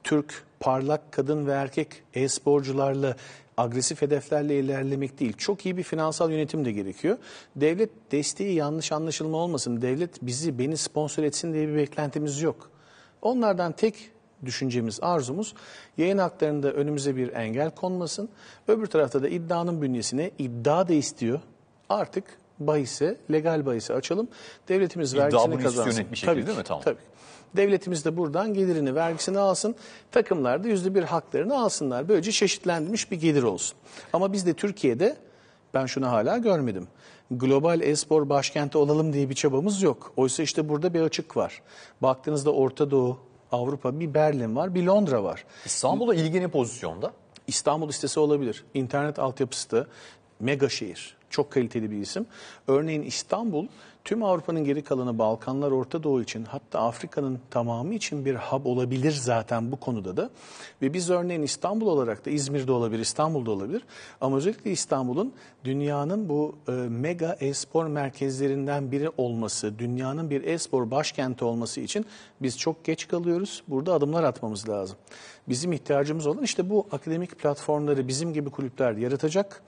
Türk 0.05 0.45
parlak 0.61 1.13
kadın 1.13 1.47
ve 1.47 1.53
erkek 1.53 2.03
e-sporcularla 2.15 3.17
agresif 3.57 4.03
hedeflerle 4.03 4.59
ilerlemek 4.59 5.21
değil. 5.21 5.33
Çok 5.37 5.67
iyi 5.67 5.77
bir 5.77 5.83
finansal 5.83 6.31
yönetim 6.31 6.65
de 6.65 6.73
gerekiyor. 6.73 7.19
Devlet 7.57 7.91
desteği 8.13 8.55
yanlış 8.55 8.93
anlaşılma 8.93 9.37
olmasın. 9.37 9.83
Devlet 9.83 10.23
bizi, 10.23 10.59
beni 10.59 10.77
sponsor 10.77 11.23
etsin 11.23 11.53
diye 11.53 11.69
bir 11.69 11.77
beklentimiz 11.77 12.43
yok. 12.43 12.71
Onlardan 13.23 13.73
tek 13.73 14.11
düşüncemiz, 14.45 14.99
arzumuz 15.03 15.55
yayın 15.97 16.19
haklarında 16.19 16.73
önümüze 16.73 17.17
bir 17.17 17.33
engel 17.33 17.71
konmasın. 17.71 18.29
Öbür 18.69 18.87
tarafta 18.87 19.23
da 19.23 19.29
iddianın 19.29 19.83
bünyesine 19.83 20.31
iddia 20.39 20.89
da 20.89 20.93
istiyor. 20.93 21.41
Artık 21.89 22.25
bahise, 22.61 23.17
legal 23.33 23.67
bahise 23.67 23.95
açalım. 23.95 24.29
Devletimiz 24.69 25.13
İddia 25.13 25.23
vergisini 25.23 25.63
kazansın. 25.63 26.07
bir 26.11 26.17
şekilde 26.17 26.35
Tabii 26.35 26.47
değil 26.47 26.59
mi? 26.59 26.65
Tamam. 26.65 26.83
Tabii. 26.85 26.99
Devletimiz 27.57 28.05
de 28.05 28.17
buradan 28.17 28.55
gelirini, 28.55 28.95
vergisini 28.95 29.39
alsın. 29.39 29.75
Takımlar 30.13 30.65
da 30.65 30.69
yüzde 30.69 30.95
bir 30.95 31.03
haklarını 31.03 31.59
alsınlar. 31.59 32.09
Böylece 32.09 32.33
çeşitlenmiş 32.33 33.11
bir 33.11 33.21
gelir 33.21 33.43
olsun. 33.43 33.79
Ama 34.13 34.33
biz 34.33 34.47
de 34.47 34.55
Türkiye'de, 34.55 35.17
ben 35.75 35.87
şunu 35.87 36.07
hala 36.11 36.39
görmedim. 36.39 36.89
Global 37.31 37.81
e-spor 37.81 38.29
başkenti 38.29 38.79
olalım 38.79 39.13
diye 39.13 39.31
bir 39.31 39.35
çabamız 39.35 39.83
yok. 39.83 40.13
Oysa 40.17 40.43
işte 40.43 40.69
burada 40.69 40.95
bir 40.95 41.01
açık 41.01 41.37
var. 41.37 41.63
Baktığınızda 42.03 42.53
Orta 42.53 42.91
Doğu, 42.91 43.19
Avrupa 43.53 44.01
bir 44.01 44.15
Berlin 44.15 44.57
var, 44.57 44.75
bir 44.75 44.83
Londra 44.83 45.25
var. 45.25 45.45
İstanbul'da 45.65 46.15
ilgili 46.15 46.49
pozisyonda. 46.49 47.13
İstanbul 47.47 47.89
listesi 47.89 48.21
olabilir. 48.21 48.65
İnternet 48.75 49.19
altyapısı 49.19 49.71
da 49.71 49.87
mega 50.41 50.69
şehir. 50.69 51.18
Çok 51.31 51.51
kaliteli 51.51 51.91
bir 51.91 51.97
isim. 51.97 52.27
Örneğin 52.69 53.03
İstanbul 53.03 53.67
tüm 54.09 54.23
Avrupa'nın 54.23 54.65
geri 54.65 54.83
kalanı 54.83 55.19
Balkanlar, 55.19 55.71
Orta 55.71 56.03
Doğu 56.03 56.23
için 56.23 56.45
hatta 56.45 56.81
Afrika'nın 56.81 57.41
tamamı 57.51 57.95
için 57.95 58.25
bir 58.25 58.35
hub 58.35 58.67
olabilir 58.67 59.13
zaten 59.13 59.73
bu 59.73 59.77
konuda 59.77 60.17
da. 60.17 60.31
Ve 60.83 60.95
biz 60.95 61.11
örneğin 61.11 61.43
İstanbul 61.43 61.87
olarak 61.87 62.27
da 62.27 62.31
İzmir'de 62.31 62.73
olabilir, 62.73 63.01
İstanbul'da 63.01 63.51
olabilir. 63.51 63.83
Ama 64.21 64.37
özellikle 64.37 64.71
İstanbul'un 64.71 65.33
dünyanın 65.65 66.29
bu 66.29 66.57
e, 66.69 66.73
mega 66.73 67.37
e-spor 67.41 67.87
merkezlerinden 67.87 68.93
biri 68.93 69.11
olması, 69.17 69.79
dünyanın 69.79 70.31
bir 70.31 70.45
e-spor 70.45 70.91
başkenti 70.91 71.45
olması 71.45 71.81
için 71.81 72.07
biz 72.43 72.59
çok 72.59 72.85
geç 72.85 73.09
kalıyoruz. 73.09 73.63
Burada 73.69 73.93
adımlar 73.95 74.25
atmamız 74.25 74.69
lazım. 74.69 74.97
Bizim 75.49 75.73
ihtiyacımız 75.73 76.27
olan 76.27 76.43
işte 76.43 76.71
bu 76.71 76.87
akademik 76.93 77.39
platformları 77.39 78.09
bizim 78.09 78.33
gibi 78.33 78.51
kulüpler 78.51 78.93
yaratacak. 78.93 79.63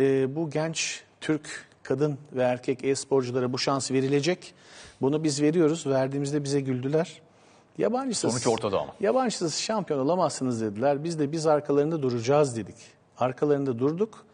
E, 0.00 0.36
bu 0.36 0.50
genç 0.50 1.02
Türk 1.20 1.66
kadın 1.82 2.18
ve 2.32 2.42
erkek 2.42 2.84
e-sporculara 2.84 3.52
bu 3.52 3.58
şans 3.58 3.90
verilecek. 3.90 4.54
Bunu 5.00 5.24
biz 5.24 5.42
veriyoruz. 5.42 5.86
Verdiğimizde 5.86 6.44
bize 6.44 6.60
güldüler. 6.60 7.22
Yabancısız, 7.78 8.32
Sonuç 8.32 8.46
ortada 8.46 8.80
ama. 8.80 8.94
Yabancısız 9.00 9.54
şampiyon 9.54 10.00
olamazsınız 10.00 10.60
dediler. 10.60 11.04
Biz 11.04 11.18
de 11.18 11.32
biz 11.32 11.46
arkalarında 11.46 12.02
duracağız 12.02 12.56
dedik. 12.56 12.76
Arkalarında 13.18 13.78
durduk 13.78 14.24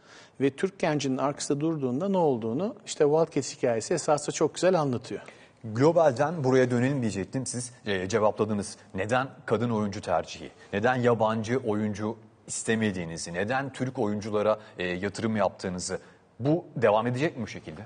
ve 0.40 0.50
Türk 0.50 0.78
gencinin 0.78 1.18
arkasında 1.18 1.60
durduğunda 1.60 2.08
ne 2.08 2.18
olduğunu 2.18 2.74
işte 2.86 3.04
Wildcats 3.04 3.56
hikayesi 3.56 3.94
esasında 3.94 4.32
çok 4.32 4.54
güzel 4.54 4.80
anlatıyor. 4.80 5.20
Globalden 5.64 6.44
buraya 6.44 6.70
dönelim 6.70 7.00
diyecektim. 7.00 7.46
Siz 7.46 7.72
e, 7.86 8.08
cevapladınız. 8.08 8.76
Neden 8.94 9.28
kadın 9.46 9.70
oyuncu 9.70 10.00
tercihi? 10.00 10.50
Neden 10.72 10.96
yabancı 10.96 11.58
oyuncu 11.58 12.16
istemediğinizi? 12.46 13.34
Neden 13.34 13.72
Türk 13.72 13.98
oyunculara 13.98 14.58
e, 14.78 14.86
yatırım 14.86 15.36
yaptığınızı? 15.36 15.98
Bu 16.40 16.64
devam 16.76 17.06
edecek 17.06 17.36
mi 17.36 17.42
bu 17.42 17.46
şekilde? 17.46 17.80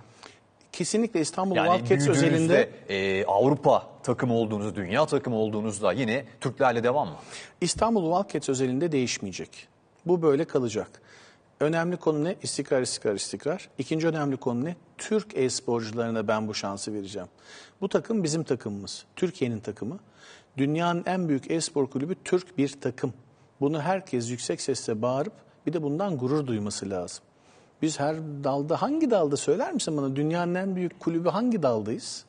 Kesinlikle 0.72 1.20
İstanbul 1.20 1.56
Yani 1.56 1.78
Wildcats 1.78 2.08
özelinde 2.08 2.70
e, 2.88 3.24
Avrupa 3.24 3.86
takımı 4.02 4.34
olduğunuzda, 4.34 4.76
dünya 4.76 5.06
takımı 5.06 5.36
olduğunuzda 5.36 5.92
yine 5.92 6.24
Türklerle 6.40 6.84
devam 6.84 7.08
mı? 7.08 7.16
İstanbul 7.61 8.16
Wildcats 8.16 8.48
özelinde 8.48 8.92
değişmeyecek. 8.92 9.68
Bu 10.06 10.22
böyle 10.22 10.44
kalacak. 10.44 11.02
Önemli 11.61 11.96
konu 11.96 12.24
ne? 12.24 12.36
İstikrar, 12.42 12.82
istikrar, 12.82 13.14
istikrar. 13.14 13.68
İkinci 13.78 14.08
önemli 14.08 14.36
konu 14.36 14.64
ne? 14.64 14.76
Türk 14.98 15.36
e-sporcularına 15.36 16.28
ben 16.28 16.48
bu 16.48 16.54
şansı 16.54 16.94
vereceğim. 16.94 17.28
Bu 17.80 17.88
takım 17.88 18.24
bizim 18.24 18.44
takımımız. 18.44 19.04
Türkiye'nin 19.16 19.61
takımı. 19.61 19.98
Dünyanın 20.56 21.02
en 21.06 21.28
büyük 21.28 21.50
e-spor 21.50 21.86
kulübü 21.86 22.16
Türk 22.24 22.58
bir 22.58 22.80
takım. 22.80 23.12
Bunu 23.61 23.80
herkes 23.80 24.30
yüksek 24.30 24.61
sesle 24.61 25.02
bağırıp 25.02 25.32
bir 25.66 25.72
de 25.72 25.82
bundan 25.82 26.18
gurur 26.18 26.46
duyması 26.46 26.90
lazım. 26.90 27.24
Biz 27.82 28.00
her 28.00 28.16
dalda 28.16 28.82
hangi 28.82 29.11
dalda 29.11 29.36
söyler 29.36 29.72
misin 29.72 29.96
bana? 29.96 30.16
Dünyanın 30.16 30.54
en 30.54 30.76
büyük 30.76 31.00
kulübü 31.00 31.28
hangi 31.28 31.62
daldayız? 31.62 32.24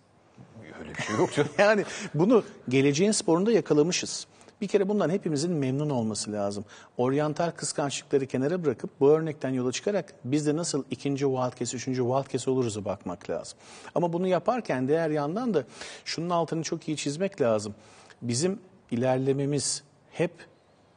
Öyle 0.80 0.96
bir 0.96 1.02
şey 1.02 1.16
yok 1.16 1.34
canım. 1.34 1.50
Yani 1.58 1.86
bunu 2.14 2.44
geleceğin 2.70 3.12
sporunda 3.12 3.52
yakalamışız. 3.52 4.28
Bir 4.62 4.68
kere 4.68 4.90
bundan 4.90 5.10
hepimizin 5.10 5.52
memnun 5.52 5.90
olması 5.90 6.32
lazım. 6.32 6.66
Oryantal 6.98 7.52
kıskançlıkları 7.52 8.26
kenara 8.26 8.64
bırakıp 8.64 8.90
bu 9.00 9.10
örnekten 9.10 9.50
yola 9.50 9.72
çıkarak 9.72 10.14
biz 10.24 10.48
de 10.48 10.56
nasıl 10.56 10.84
ikinci 10.92 11.26
Wildcats, 11.26 11.74
üçüncü 11.74 12.02
Wildcats 12.02 12.48
oluruz'a 12.48 12.86
bakmak 12.86 13.30
lazım. 13.30 13.60
Ama 13.96 14.14
bunu 14.14 14.28
yaparken 14.28 14.88
diğer 14.88 15.10
yandan 15.10 15.54
da 15.54 15.64
şunun 16.06 16.30
altını 16.30 16.64
çok 16.64 16.88
iyi 16.88 16.98
çizmek 16.98 17.42
lazım. 17.42 17.76
Bizim 18.22 18.60
ilerlememiz 18.92 19.84
hep 20.12 20.32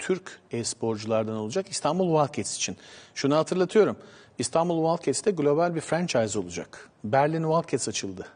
Türk 0.05 0.41
e-sporculardan 0.51 1.37
olacak 1.37 1.67
İstanbul 1.71 2.19
Wildcats 2.19 2.57
için. 2.57 2.77
Şunu 3.15 3.37
hatırlatıyorum. 3.37 3.97
İstanbul 4.39 4.97
Wildcats'te 4.97 5.31
global 5.31 5.75
bir 5.75 5.81
franchise 5.81 6.39
olacak. 6.39 6.91
Berlin 7.05 7.43
Wildcats 7.43 7.89
açıldı 7.89 8.27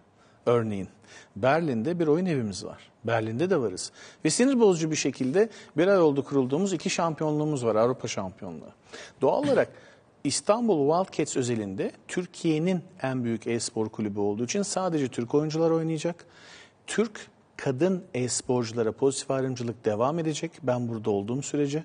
örneğin. 0.46 0.88
Berlin'de 1.36 1.98
bir 1.98 2.06
oyun 2.06 2.26
evimiz 2.26 2.64
var. 2.64 2.90
Berlin'de 3.04 3.50
de 3.50 3.60
varız. 3.60 3.92
Ve 4.24 4.30
sinir 4.30 4.60
bozucu 4.60 4.90
bir 4.90 4.96
şekilde 4.96 5.50
bir 5.76 5.86
ay 5.86 5.98
oldu 5.98 6.24
kurulduğumuz 6.24 6.72
iki 6.72 6.90
şampiyonluğumuz 6.90 7.64
var. 7.64 7.76
Avrupa 7.76 8.08
şampiyonluğu. 8.08 8.72
Doğal 9.20 9.44
olarak 9.44 9.68
İstanbul 10.24 11.04
Wildcats 11.04 11.36
özelinde 11.36 11.92
Türkiye'nin 12.08 12.82
en 13.02 13.24
büyük 13.24 13.46
e-spor 13.46 13.88
kulübü 13.88 14.20
olduğu 14.20 14.44
için 14.44 14.62
sadece 14.62 15.08
Türk 15.08 15.34
oyuncular 15.34 15.70
oynayacak. 15.70 16.26
Türk 16.86 17.30
kadın 17.58 18.04
e-sporculara 18.14 18.92
pozitif 18.92 19.30
ayrımcılık 19.30 19.84
devam 19.84 20.18
edecek. 20.18 20.52
Ben 20.62 20.88
burada 20.88 21.10
olduğum 21.10 21.42
sürece. 21.42 21.84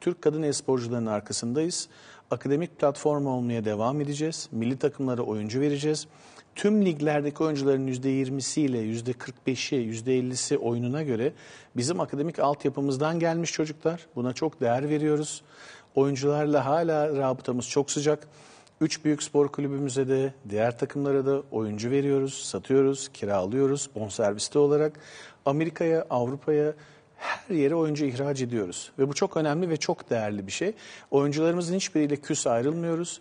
Türk 0.00 0.22
kadın 0.22 0.42
e-sporcuların 0.42 1.06
arkasındayız. 1.06 1.88
Akademik 2.30 2.78
platform 2.78 3.26
olmaya 3.26 3.64
devam 3.64 4.00
edeceğiz. 4.00 4.48
Milli 4.52 4.78
takımlara 4.78 5.22
oyuncu 5.22 5.60
vereceğiz. 5.60 6.06
Tüm 6.54 6.84
liglerdeki 6.84 7.42
oyuncuların 7.42 7.88
%20'siyle 7.88 8.78
%45'i, 8.78 9.92
%50'si 9.92 10.56
oyununa 10.56 11.02
göre 11.02 11.32
bizim 11.76 12.00
akademik 12.00 12.38
altyapımızdan 12.38 13.18
gelmiş 13.18 13.52
çocuklar. 13.52 14.06
Buna 14.16 14.32
çok 14.32 14.60
değer 14.60 14.88
veriyoruz. 14.88 15.42
Oyuncularla 15.94 16.66
hala 16.66 17.16
rabıtamız 17.16 17.68
çok 17.68 17.90
sıcak. 17.90 18.28
Üç 18.82 19.04
büyük 19.04 19.22
spor 19.22 19.48
kulübümüze 19.48 20.08
de 20.08 20.32
diğer 20.48 20.78
takımlara 20.78 21.26
da 21.26 21.42
oyuncu 21.50 21.90
veriyoruz, 21.90 22.34
satıyoruz, 22.34 23.08
kiralıyoruz 23.14 23.90
bonserviste 23.94 24.58
olarak. 24.58 24.92
Amerika'ya, 25.46 26.06
Avrupa'ya 26.10 26.72
her 27.16 27.54
yere 27.54 27.74
oyuncu 27.74 28.04
ihraç 28.04 28.40
ediyoruz. 28.42 28.92
Ve 28.98 29.08
bu 29.08 29.14
çok 29.14 29.36
önemli 29.36 29.68
ve 29.70 29.76
çok 29.76 30.10
değerli 30.10 30.46
bir 30.46 30.52
şey. 30.52 30.72
Oyuncularımızın 31.10 31.74
hiçbiriyle 31.74 32.16
küs 32.16 32.46
ayrılmıyoruz. 32.46 33.20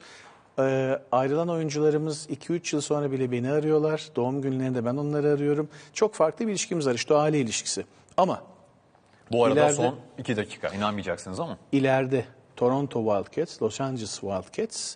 Ee, 0.59 0.99
ayrılan 1.12 1.49
oyuncularımız 1.49 2.28
2-3 2.30 2.76
yıl 2.76 2.82
sonra 2.82 3.12
bile 3.12 3.32
beni 3.32 3.51
arıyorlar. 3.51 4.09
Doğum 4.16 4.41
günlerinde 4.41 4.86
ben 4.86 4.95
onları 4.95 5.28
arıyorum. 5.30 5.70
Çok 5.93 6.14
farklı 6.14 6.47
bir 6.47 6.51
ilişkimiz 6.51 6.88
var 6.88 6.93
işte 6.93 7.14
o 7.14 7.18
aile 7.18 7.39
ilişkisi. 7.39 7.86
Ama 8.18 8.41
Bu 9.32 9.45
arada 9.45 9.59
İleride- 9.59 9.74
son 9.76 9.95
iki 10.18 10.38
dakika 10.38 10.68
inanmayacaksınız 10.70 11.39
ama. 11.39 11.57
ileride 11.72 12.26
Toronto 12.55 12.99
Wildcats, 13.24 13.62
Los 13.62 13.82
Angeles 13.82 14.20
Wildcats, 14.20 14.95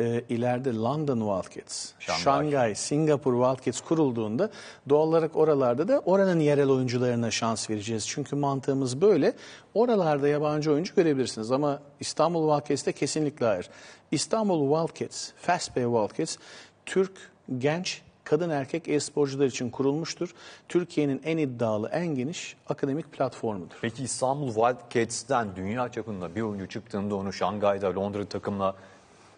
e, 0.00 0.24
ileride 0.28 0.74
London 0.74 1.18
Wildcats, 1.18 1.90
Şangay. 1.98 2.22
Şangay, 2.22 2.74
Singapur 2.74 3.32
Wildcats 3.32 3.80
kurulduğunda 3.80 4.50
doğal 4.88 5.08
olarak 5.08 5.36
oralarda 5.36 5.88
da 5.88 5.98
oranın 5.98 6.40
yerel 6.40 6.68
oyuncularına 6.68 7.30
şans 7.30 7.70
vereceğiz. 7.70 8.08
Çünkü 8.08 8.36
mantığımız 8.36 9.00
böyle. 9.00 9.32
Oralarda 9.74 10.28
yabancı 10.28 10.72
oyuncu 10.72 10.94
görebilirsiniz 10.94 11.52
ama 11.52 11.80
İstanbul 12.00 12.48
Wildcats'te 12.48 12.92
kesinlikle 12.92 13.46
hayır. 13.46 13.70
İstanbul 14.10 14.86
Wildcats, 14.86 15.30
Fast 15.36 15.76
Bay 15.76 15.84
Wildcats, 15.84 16.36
Türk 16.86 17.12
genç 17.58 18.02
kadın 18.24 18.50
erkek 18.50 18.88
e-sporcular 18.88 19.46
için 19.46 19.70
kurulmuştur. 19.70 20.34
Türkiye'nin 20.68 21.20
en 21.24 21.38
iddialı, 21.38 21.88
en 21.88 22.06
geniş 22.06 22.56
akademik 22.68 23.12
platformudur. 23.12 23.76
Peki 23.80 24.02
İstanbul 24.02 24.54
Wildcats'ten 24.54 25.56
dünya 25.56 25.88
çapında 25.88 26.34
bir 26.34 26.40
oyuncu 26.40 26.68
çıktığında 26.68 27.14
onu 27.14 27.32
Şangay'da, 27.32 27.94
Londra 27.94 28.24
takımla 28.24 28.74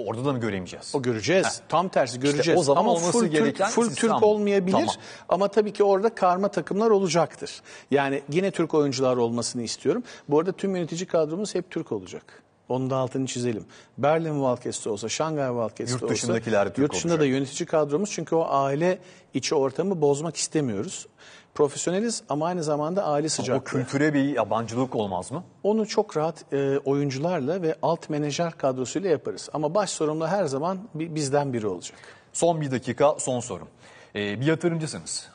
orada 0.07 0.25
da 0.25 0.33
mı 0.33 0.41
göremeyeceğiz? 0.41 0.95
O 0.95 1.03
göreceğiz. 1.03 1.61
Tam 1.69 1.89
tersi 1.89 2.21
göreceğiz. 2.21 2.61
o 2.61 2.63
zaman 2.63 2.81
ama 2.81 2.91
olması 2.91 3.13
full 3.13 3.21
Türk, 3.21 3.33
gereken 3.33 3.71
full 3.71 3.89
sistem 3.89 4.11
Türk 4.11 4.23
olmayabilir. 4.23 4.73
Tamam. 4.73 4.95
Ama 5.29 5.49
tabii 5.49 5.73
ki 5.73 5.85
orada 5.85 6.15
karma 6.15 6.49
takımlar 6.49 6.91
olacaktır. 6.91 7.63
Yani 7.91 8.23
yine 8.31 8.51
Türk 8.51 8.75
oyuncular 8.75 9.17
olmasını 9.17 9.63
istiyorum. 9.63 10.03
Bu 10.29 10.39
arada 10.39 10.53
tüm 10.53 10.77
yönetici 10.77 11.07
kadromuz 11.07 11.55
hep 11.55 11.71
Türk 11.71 11.93
olacak. 11.93 12.43
Onun 12.69 12.91
da 12.91 12.97
altını 12.97 13.27
çizelim. 13.27 13.65
Berlin 13.99 14.35
Wildcats'te 14.35 14.91
olsa, 14.91 15.09
Şangay 15.09 15.49
Wildcats'te 15.49 15.83
olsa. 15.95 15.99
Türk 16.07 16.79
Yurt 16.79 16.93
dışında 16.93 17.13
da 17.13 17.17
olacak. 17.17 17.35
yönetici 17.35 17.67
kadromuz 17.67 18.11
çünkü 18.11 18.35
o 18.35 18.47
aile 18.49 18.99
içi 19.35 19.55
ortamı 19.55 20.01
bozmak 20.01 20.37
istemiyoruz. 20.37 21.07
Profesyoneliz 21.55 22.23
ama 22.29 22.47
aynı 22.47 22.63
zamanda 22.65 23.05
aile 23.05 23.27
O 23.27 23.29
sıcaklığı. 23.29 23.65
kültüre 23.65 24.15
bir 24.15 24.25
yabancılık 24.25 24.97
olmaz 24.97 25.33
mı? 25.33 25.45
Onu 25.63 25.87
çok 25.87 26.17
rahat 26.17 26.53
e, 26.53 26.79
oyuncularla 26.79 27.63
ve 27.63 27.77
alt 27.83 28.11
menajer 28.11 28.53
kadrosuyla 28.53 29.11
yaparız. 29.11 29.49
Ama 29.53 29.75
baş 29.75 29.91
sorumlu 29.91 30.27
her 30.27 30.45
zaman 30.45 30.79
bi- 30.95 31.15
bizden 31.15 31.53
biri 31.53 31.67
olacak. 31.67 31.99
Son 32.33 32.61
bir 32.61 32.71
dakika, 32.71 33.15
son 33.19 33.41
sorum. 33.41 33.69
Ee, 34.15 34.41
bir 34.41 34.47
yatırımcısınız. 34.47 35.29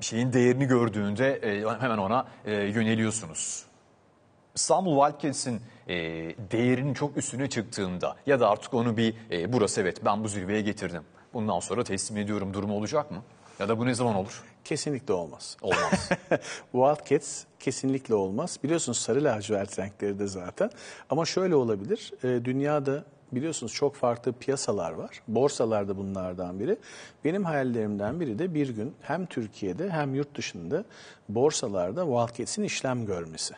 Bir 0.00 0.04
şeyin 0.04 0.32
değerini 0.32 0.64
gördüğünde 0.66 1.32
e, 1.34 1.64
hemen 1.80 1.98
ona 1.98 2.26
e, 2.44 2.52
yöneliyorsunuz. 2.54 3.64
İstanbul 4.54 5.06
Wildcats'in 5.06 5.60
e, 5.88 5.94
değerinin 6.52 6.94
çok 6.94 7.16
üstüne 7.16 7.48
çıktığında 7.48 8.16
ya 8.26 8.40
da 8.40 8.50
artık 8.50 8.74
onu 8.74 8.96
bir 8.96 9.14
e, 9.30 9.52
burası 9.52 9.80
evet 9.80 10.04
ben 10.04 10.24
bu 10.24 10.28
zirveye 10.28 10.60
getirdim. 10.60 11.02
Bundan 11.34 11.60
sonra 11.60 11.84
teslim 11.84 12.16
ediyorum 12.16 12.54
durumu 12.54 12.74
olacak 12.76 13.10
mı? 13.10 13.22
Ya 13.58 13.68
da 13.68 13.78
bu 13.78 13.86
ne 13.86 13.94
zaman 13.94 14.14
olur? 14.16 14.42
Kesinlikle 14.64 15.14
olmaz. 15.14 15.56
Olmaz. 15.62 16.08
Wildcats 16.72 17.44
kesinlikle 17.60 18.14
olmaz. 18.14 18.58
Biliyorsunuz 18.64 18.98
sarı 18.98 19.24
lacivert 19.24 19.78
renkleri 19.78 20.18
de 20.18 20.26
zaten. 20.26 20.70
Ama 21.10 21.24
şöyle 21.24 21.54
olabilir. 21.54 22.12
e, 22.24 22.44
dünyada 22.44 23.04
biliyorsunuz 23.32 23.72
çok 23.72 23.94
farklı 23.94 24.32
piyasalar 24.32 24.92
var. 24.92 25.22
Borsalar 25.28 25.88
da 25.88 25.96
bunlardan 25.96 26.60
biri. 26.60 26.76
Benim 27.24 27.44
hayallerimden 27.44 28.20
biri 28.20 28.38
de 28.38 28.54
bir 28.54 28.68
gün 28.68 28.94
hem 29.02 29.26
Türkiye'de 29.26 29.90
hem 29.90 30.14
yurt 30.14 30.36
dışında 30.36 30.84
borsalarda 31.28 32.04
Wildcats'in 32.04 32.62
işlem 32.62 33.06
görmesi. 33.06 33.54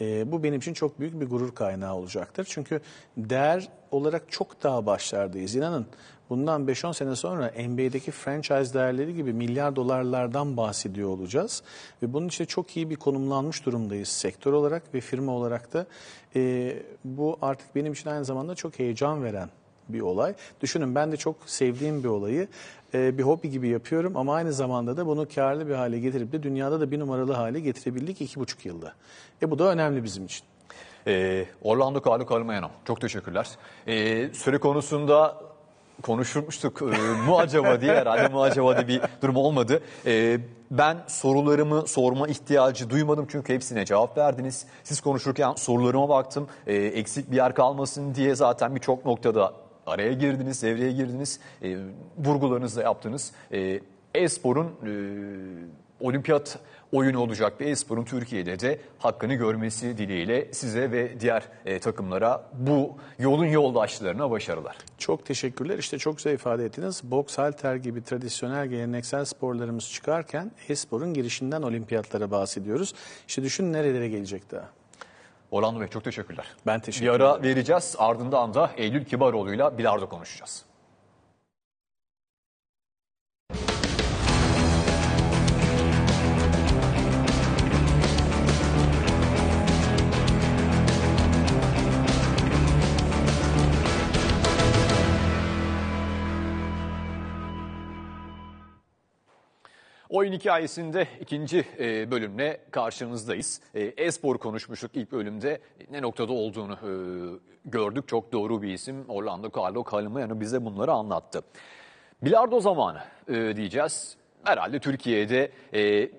E, 0.00 0.32
bu 0.32 0.42
benim 0.42 0.58
için 0.58 0.74
çok 0.74 1.00
büyük 1.00 1.20
bir 1.20 1.26
gurur 1.26 1.54
kaynağı 1.54 1.94
olacaktır. 1.94 2.46
Çünkü 2.50 2.80
değer 3.16 3.68
olarak 3.90 4.32
çok 4.32 4.62
daha 4.62 4.86
başlardayız. 4.86 5.54
İnanın 5.54 5.86
bundan 6.30 6.66
5-10 6.66 6.94
sene 6.94 7.16
sonra 7.16 7.52
NBA'deki 7.68 8.10
franchise 8.10 8.74
değerleri 8.74 9.14
gibi 9.14 9.32
milyar 9.32 9.76
dolarlardan 9.76 10.56
bahsediyor 10.56 11.08
olacağız. 11.08 11.62
Ve 12.02 12.12
bunun 12.12 12.28
için 12.28 12.44
çok 12.44 12.76
iyi 12.76 12.90
bir 12.90 12.96
konumlanmış 12.96 13.66
durumdayız 13.66 14.08
sektör 14.08 14.52
olarak 14.52 14.94
ve 14.94 15.00
firma 15.00 15.32
olarak 15.32 15.72
da. 15.72 15.86
E, 16.36 16.74
bu 17.04 17.38
artık 17.42 17.74
benim 17.74 17.92
için 17.92 18.10
aynı 18.10 18.24
zamanda 18.24 18.54
çok 18.54 18.78
heyecan 18.78 19.24
veren 19.24 19.50
bir 19.88 20.00
olay. 20.00 20.34
Düşünün 20.60 20.94
ben 20.94 21.12
de 21.12 21.16
çok 21.16 21.36
sevdiğim 21.46 22.04
bir 22.04 22.08
olayı 22.08 22.48
e, 22.94 23.18
bir 23.18 23.22
hobi 23.22 23.50
gibi 23.50 23.68
yapıyorum 23.68 24.16
ama 24.16 24.34
aynı 24.34 24.52
zamanda 24.52 24.96
da 24.96 25.06
bunu 25.06 25.28
karlı 25.34 25.68
bir 25.68 25.74
hale 25.74 25.98
getirip 25.98 26.32
de 26.32 26.42
dünyada 26.42 26.80
da 26.80 26.90
bir 26.90 26.98
numaralı 26.98 27.32
hale 27.32 27.60
getirebildik 27.60 28.20
iki 28.20 28.40
buçuk 28.40 28.66
yılda. 28.66 28.92
E 29.42 29.50
bu 29.50 29.58
da 29.58 29.72
önemli 29.72 30.04
bizim 30.04 30.24
için. 30.24 30.44
Ee, 31.06 31.46
Orlando 31.62 32.02
Carlo 32.10 32.26
Carmagno. 32.30 32.70
Çok 32.84 33.00
teşekkürler. 33.00 33.48
Ee, 33.86 34.28
süre 34.32 34.58
konusunda 34.58 35.36
konuşmuştuk 36.02 36.82
ee, 36.82 37.26
mu 37.26 37.38
acaba 37.38 37.80
diye 37.80 37.94
herhalde 37.94 38.28
mu 38.28 38.42
acaba 38.42 38.76
diye 38.76 38.88
bir 38.88 39.08
durum 39.22 39.36
olmadı. 39.36 39.82
Ee, 40.06 40.38
ben 40.70 40.96
sorularımı 41.06 41.86
sorma 41.86 42.28
ihtiyacı 42.28 42.90
duymadım 42.90 43.26
çünkü 43.30 43.54
hepsine 43.54 43.84
cevap 43.84 44.18
verdiniz. 44.18 44.66
Siz 44.84 45.00
konuşurken 45.00 45.52
sorularıma 45.52 46.08
baktım. 46.08 46.48
Ee, 46.66 46.74
eksik 46.74 47.30
bir 47.30 47.36
yer 47.36 47.54
kalmasın 47.54 48.14
diye 48.14 48.34
zaten 48.34 48.74
birçok 48.74 49.06
noktada 49.06 49.52
araya 49.86 50.12
girdiniz, 50.12 50.62
devreye 50.62 50.92
girdiniz. 50.92 51.40
Ee, 51.62 51.76
vurgularınızı 52.18 52.76
da 52.76 52.82
yaptınız. 52.82 53.32
Ee, 53.52 53.80
e-sporun 54.14 54.66
e, 54.66 54.92
olimpiyat 56.00 56.58
oyunu 56.92 57.20
olacak 57.20 57.60
bir 57.60 57.66
e-sporun 57.66 58.04
Türkiye'de 58.04 58.60
de 58.60 58.80
hakkını 58.98 59.34
görmesi 59.34 59.98
dileğiyle 59.98 60.52
size 60.52 60.90
ve 60.92 61.20
diğer 61.20 61.42
e, 61.66 61.78
takımlara 61.78 62.44
bu 62.52 62.96
yolun 63.18 63.44
yoldaşlarına 63.44 64.30
başarılar. 64.30 64.76
Çok 64.98 65.26
teşekkürler. 65.26 65.78
İşte 65.78 65.98
çok 65.98 66.16
güzel 66.16 66.32
ifade 66.32 66.64
ettiniz. 66.64 67.02
Boks, 67.04 67.38
halter 67.38 67.76
gibi 67.76 68.02
tradisyonel 68.02 68.66
geleneksel 68.66 69.24
sporlarımız 69.24 69.92
çıkarken 69.92 70.52
e-sporun 70.68 71.14
girişinden 71.14 71.62
olimpiyatlara 71.62 72.30
bahsediyoruz. 72.30 72.94
İşte 73.28 73.42
düşün 73.42 73.72
nerelere 73.72 74.08
gelecek 74.08 74.50
daha. 74.50 74.68
Orlando 75.50 75.80
Bey 75.80 75.88
çok 75.88 76.04
teşekkürler. 76.04 76.46
Ben 76.66 76.80
teşekkür 76.80 77.06
Bir 77.06 77.10
ara 77.12 77.42
vereceğiz 77.42 77.94
ardından 77.98 78.54
da 78.54 78.70
Eylül 78.76 79.04
Kibaroğlu'yla 79.04 79.78
bilardo 79.78 80.08
konuşacağız. 80.08 80.67
Oyun 100.18 100.32
hikayesinde 100.32 101.06
ikinci 101.20 101.64
e, 101.78 102.10
bölümle 102.10 102.60
karşınızdayız. 102.70 103.60
E, 103.74 103.82
E-spor 103.82 104.38
konuşmuştuk 104.38 104.90
ilk 104.94 105.12
bölümde. 105.12 105.60
Ne 105.90 106.02
noktada 106.02 106.32
olduğunu 106.32 106.72
e, 106.72 106.92
gördük. 107.64 108.08
Çok 108.08 108.32
doğru 108.32 108.62
bir 108.62 108.72
isim. 108.72 109.04
Orlando 109.08 109.50
Carlo 109.56 109.84
Calmayano 109.90 110.40
bize 110.40 110.64
bunları 110.64 110.92
anlattı. 110.92 111.42
Bilardo 112.22 112.60
zamanı 112.60 112.98
diyeceğiz. 113.56 114.16
Herhalde 114.44 114.78
Türkiye'de 114.78 115.50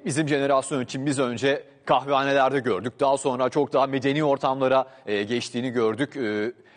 bizim 0.06 0.28
jenerasyon 0.28 0.82
için 0.82 1.06
biz 1.06 1.20
önce 1.20 1.64
kahvehanelerde 1.86 2.60
gördük. 2.60 3.00
Daha 3.00 3.18
sonra 3.18 3.50
çok 3.50 3.74
daha 3.74 3.88
medeni 3.88 4.24
ortamlara 4.24 4.88
geçtiğini 5.06 5.70
gördük. 5.70 6.16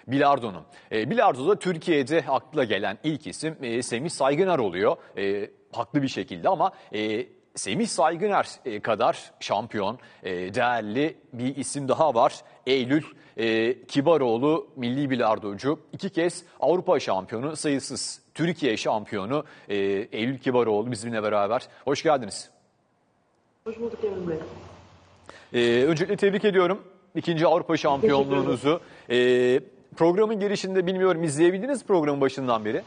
Bilardo'nun. 0.07 0.63
Bilardo'da 0.91 1.59
Türkiye'de 1.59 2.25
akla 2.29 2.65
gelen 2.65 2.99
ilk 3.05 3.27
isim 3.27 3.83
Semih 3.83 4.11
Saygıner 4.11 4.59
oluyor. 4.59 4.97
Haklı 5.73 6.03
bir 6.03 6.09
şekilde 6.09 6.49
ama 6.49 6.73
e, 6.95 7.27
Semih 7.55 7.87
Saygıner 7.87 8.49
e, 8.65 8.81
kadar 8.81 9.33
şampiyon, 9.41 9.99
e, 10.23 10.55
değerli 10.55 11.17
bir 11.33 11.57
isim 11.57 11.89
daha 11.89 12.15
var. 12.15 12.35
Eylül 12.67 13.03
e, 13.37 13.79
Kibaroğlu 13.87 14.69
milli 14.77 15.11
bilardocu. 15.11 15.81
iki 15.93 16.11
kez 16.11 16.45
Avrupa 16.61 17.01
şampiyonu, 17.01 17.57
sayısız 17.57 18.23
Türkiye 18.35 18.77
şampiyonu 18.77 19.45
e, 19.69 19.77
Eylül 20.13 20.39
Kibaroğlu 20.39 20.91
bizimle 20.91 21.23
beraber. 21.23 21.69
Hoş 21.85 22.03
geldiniz. 22.03 22.51
Hoş 23.65 23.79
bulduk 23.79 23.99
Emin 24.05 24.29
Bey. 24.29 24.37
E, 25.53 25.85
öncelikle 25.85 26.17
tebrik 26.17 26.45
ediyorum. 26.45 26.83
İkinci 27.15 27.47
Avrupa 27.47 27.77
şampiyonluğunuzu. 27.77 28.81
E, 29.11 29.61
programın 29.97 30.41
girişinde 30.41 30.87
bilmiyorum 30.87 31.23
izleyebildiniz 31.25 31.85
programın 31.85 32.21
başından 32.21 32.65
beri? 32.65 32.83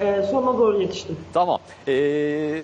Ee, 0.00 0.22
sonuna 0.30 0.58
doğru 0.58 0.80
yetiştim. 0.82 1.16
Tamam. 1.32 1.60
Ee, 1.88 2.62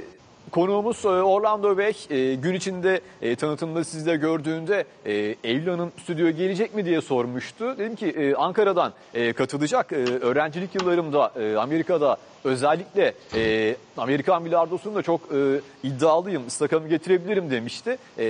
konuğumuz 0.51 1.05
e, 1.05 1.09
Orlando 1.09 1.79
Bey 1.79 1.93
e, 2.11 2.35
gün 2.35 2.55
içinde 2.55 3.01
e, 3.23 3.37
tanıtımda 3.37 3.85
sizde 3.85 4.17
gördüğünde 4.17 4.85
e, 5.07 5.35
Eylül 5.45 5.67
Hanım 5.71 5.93
stüdyoya 6.03 6.31
gelecek 6.31 6.75
mi 6.75 6.85
diye 6.85 7.01
sormuştu. 7.01 7.79
Dedim 7.79 7.97
ki 7.97 8.07
e, 8.07 8.35
Ankara'dan 8.35 8.93
e, 9.15 9.33
katılacak. 9.33 9.93
E, 9.93 9.97
öğrencilik 9.97 10.75
yıllarımda 10.75 11.33
e, 11.41 11.57
Amerika'da 11.57 12.17
özellikle 12.45 13.15
e, 13.35 13.77
Amerikan 13.97 14.45
bilardosunda 14.45 15.03
çok 15.03 15.21
e, 15.21 15.61
iddialıyım. 15.83 16.47
Istakamı 16.47 16.89
getirebilirim 16.89 17.51
demişti. 17.51 17.99
E, 18.19 18.25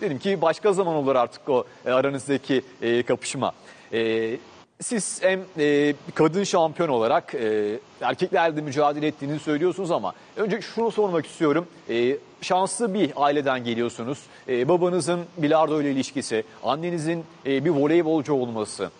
dedim 0.00 0.18
ki 0.18 0.42
başka 0.42 0.72
zaman 0.72 0.94
olur 0.94 1.16
artık 1.16 1.48
o 1.48 1.64
e, 1.86 1.90
aranızdaki 1.90 2.62
e, 2.82 3.02
kapışma. 3.02 3.52
E, 3.92 4.36
siz 4.82 5.22
hem 5.22 5.40
e, 5.58 5.94
kadın 6.14 6.44
şampiyon 6.44 6.88
olarak 6.88 7.34
e, 7.34 7.78
erkeklerle 8.00 8.60
mücadele 8.60 9.06
ettiğini 9.06 9.38
söylüyorsunuz 9.38 9.90
ama 9.90 10.12
önce 10.36 10.60
şunu 10.60 10.90
sormak 10.90 11.26
istiyorum. 11.26 11.66
E, 11.88 12.16
şanslı 12.42 12.94
bir 12.94 13.12
aileden 13.16 13.64
geliyorsunuz. 13.64 14.18
E, 14.48 14.68
babanızın 14.68 15.20
bilardo 15.36 15.82
ile 15.82 15.90
ilişkisi, 15.90 16.44
annenizin 16.64 17.24
e, 17.46 17.64
bir 17.64 17.70
voleybolcu 17.70 18.34
olması. 18.34 18.90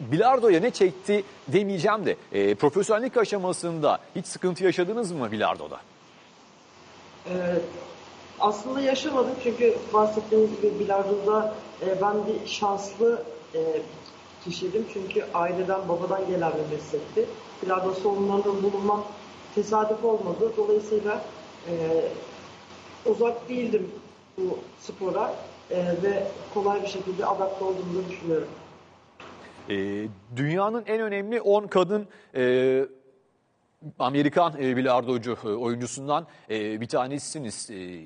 Bilardoya 0.00 0.60
ne 0.60 0.70
çekti 0.70 1.24
demeyeceğim 1.48 2.06
de 2.06 2.16
e, 2.32 2.54
profesyonellik 2.54 3.16
aşamasında 3.16 3.98
hiç 4.16 4.26
sıkıntı 4.26 4.64
yaşadınız 4.64 5.12
mı 5.12 5.32
bilardoda? 5.32 5.80
Ee, 7.26 7.58
aslında 8.40 8.80
yaşamadım 8.80 9.34
çünkü 9.42 9.74
bahsettiğim 9.92 10.46
gibi 10.56 10.78
bilardoda 10.78 11.54
e, 11.86 12.02
ben 12.02 12.14
bir 12.26 12.48
şanslı 12.48 13.22
e, 13.54 13.58
kişiydim. 14.48 14.86
Çünkü 14.92 15.24
aileden, 15.34 15.88
babadan 15.88 16.26
gelen 16.26 16.52
bir 16.52 16.76
meslekti. 16.76 17.26
Bilardo 17.62 17.94
salonlarında 17.94 18.62
bulunmak 18.62 19.04
tesadüf 19.54 20.04
olmadı. 20.04 20.52
Dolayısıyla 20.56 21.24
e, 21.70 22.02
uzak 23.06 23.48
değildim 23.48 23.90
bu 24.38 24.58
spora 24.80 25.34
e, 25.70 25.76
ve 26.02 26.26
kolay 26.54 26.82
bir 26.82 26.88
şekilde 26.88 27.26
adapte 27.26 27.64
olduğumuzu 27.64 28.10
düşünüyorum. 28.10 28.48
E, 29.68 30.08
dünyanın 30.36 30.84
en 30.86 31.00
önemli 31.00 31.40
10 31.40 31.66
kadın 31.66 32.06
e, 32.34 32.84
Amerikan 33.98 34.54
e, 34.62 34.76
bilardocu 34.76 35.38
e, 35.44 35.48
oyuncusundan 35.48 36.26
e, 36.50 36.80
bir 36.80 36.88
tanesiniz. 36.88 37.70
E, 37.70 38.00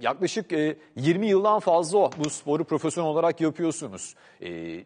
yaklaşık 0.00 0.52
e, 0.52 0.76
20 0.96 1.26
yıldan 1.26 1.60
fazla 1.60 2.10
bu 2.24 2.30
sporu 2.30 2.64
profesyonel 2.64 3.10
olarak 3.10 3.40
yapıyorsunuz. 3.40 4.14
E, 4.40 4.80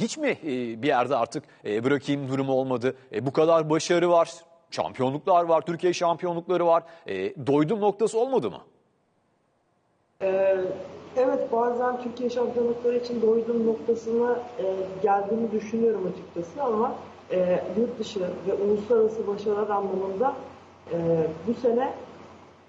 hiç 0.00 0.18
mi 0.18 0.38
e, 0.42 0.82
bir 0.82 0.86
yerde 0.88 1.16
artık 1.16 1.44
e, 1.64 1.84
bırakayım 1.84 2.28
durumu 2.28 2.52
olmadı? 2.52 2.96
E, 3.12 3.26
bu 3.26 3.32
kadar 3.32 3.70
başarı 3.70 4.10
var, 4.10 4.30
şampiyonluklar 4.70 5.44
var, 5.44 5.60
Türkiye 5.60 5.92
şampiyonlukları 5.92 6.66
var. 6.66 6.82
E, 7.06 7.46
doydum 7.46 7.80
noktası 7.80 8.18
olmadı 8.18 8.50
mı? 8.50 8.60
Ee, 10.22 10.56
evet 11.16 11.52
bazen 11.52 12.02
Türkiye 12.02 12.30
şampiyonlukları 12.30 12.96
için 12.96 13.22
doydum 13.22 13.66
noktasına 13.66 14.38
e, 14.58 14.64
geldiğimi 15.02 15.52
düşünüyorum 15.52 16.12
açıkçası 16.12 16.62
ama 16.62 16.94
e, 17.30 17.62
yurt 17.78 17.98
dışı 17.98 18.20
ve 18.20 18.54
uluslararası 18.54 19.26
başarılar 19.26 19.68
anlamında 19.68 20.34
e, 20.92 21.26
bu 21.46 21.54
sene 21.54 21.92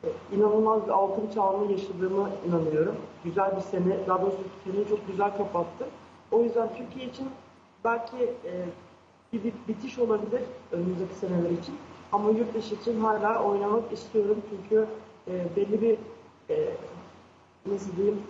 e, 0.03 0.07
inanılmaz 0.35 0.85
bir 0.85 0.91
altın 0.91 1.29
çağını 1.35 1.71
yaşadığımı 1.71 2.29
inanıyorum. 2.47 2.95
Güzel 3.23 3.55
bir 3.55 3.61
sene, 3.61 3.97
daha 4.07 4.21
doğrusu 4.21 4.37
seneyi 4.63 4.87
çok 4.89 5.07
güzel 5.07 5.37
kapattım. 5.37 5.87
O 6.31 6.43
yüzden 6.43 6.69
Türkiye 6.77 7.05
için 7.05 7.29
belki 7.83 8.17
e, 8.17 8.51
bir, 9.33 9.43
bir 9.43 9.53
bitiş 9.67 9.99
olabilir 9.99 10.41
önümüzdeki 10.71 11.15
seneler 11.15 11.49
için. 11.49 11.77
Ama 12.11 12.29
yurt 12.29 12.53
dışı 12.53 12.75
için 12.75 12.99
hala 12.99 13.43
oynamak 13.43 13.93
istiyorum 13.93 14.37
çünkü 14.49 14.87
e, 15.27 15.55
belli 15.55 15.81
bir 15.81 15.97
e, 16.49 16.69
nasıl 17.65 17.97
diyeyim 17.97 18.23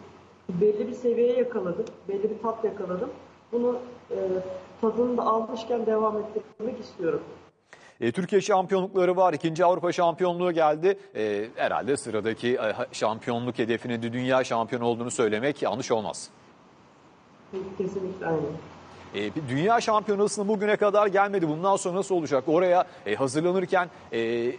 belli 0.49 0.87
bir 0.87 0.93
seviyeye 0.93 1.37
yakaladım, 1.37 1.85
belli 2.09 2.23
bir 2.23 2.41
tat 2.41 2.63
yakaladım. 2.63 3.09
Bunu 3.51 3.79
e, 4.11 4.15
tadını 4.81 5.17
da 5.17 5.21
almışken 5.21 5.85
devam 5.85 6.17
ettirmek 6.17 6.79
istiyorum. 6.79 7.21
E, 8.01 8.11
Türkiye 8.11 8.41
şampiyonlukları 8.41 9.15
var. 9.15 9.33
ikinci 9.33 9.65
Avrupa 9.65 9.91
şampiyonluğu 9.91 10.51
geldi. 10.51 10.99
E, 11.15 11.47
herhalde 11.55 11.97
sıradaki 11.97 12.55
e, 12.55 12.73
şampiyonluk 12.91 13.59
hedefine 13.59 14.01
de 14.01 14.13
dünya 14.13 14.43
şampiyonu 14.43 14.85
olduğunu 14.85 15.11
söylemek 15.11 15.61
yanlış 15.61 15.91
olmaz. 15.91 16.29
Kesinlikle 17.77 18.25
aynen. 18.25 18.41
E, 19.15 19.31
dünya 19.49 19.81
şampiyonasına 19.81 20.47
bugüne 20.47 20.75
kadar 20.77 21.07
gelmedi. 21.07 21.49
Bundan 21.49 21.75
sonra 21.75 21.97
nasıl 21.97 22.15
olacak? 22.15 22.43
Oraya 22.47 22.87
e, 23.05 23.15
hazırlanırken 23.15 23.89
e, 24.13 24.51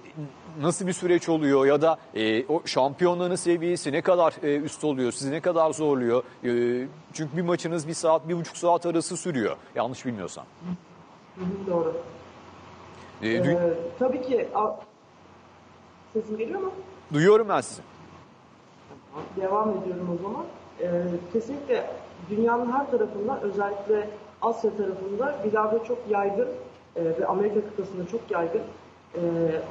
nasıl 0.61 0.87
bir 0.87 0.93
süreç 0.93 1.29
oluyor 1.29 1.67
ya 1.67 1.83
da 1.83 1.99
e, 2.15 2.47
o 2.47 2.63
şampiyonluğun 2.65 3.35
seviyesi 3.35 3.93
ne 3.93 4.01
kadar 4.03 4.35
e, 4.43 4.57
üst 4.61 4.85
oluyor? 4.85 5.13
Sizi 5.13 5.31
ne 5.33 5.41
kadar 5.41 5.73
zorluyor? 5.73 6.23
E, 6.45 6.51
çünkü 7.13 7.37
bir 7.37 7.43
maçınız 7.43 7.89
bir 7.89 7.95
saat, 7.95 8.29
bir 8.29 8.37
buçuk 8.37 8.57
saat 8.57 8.87
arası 8.87 9.17
sürüyor. 9.17 9.57
Yanlış 9.75 10.07
bilmiyorsam. 10.07 10.45
Hı 11.39 11.45
hı, 11.45 11.71
Doğru. 11.71 11.97
E, 13.23 13.29
Ee, 13.29 13.75
tabii 13.99 14.23
ki 14.23 14.49
sesim 16.13 16.39
geliyor 16.39 16.61
mu? 16.61 16.73
duyuyorum 17.13 17.49
ben 17.49 17.61
sizi. 17.61 17.83
Devam 19.37 19.71
ediyorum 19.71 20.19
o 20.19 20.23
zaman. 20.23 20.45
Ee, 20.83 21.03
kesinlikle 21.33 21.91
dünyanın 22.31 22.73
her 22.73 22.91
tarafında 22.91 23.41
özellikle 23.43 24.09
Asya 24.43 24.71
tarafında 24.77 25.35
bilardo 25.45 25.85
çok 25.85 25.99
yaygın 26.11 26.49
e, 26.97 27.05
ve 27.05 27.27
Amerika 27.27 27.61
kıtasında 27.61 28.07
çok 28.07 28.31
yaygın. 28.31 28.63
Ee, 29.15 29.21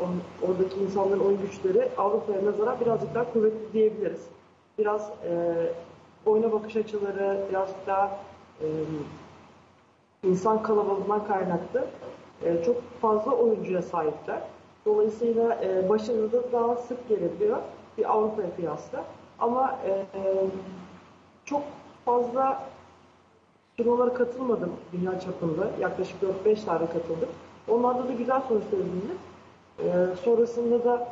on- 0.03 0.47
oradaki 0.49 0.79
insanların 0.79 1.19
oyun 1.19 1.41
güçleri 1.41 1.87
Avrupa'ya 1.97 2.45
nazaran 2.45 2.79
birazcık 2.79 3.15
daha 3.15 3.33
kuvvetli 3.33 3.73
diyebiliriz. 3.73 4.21
Biraz 4.77 5.09
e, 5.29 5.55
oyuna 6.25 6.51
bakış 6.51 6.75
açıları 6.75 7.39
birazcık 7.49 7.87
daha 7.87 8.19
e, 8.61 8.67
insan 10.23 10.63
kalabalığından 10.63 11.27
kaynaklı 11.27 11.85
e, 12.45 12.63
çok 12.63 12.75
fazla 13.01 13.31
oyuncuya 13.31 13.81
sahipler. 13.81 14.39
Dolayısıyla 14.85 15.59
e, 15.63 15.89
başarılı 15.89 16.31
da 16.31 16.51
daha 16.51 16.75
sık 16.75 17.09
gelebiliyor 17.09 17.57
bir 17.97 18.11
Avrupa'ya 18.11 18.55
kıyasla. 18.55 19.03
Ama 19.39 19.79
e, 19.85 19.89
e, 19.91 20.05
çok 21.45 21.61
fazla 22.07 22.63
turnuvalara 23.77 24.13
katılmadım 24.13 24.71
dünya 24.93 25.19
çapında. 25.19 25.67
Yaklaşık 25.79 26.15
4-5 26.45 26.65
tane 26.65 26.85
katıldım. 26.85 27.29
Onlarda 27.67 28.07
da 28.07 28.13
güzel 28.13 28.41
sonuçlar 28.41 28.77
edindim. 28.77 29.17
E, 29.79 30.15
sonrasında 30.23 30.83
da 30.83 31.07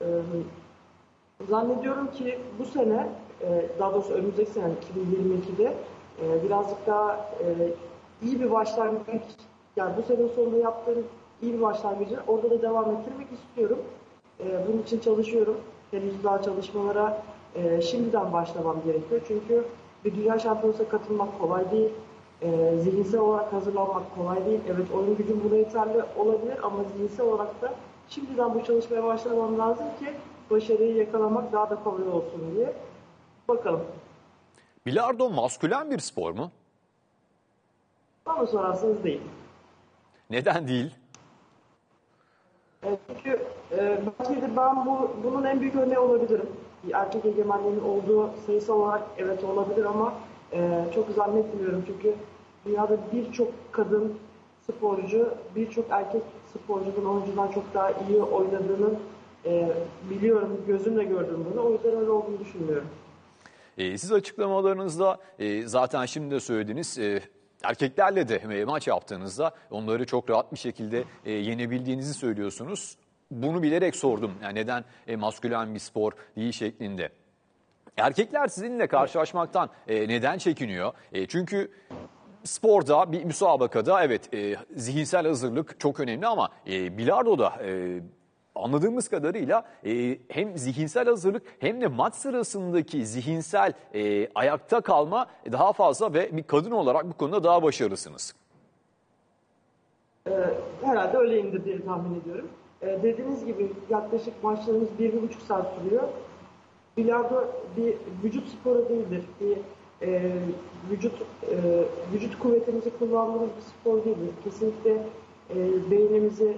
e, 0.00 0.06
zannediyorum 1.48 2.10
ki 2.10 2.38
bu 2.58 2.64
sene, 2.64 3.08
e, 3.42 3.66
daha 3.78 3.94
doğrusu 3.94 4.12
önümüzdeki 4.12 4.50
sene 4.50 4.64
2022'de 4.64 5.74
e, 6.22 6.44
birazcık 6.44 6.86
daha 6.86 7.12
e, 7.40 7.46
iyi 8.22 8.40
bir 8.40 8.50
başlangıç, 8.50 9.22
yani 9.76 9.92
bu 9.96 10.02
sene 10.02 10.28
sonunda 10.28 10.56
yaptığım 10.56 11.04
iyi 11.42 11.52
bir 11.52 11.62
başlangıcı 11.62 12.18
orada 12.26 12.50
da 12.50 12.62
devam 12.62 12.90
ettirmek 12.90 13.28
istiyorum. 13.32 13.78
E, 14.40 14.44
bunun 14.68 14.82
için 14.82 15.00
çalışıyorum. 15.00 15.56
Henüz 15.90 16.24
daha 16.24 16.42
çalışmalara 16.42 17.22
e, 17.54 17.82
şimdiden 17.82 18.32
başlamam 18.32 18.76
gerekiyor. 18.86 19.20
Çünkü 19.28 19.64
bir 20.04 20.14
dünya 20.14 20.38
şampiyonasına 20.38 20.88
katılmak 20.88 21.38
kolay 21.40 21.70
değil. 21.70 21.90
E, 22.42 22.76
zihinsel 22.78 23.20
olarak 23.20 23.52
hazırlanmak 23.52 24.14
kolay 24.14 24.46
değil. 24.46 24.60
Evet 24.68 24.86
oyun 24.94 25.16
gücüm 25.16 25.40
buna 25.44 25.56
yeterli 25.56 26.02
olabilir 26.16 26.58
ama 26.62 26.76
zihinsel 26.96 27.26
olarak 27.26 27.62
da 27.62 27.74
şimdiden 28.08 28.54
bu 28.54 28.64
çalışmaya 28.64 29.04
başlamam 29.04 29.58
lazım 29.58 29.86
ki 29.98 30.06
başarıyı 30.50 30.96
yakalamak 30.96 31.52
daha 31.52 31.70
da 31.70 31.76
kolay 31.84 32.08
olsun 32.08 32.40
diye. 32.56 32.72
Bakalım. 33.48 33.84
Bilardo 34.86 35.30
maskülen 35.30 35.90
bir 35.90 35.98
spor 35.98 36.32
mu? 36.32 36.50
Bana 38.26 38.46
sorarsanız 38.46 39.04
değil. 39.04 39.20
Neden 40.30 40.68
değil? 40.68 40.94
E, 42.84 42.96
Çünkü 43.08 43.42
e, 43.72 44.00
belki 44.20 44.42
de 44.42 44.56
ben 44.56 44.86
bu, 44.86 45.10
bunun 45.24 45.44
en 45.44 45.60
büyük 45.60 45.76
örneği 45.76 45.98
olabilirim. 45.98 46.48
Erkek 46.92 47.24
egemenliğinin 47.24 47.84
olduğu 47.84 48.30
sayısal 48.46 48.80
olarak 48.80 49.02
evet 49.18 49.44
olabilir 49.44 49.84
ama 49.84 50.14
e, 50.52 50.84
çok 50.94 51.10
zannetmiyorum. 51.10 51.84
Çünkü 51.86 52.14
dünyada 52.66 52.98
birçok 53.12 53.48
kadın 53.72 54.14
sporcu, 54.66 55.34
birçok 55.56 55.90
erkek 55.90 56.22
sporcunun 56.54 57.04
oyuncudan 57.04 57.48
çok 57.48 57.74
daha 57.74 57.90
iyi 57.90 58.22
oynadığını 58.22 58.90
e, 59.44 59.72
biliyorum, 60.10 60.60
gözümle 60.66 61.04
gördüm 61.04 61.46
bunu. 61.52 61.66
O 61.66 61.72
yüzden 61.72 61.96
öyle 61.96 62.10
olduğunu 62.10 62.38
düşünmüyorum. 62.38 62.88
E, 63.78 63.98
siz 63.98 64.12
açıklamalarınızda 64.12 65.18
e, 65.38 65.66
zaten 65.66 66.06
şimdi 66.06 66.34
de 66.34 66.40
söylediniz 66.40 66.98
e, 66.98 67.22
erkeklerle 67.62 68.28
de 68.28 68.64
maç 68.64 68.88
yaptığınızda 68.88 69.54
onları 69.70 70.06
çok 70.06 70.30
rahat 70.30 70.52
bir 70.52 70.58
şekilde 70.58 71.04
e, 71.24 71.32
yenebildiğinizi 71.32 72.14
söylüyorsunuz. 72.14 72.96
Bunu 73.30 73.62
bilerek 73.62 73.96
sordum. 73.96 74.32
Yani 74.42 74.54
neden 74.54 74.84
e, 75.06 75.16
maskülen 75.16 75.74
bir 75.74 75.78
spor 75.78 76.12
değil 76.36 76.52
şeklinde. 76.52 77.08
Erkekler 77.96 78.48
sizinle 78.48 78.86
karşılaşmaktan 78.86 79.70
e, 79.88 80.08
neden 80.08 80.38
çekiniyor? 80.38 80.92
E, 81.12 81.26
çünkü 81.26 81.70
sporda 82.44 83.12
bir 83.12 83.24
müsabakada 83.24 84.04
evet 84.04 84.34
e, 84.34 84.56
zihinsel 84.76 85.26
hazırlık 85.26 85.80
çok 85.80 86.00
önemli 86.00 86.26
ama 86.26 86.48
e, 86.66 86.98
bilardoda 86.98 87.52
e, 87.64 88.00
anladığımız 88.54 89.08
kadarıyla 89.08 89.64
e, 89.86 90.18
hem 90.28 90.58
zihinsel 90.58 91.06
hazırlık 91.06 91.42
hem 91.58 91.80
de 91.80 91.86
maç 91.86 92.14
sırasındaki 92.14 93.06
zihinsel 93.06 93.72
e, 93.94 94.28
ayakta 94.34 94.80
kalma 94.80 95.26
daha 95.52 95.72
fazla 95.72 96.14
ve 96.14 96.36
bir 96.36 96.42
kadın 96.42 96.70
olarak 96.70 97.04
bu 97.04 97.12
konuda 97.12 97.44
daha 97.44 97.62
başarılısınız. 97.62 98.34
Ee, 100.28 100.30
herhalde 100.82 101.16
öyleyimdir 101.16 101.64
diye 101.64 101.84
tahmin 101.84 102.20
ediyorum. 102.20 102.48
Ee, 102.84 103.02
dediğiniz 103.02 103.46
gibi 103.46 103.72
yaklaşık 103.90 104.44
maçlarımız 104.44 104.88
bir 104.98 105.22
buçuk 105.22 105.42
saat 105.42 105.66
sürüyor. 105.74 106.02
Bilardo 106.96 107.44
bir 107.76 107.94
vücut 108.24 108.48
sporu 108.48 108.88
değildir. 108.88 109.24
Bir 109.40 109.56
e, 110.06 110.32
vücut 110.90 111.12
e, 111.50 111.56
vücut 112.14 112.38
kuvvetimizi 112.38 112.98
kullandığımız 112.98 113.48
bir 113.56 113.62
spor 113.62 114.04
değildir. 114.04 114.34
Kesinlikle 114.44 115.06
e, 115.50 115.90
beynimizi 115.90 116.56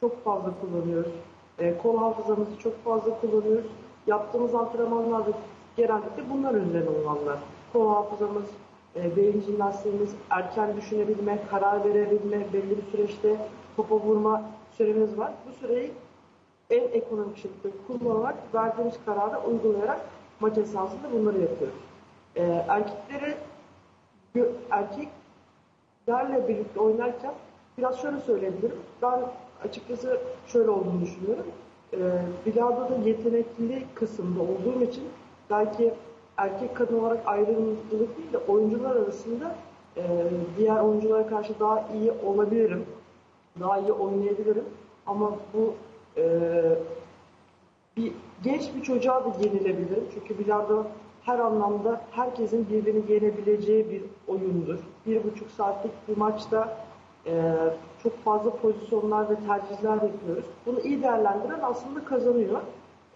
çok 0.00 0.24
fazla 0.24 0.52
kullanıyoruz. 0.60 1.12
E, 1.58 1.78
kol 1.78 1.98
hafızamızı 1.98 2.58
çok 2.62 2.84
fazla 2.84 3.20
kullanıyoruz. 3.20 3.66
Yaptığımız 4.06 4.54
antrenmanlarda 4.54 5.30
genellikle 5.76 6.30
bunlar 6.30 6.54
üzerine 6.54 6.90
olanlar. 6.90 7.38
Kol 7.72 7.88
hafızamız, 7.88 8.44
e, 8.96 9.16
beyin 9.16 9.42
jimnastiğimiz, 9.46 10.14
erken 10.30 10.76
düşünebilme, 10.76 11.38
karar 11.50 11.84
verebilme, 11.84 12.46
belli 12.52 12.70
bir 12.70 12.90
süreçte 12.92 13.36
topa 13.76 13.96
vurma 13.96 14.42
süremiz 14.76 15.18
var. 15.18 15.32
Bu 15.48 15.66
süreyi 15.66 15.92
en 16.70 16.82
ekonomik 16.92 17.36
şekilde 17.36 17.68
kullanarak 17.86 18.34
verdiğimiz 18.54 18.94
kararı 19.06 19.38
uygulayarak 19.38 20.00
maç 20.40 20.58
esnasında 20.58 21.12
bunları 21.12 21.40
yapıyoruz. 21.40 21.78
E, 22.36 22.42
erkekleri 22.68 23.36
erkeklerle 24.70 26.48
birlikte 26.48 26.80
oynarken 26.80 27.32
biraz 27.78 28.00
şöyle 28.00 28.20
söyleyebilirim. 28.20 28.78
Ben 29.02 29.20
açıkçası 29.64 30.20
şöyle 30.46 30.70
olduğunu 30.70 31.00
düşünüyorum. 31.00 31.46
E, 31.92 31.98
bilardoda 32.46 32.94
yetenekli 33.04 33.84
kısımda 33.94 34.42
olduğum 34.42 34.82
için 34.82 35.04
belki 35.50 35.94
erkek 36.36 36.76
kadın 36.76 36.98
olarak 36.98 37.18
ayrımcılık 37.26 38.16
değil 38.18 38.32
de 38.32 38.38
oyuncular 38.38 38.96
arasında 38.96 39.54
e, 39.96 40.02
diğer 40.58 40.80
oyunculara 40.80 41.26
karşı 41.26 41.60
daha 41.60 41.84
iyi 41.94 42.12
olabilirim. 42.12 42.86
Daha 43.60 43.78
iyi 43.78 43.92
oynayabilirim. 43.92 44.64
Ama 45.06 45.36
bu 45.54 45.74
e, 46.16 46.24
bir 47.96 48.12
genç 48.44 48.74
bir 48.74 48.82
çocuğa 48.82 49.24
da 49.24 49.44
yenilebilir. 49.44 50.02
Çünkü 50.14 50.38
bilardo 50.38 50.84
her 51.22 51.38
anlamda 51.38 52.00
herkesin 52.10 52.68
birbirini 52.70 53.12
yenebileceği 53.12 53.90
bir 53.90 54.02
oyundur. 54.28 54.78
Bir 55.06 55.24
buçuk 55.24 55.50
saatlik 55.50 55.92
bir 56.08 56.16
maçta 56.16 56.78
e, 57.26 57.54
çok 58.02 58.24
fazla 58.24 58.56
pozisyonlar 58.56 59.30
ve 59.30 59.34
tercihler 59.46 59.94
yapıyoruz. 59.94 60.44
Bunu 60.66 60.80
iyi 60.80 61.02
değerlendiren 61.02 61.60
aslında 61.62 62.04
kazanıyor. 62.04 62.60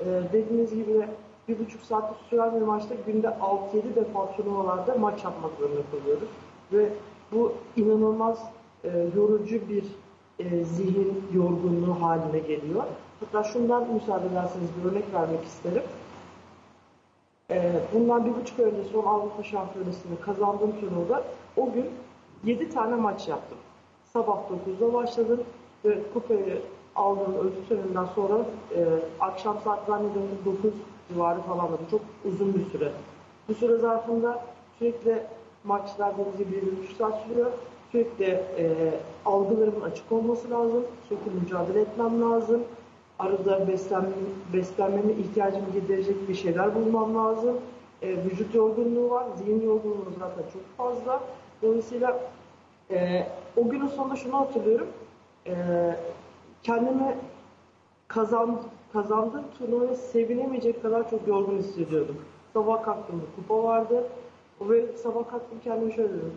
E, 0.01 0.05
dediğiniz 0.33 0.75
gibi 0.75 1.07
bir 1.49 1.59
buçuk 1.59 1.83
saatlik 1.83 2.19
süren 2.31 2.61
bir 2.61 2.67
maçta 2.67 2.95
günde 3.07 3.27
6-7 3.27 3.95
defa 3.97 4.33
turnuvalarda 4.37 4.95
maç 4.95 5.25
yapmak 5.25 5.53
zorunda 5.59 5.81
kalıyoruz. 5.91 6.29
Ve 6.73 6.89
bu 7.33 7.53
inanılmaz 7.77 8.53
e, 8.85 8.89
yorucu 9.17 9.69
bir 9.69 9.85
e, 10.41 10.65
zihin 10.65 11.25
yorgunluğu 11.35 12.03
haline 12.03 12.39
geliyor. 12.39 12.85
Hatta 13.21 13.45
şundan 13.45 13.93
müsaade 13.95 14.27
ederseniz 14.27 14.69
bir 14.77 14.91
örnek 14.91 15.15
vermek 15.15 15.45
isterim. 15.45 15.83
E, 17.51 17.73
bundan 17.95 18.25
bir 18.25 18.35
buçuk 18.41 18.59
önce 18.59 18.85
son 18.93 19.05
Avrupa 19.05 19.43
Şampiyonası'nı 19.43 20.21
kazandığım 20.21 20.81
turnuvada 20.81 21.23
o 21.57 21.73
gün 21.73 21.87
7 22.45 22.71
tane 22.71 22.95
maç 22.95 23.29
yaptım. 23.29 23.59
Sabah 24.13 24.39
9'da 24.79 24.95
başladım 24.95 25.41
ve 25.85 25.99
kupayı 26.15 26.63
aldığım 26.97 27.35
ölçü 27.35 27.69
töreninden 27.69 28.07
sonra 28.15 28.35
e, 28.77 28.85
akşam 29.21 29.61
saat 29.65 29.87
zannediyorum 29.87 30.39
9 30.45 30.73
civarı 31.09 31.41
falan 31.41 31.65
oldu. 31.65 31.81
Çok 31.91 32.01
uzun 32.25 32.55
bir 32.55 32.71
süre. 32.71 32.93
Bu 33.49 33.55
süre 33.55 33.77
zarfında 33.77 34.45
sürekli 34.79 35.23
maçlar 35.65 36.15
bir 36.39 36.63
buçuk 36.63 36.97
saat 36.99 37.23
sürüyor. 37.23 37.51
Sürekli 37.93 38.25
e, 38.59 38.95
algılarımın 39.27 39.81
açık 39.81 40.13
olması 40.13 40.51
lazım. 40.51 40.85
Sürekli 41.09 41.31
mücadele 41.31 41.81
etmem 41.81 42.23
lazım. 42.23 42.63
Arada 43.19 43.69
beslenme, 43.69 44.09
beslenmeme 44.53 45.13
ihtiyacımı 45.13 45.71
giderecek 45.73 46.29
bir 46.29 46.35
şeyler 46.35 46.75
bulmam 46.75 47.15
lazım. 47.15 47.57
E, 48.03 48.25
vücut 48.25 48.55
yorgunluğu 48.55 49.11
var. 49.11 49.27
Zihin 49.39 49.63
yorgunluğu 49.63 50.13
zaten 50.19 50.43
çok 50.53 50.77
fazla. 50.77 51.21
Dolayısıyla 51.63 52.21
Ee, 52.91 53.27
o 53.57 53.69
günün 53.69 53.89
sonunda 53.89 54.17
şunu 54.17 54.37
hatırlıyorum. 54.41 54.89
Ee, 55.47 55.97
kendimi 56.63 57.17
kazan, 58.09 58.63
kazandığım 58.93 59.45
turnuvaya 59.59 59.95
sevinemeyecek 59.97 60.83
kadar 60.83 61.11
çok 61.11 61.29
yorgun 61.29 61.59
hissediyordum. 61.59 62.17
Sabah 62.53 62.83
kalktım, 62.83 63.23
kupa 63.37 63.63
vardı. 63.63 64.11
Ve 64.61 64.97
sabah 64.97 65.29
kalktım 65.31 65.59
kendime 65.65 65.93
şöyle 65.93 66.09
dedim. 66.09 66.33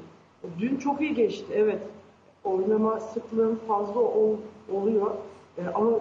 Dün 0.60 0.78
çok 0.78 1.02
iyi 1.02 1.14
geçti, 1.16 1.46
evet. 1.56 1.82
Oynama 2.44 3.00
sıklığım 3.00 3.60
fazla 3.68 4.00
ol, 4.00 4.36
oluyor. 4.74 5.12
Ee, 5.58 5.62
ama 5.74 6.00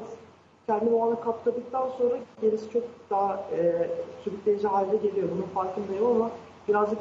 kendimi 0.66 0.96
o 0.96 1.08
ana 1.08 1.20
kaptırdıktan 1.20 1.88
sonra 1.98 2.14
gerisi 2.40 2.70
çok 2.70 2.82
daha 3.10 3.44
e, 3.56 3.90
sürükleyici 4.24 4.66
hale 4.68 4.96
geliyor. 4.96 5.28
Bunun 5.34 5.42
farkındayım 5.54 6.06
ama 6.06 6.30
birazcık 6.68 6.98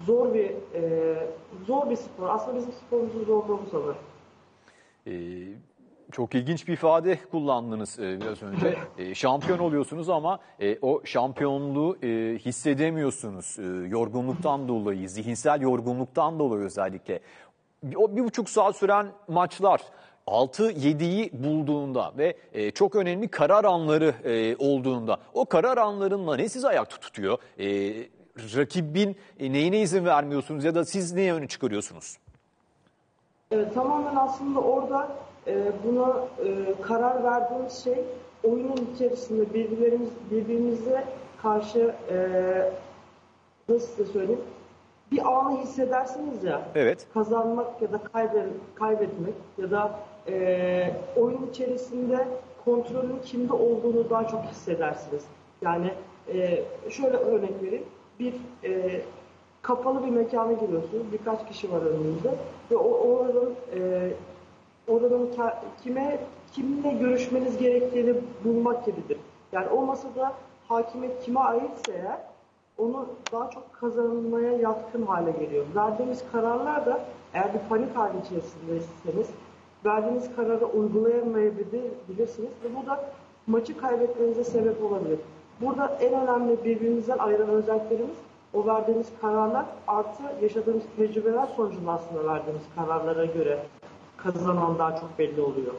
zor 0.00 0.34
bir 0.34 0.50
e, 0.74 1.14
zor 1.66 1.90
bir 1.90 1.96
spor. 1.96 2.28
Aslında 2.28 2.56
bizim 2.56 2.72
sporumuzun 2.72 3.24
zorluğu 3.24 3.60
bu 3.66 3.70
sanırım. 3.70 3.96
Ee, 5.06 5.12
çok 6.12 6.34
ilginç 6.34 6.68
bir 6.68 6.72
ifade 6.72 7.18
kullandınız 7.30 7.98
e, 7.98 8.20
biraz 8.20 8.42
önce. 8.42 8.76
E, 8.98 9.14
şampiyon 9.14 9.58
oluyorsunuz 9.58 10.08
ama 10.10 10.38
e, 10.60 10.78
o 10.82 11.00
şampiyonluğu 11.04 11.96
e, 12.02 12.38
hissedemiyorsunuz. 12.38 13.56
E, 13.58 13.62
yorgunluktan 13.88 14.68
dolayı, 14.68 15.08
zihinsel 15.08 15.60
yorgunluktan 15.60 16.38
dolayı 16.38 16.62
özellikle. 16.64 17.20
Bir- 17.82 17.96
O 17.96 18.16
bir 18.16 18.24
buçuk 18.24 18.50
saat 18.50 18.76
süren 18.76 19.06
maçlar 19.28 19.80
6-7'yi 20.26 21.30
bulduğunda 21.32 22.12
ve 22.18 22.36
e, 22.52 22.70
çok 22.70 22.94
önemli 22.96 23.28
karar 23.28 23.64
anları 23.64 24.14
e, 24.24 24.56
olduğunda 24.56 25.18
o 25.34 25.44
karar 25.44 25.76
anlarında 25.76 26.36
ne 26.36 26.48
sizi 26.48 26.68
ayakta 26.68 26.96
tutuyor? 26.96 27.38
E, 27.58 27.66
rakibin 28.56 29.16
e, 29.40 29.52
neyine 29.52 29.80
izin 29.80 30.04
vermiyorsunuz 30.04 30.64
ya 30.64 30.74
da 30.74 30.84
siz 30.84 31.12
neye 31.12 31.34
öne 31.34 31.48
çıkarıyorsunuz? 31.48 32.16
Evet, 33.50 33.74
tamamen 33.74 34.16
aslında 34.16 34.60
orada 34.60 35.16
e, 35.46 35.72
buna 35.84 36.14
e, 36.44 36.74
karar 36.82 37.24
verdiğimiz 37.24 37.72
şey 37.84 38.04
oyunun 38.44 38.88
içerisinde 38.94 39.54
birbirlerimiz 39.54 40.08
birbirimize 40.30 41.04
karşı 41.42 41.94
e, 42.10 42.16
nasıl 43.68 43.86
size 43.88 44.12
söyleyeyim 44.12 44.40
bir 45.12 45.26
anı 45.38 45.58
hissedersiniz 45.60 46.44
ya 46.44 46.62
Evet. 46.74 47.06
kazanmak 47.14 47.82
ya 47.82 47.92
da 47.92 47.96
kaybe- 48.14 48.46
kaybetmek 48.74 49.34
ya 49.58 49.70
da 49.70 49.90
e, 50.28 50.90
oyun 51.16 51.46
içerisinde 51.50 52.28
kontrolün 52.64 53.18
kimde 53.24 53.52
olduğunu 53.52 54.10
daha 54.10 54.28
çok 54.28 54.44
hissedersiniz. 54.44 55.24
Yani 55.62 55.90
e, 56.32 56.62
şöyle 56.90 57.16
örnek 57.16 57.62
vereyim. 57.62 57.84
Bir 58.20 58.34
e, 58.64 59.00
kapalı 59.62 60.04
bir 60.06 60.10
mekana 60.10 60.52
giriyorsunuz. 60.52 61.12
Birkaç 61.12 61.48
kişi 61.48 61.72
var 61.72 61.80
önünüzde 61.82 62.34
ve 62.70 62.76
o 62.76 62.90
oranın 63.08 63.54
e, 63.74 64.10
oranın 64.88 65.30
kime 65.82 66.18
kimle 66.52 66.92
görüşmeniz 66.92 67.58
gerektiğini 67.58 68.14
bulmak 68.44 68.86
gibidir. 68.86 69.18
Yani 69.52 69.68
o 69.68 69.86
masada 69.86 70.32
hakimiyet 70.68 71.24
kime 71.24 71.40
aitse 71.40 71.92
eğer 71.92 72.18
onu 72.78 73.06
daha 73.32 73.50
çok 73.50 73.72
kazanmaya 73.72 74.52
yatkın 74.52 75.06
hale 75.06 75.30
geliyor. 75.30 75.64
Verdiğimiz 75.76 76.24
kararlar 76.32 76.86
da 76.86 77.00
eğer 77.34 77.54
bir 77.54 77.68
panik 77.68 77.96
hali 77.96 78.14
içerisindeyseniz 78.26 79.28
verdiğiniz 79.84 80.36
kararı 80.36 80.66
uygulayamayabilirsiniz 80.66 82.50
ve 82.64 82.68
bu 82.82 82.86
da 82.86 83.04
maçı 83.46 83.78
kaybetmenize 83.78 84.44
sebep 84.44 84.82
olabilir. 84.84 85.18
Burada 85.60 85.98
en 86.00 86.14
önemli 86.14 86.64
birbirimizden 86.64 87.18
ayıran 87.18 87.48
özelliklerimiz 87.48 88.16
o 88.54 88.66
verdiğimiz 88.66 89.06
kararlar 89.20 89.64
artı 89.86 90.22
yaşadığımız 90.42 90.82
tecrübeler 90.96 91.46
sonucunda 91.46 91.92
aslında 91.92 92.32
verdiğimiz 92.32 92.62
kararlara 92.76 93.24
göre 93.24 93.58
kazanan 94.16 94.78
daha 94.78 94.96
çok 94.96 95.18
belli 95.18 95.40
oluyor. 95.40 95.74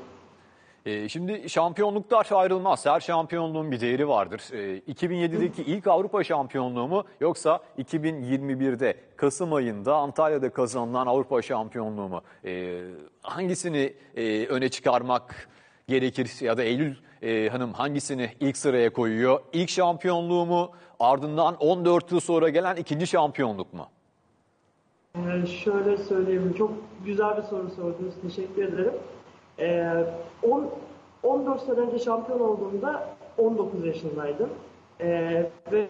Ee, 0.86 1.10
Şimdi 1.10 1.50
şampiyonluklar 1.50 2.28
ayrılmaz. 2.32 2.86
Her 2.86 3.00
şampiyonluğun 3.00 3.72
bir 3.72 3.80
değeri 3.82 4.08
vardır. 4.08 4.42
Ee, 4.54 4.78
2007'deki 4.78 5.64
ilk 5.64 5.88
Avrupa 5.88 6.24
şampiyonluğu 6.24 6.88
mu 6.88 7.04
yoksa 7.22 7.60
2021'de 7.80 8.98
Kasım 9.18 9.54
ayında 9.54 9.96
Antalya'da 9.96 10.50
kazanılan 10.50 11.08
Avrupa 11.08 11.42
şampiyonluğu 11.42 12.08
mu? 12.10 12.22
Ee, 12.46 12.82
Hangisini 13.22 13.94
e, 14.16 14.46
öne 14.46 14.70
çıkarmak 14.70 15.50
gerekir 15.88 16.42
ya 16.42 16.58
da 16.58 16.64
Eylül 16.64 16.96
e, 17.22 17.50
Hanım 17.50 17.74
hangisini 17.74 18.30
ilk 18.40 18.58
sıraya 18.58 18.94
koyuyor? 18.94 19.40
İlk 19.54 19.70
şampiyonluğu 19.70 20.46
mu 20.46 20.72
ardından 21.00 21.56
14 21.56 22.12
yıl 22.12 22.20
sonra 22.20 22.50
gelen 22.50 22.76
ikinci 22.76 23.08
şampiyonluk 23.08 23.74
mu? 23.74 23.88
Ee, 25.18 25.45
şöyle 25.45 25.97
söyleyeyim, 25.97 26.53
çok 26.57 26.72
güzel 27.05 27.38
bir 27.38 27.41
soru 27.43 27.70
sordunuz. 27.70 28.13
Teşekkür 28.22 28.63
ederim. 28.63 28.93
Ee, 29.59 30.03
on- 30.49 30.70
14 31.24 31.61
sene 31.61 31.76
önce 31.80 31.99
şampiyon 31.99 32.39
olduğumda 32.39 33.07
19 33.38 33.86
yaşındaydım. 33.86 34.49
Ee, 35.01 35.49
ve 35.72 35.88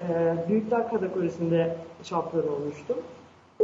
e, 0.00 0.34
büyükler 0.48 0.90
kategorisinde 0.90 1.76
şampiyon 2.02 2.48
olmuştum. 2.48 2.96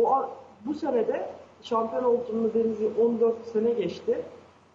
O 0.00 0.28
bu 0.66 0.74
senede 0.74 1.26
şampiyon 1.62 2.04
olduğumda 2.04 2.54
deniz 2.54 2.78
14 3.00 3.46
sene 3.52 3.70
geçti. 3.70 4.18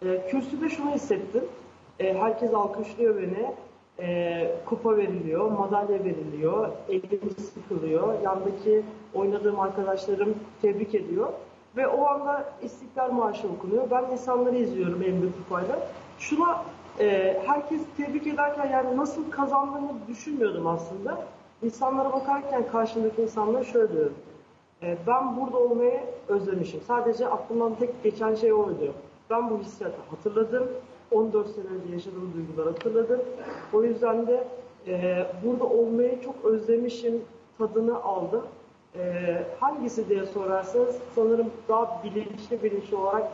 Ee, 0.02 0.26
kürsüde 0.30 0.68
şunu 0.68 0.90
hissettim. 0.90 1.44
Ee, 2.00 2.14
herkes 2.14 2.54
alkışlıyor 2.54 3.16
beni. 3.16 3.52
Ee, 3.98 4.50
kupa 4.66 4.96
veriliyor, 4.96 5.50
madalya 5.50 6.04
veriliyor, 6.04 6.68
elim 6.88 7.30
sıkılıyor. 7.38 8.14
Yandaki 8.24 8.82
oynadığım 9.16 9.60
arkadaşlarım 9.60 10.34
tebrik 10.62 10.94
ediyor. 10.94 11.32
Ve 11.76 11.88
o 11.88 12.06
anda 12.06 12.52
İstiklal 12.62 13.12
Marşı 13.12 13.48
okunuyor. 13.48 13.90
Ben 13.90 14.04
insanları 14.12 14.56
izliyorum 14.56 15.02
elimde 15.02 15.26
kupayla. 15.32 15.78
Şuna 16.18 16.64
e, 17.00 17.36
herkes 17.46 17.80
tebrik 17.96 18.26
ederken 18.26 18.66
yani 18.66 18.96
nasıl 18.96 19.30
kazandığımı 19.30 19.92
düşünmüyordum 20.08 20.66
aslında. 20.66 21.18
İnsanlara 21.62 22.12
bakarken 22.12 22.66
karşımdaki 22.72 23.22
insanlara 23.22 23.64
şöyle 23.64 23.92
diyorum. 23.92 24.14
E, 24.82 24.96
ben 25.06 25.40
burada 25.40 25.58
olmayı 25.58 26.00
özlemişim. 26.28 26.80
Sadece 26.86 27.28
aklımdan 27.28 27.74
tek 27.74 28.02
geçen 28.02 28.34
şey 28.34 28.52
oydu. 28.52 28.92
Ben 29.30 29.50
bu 29.50 29.58
hissiyatı 29.58 29.96
hatırladım. 30.10 30.68
14 31.10 31.46
sene 31.46 31.64
önce 31.64 31.92
yaşadığım 31.92 32.32
duyguları 32.34 32.68
hatırladım. 32.68 33.20
O 33.72 33.82
yüzden 33.82 34.26
de 34.26 34.44
e, 34.86 35.26
burada 35.44 35.64
olmayı 35.64 36.20
çok 36.20 36.44
özlemişim 36.44 37.22
tadını 37.58 38.02
aldım. 38.02 38.42
E, 38.98 39.44
hangisi 39.60 40.08
diye 40.08 40.26
sorarsanız 40.26 40.96
sanırım 41.14 41.50
daha 41.68 42.04
bilinçli 42.04 42.62
bilinçli 42.62 42.96
olarak 42.96 43.28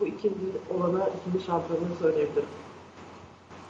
bu 0.00 0.06
ikinci 0.06 0.34
olana 0.74 1.08
ikinci 1.20 1.46
şampiyonluğu 1.46 1.96
söyleyebilirim. 2.00 2.48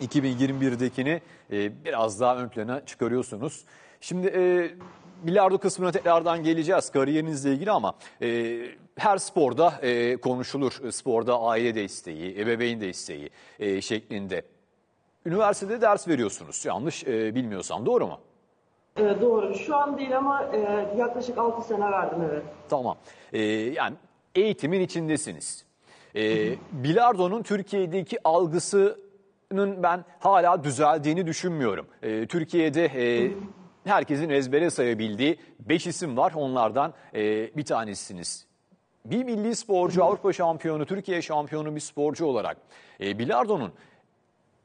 2021'dekini 0.00 1.20
e, 1.52 1.84
biraz 1.84 2.20
daha 2.20 2.36
ön 2.36 2.48
plana 2.48 2.86
çıkarıyorsunuz. 2.86 3.64
Şimdi 4.00 4.26
e, 4.26 4.70
bilardo 5.22 5.58
kısmına 5.58 5.92
tekrardan 5.92 6.42
geleceğiz 6.44 6.90
kariyerinizle 6.90 7.52
ilgili 7.52 7.70
ama 7.70 7.94
e, 8.22 8.60
her 8.96 9.18
sporda 9.18 9.74
e, 9.82 10.16
konuşulur. 10.16 10.72
Sporda 10.90 11.40
aile 11.40 11.74
desteği, 11.74 12.40
ebeveyn 12.40 12.80
desteği 12.80 13.30
e, 13.58 13.80
şeklinde. 13.80 14.42
Üniversitede 15.26 15.80
ders 15.80 16.08
veriyorsunuz 16.08 16.64
yanlış 16.64 17.04
e, 17.04 17.34
bilmiyorsam 17.34 17.86
doğru 17.86 18.06
mu? 18.06 18.18
Evet 18.96 19.20
doğru. 19.20 19.54
Şu 19.54 19.76
an 19.76 19.98
değil 19.98 20.16
ama 20.16 20.44
e, 20.52 20.88
yaklaşık 20.98 21.38
6 21.38 21.68
sene 21.68 21.90
verdim 21.90 22.18
evet. 22.30 22.42
Tamam. 22.68 22.96
Ee, 23.32 23.42
yani 23.42 23.96
eğitimin 24.34 24.80
içindesiniz. 24.80 25.64
Ee, 26.16 26.54
bilardonun 26.72 27.42
Türkiye'deki 27.42 28.18
algısının 28.24 29.82
ben 29.82 30.04
hala 30.20 30.64
düzeldiğini 30.64 31.26
düşünmüyorum. 31.26 31.86
Ee, 32.02 32.26
Türkiye'de 32.26 32.84
e, 32.84 33.32
herkesin 33.84 34.30
ezbere 34.30 34.70
sayabildiği 34.70 35.38
5 35.60 35.86
isim 35.86 36.16
var. 36.16 36.32
Onlardan 36.36 36.94
e, 37.14 37.56
bir 37.56 37.64
tanesiniz. 37.64 38.46
Bir 39.04 39.24
milli 39.24 39.56
sporcu, 39.56 40.04
Avrupa 40.04 40.32
şampiyonu, 40.32 40.86
Türkiye 40.86 41.22
şampiyonu 41.22 41.74
bir 41.74 41.80
sporcu 41.80 42.26
olarak 42.26 42.56
e, 43.00 43.18
bilardonun 43.18 43.72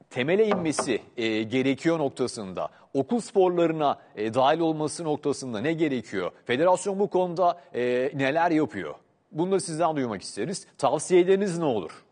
temele 0.10 0.48
inmesi 0.48 1.02
e, 1.18 1.44
gerekiyor 1.44 2.00
noktasında, 2.00 2.70
okul 2.96 3.20
sporlarına 3.20 3.98
e, 4.16 4.34
dahil 4.34 4.60
olması 4.60 5.04
noktasında 5.04 5.62
ne 5.62 5.74
gerekiyor? 5.74 6.32
Federasyon 6.46 7.00
bu 7.00 7.10
konuda 7.10 7.58
e, 7.74 7.82
neler 8.14 8.52
yapıyor? 8.52 8.96
Bunları 9.32 9.62
sizden 9.62 9.96
duymak 9.96 10.22
isteriz. 10.22 10.68
Tavsiyeleriniz 10.78 11.58
ne 11.60 11.66
olur? 11.66 12.06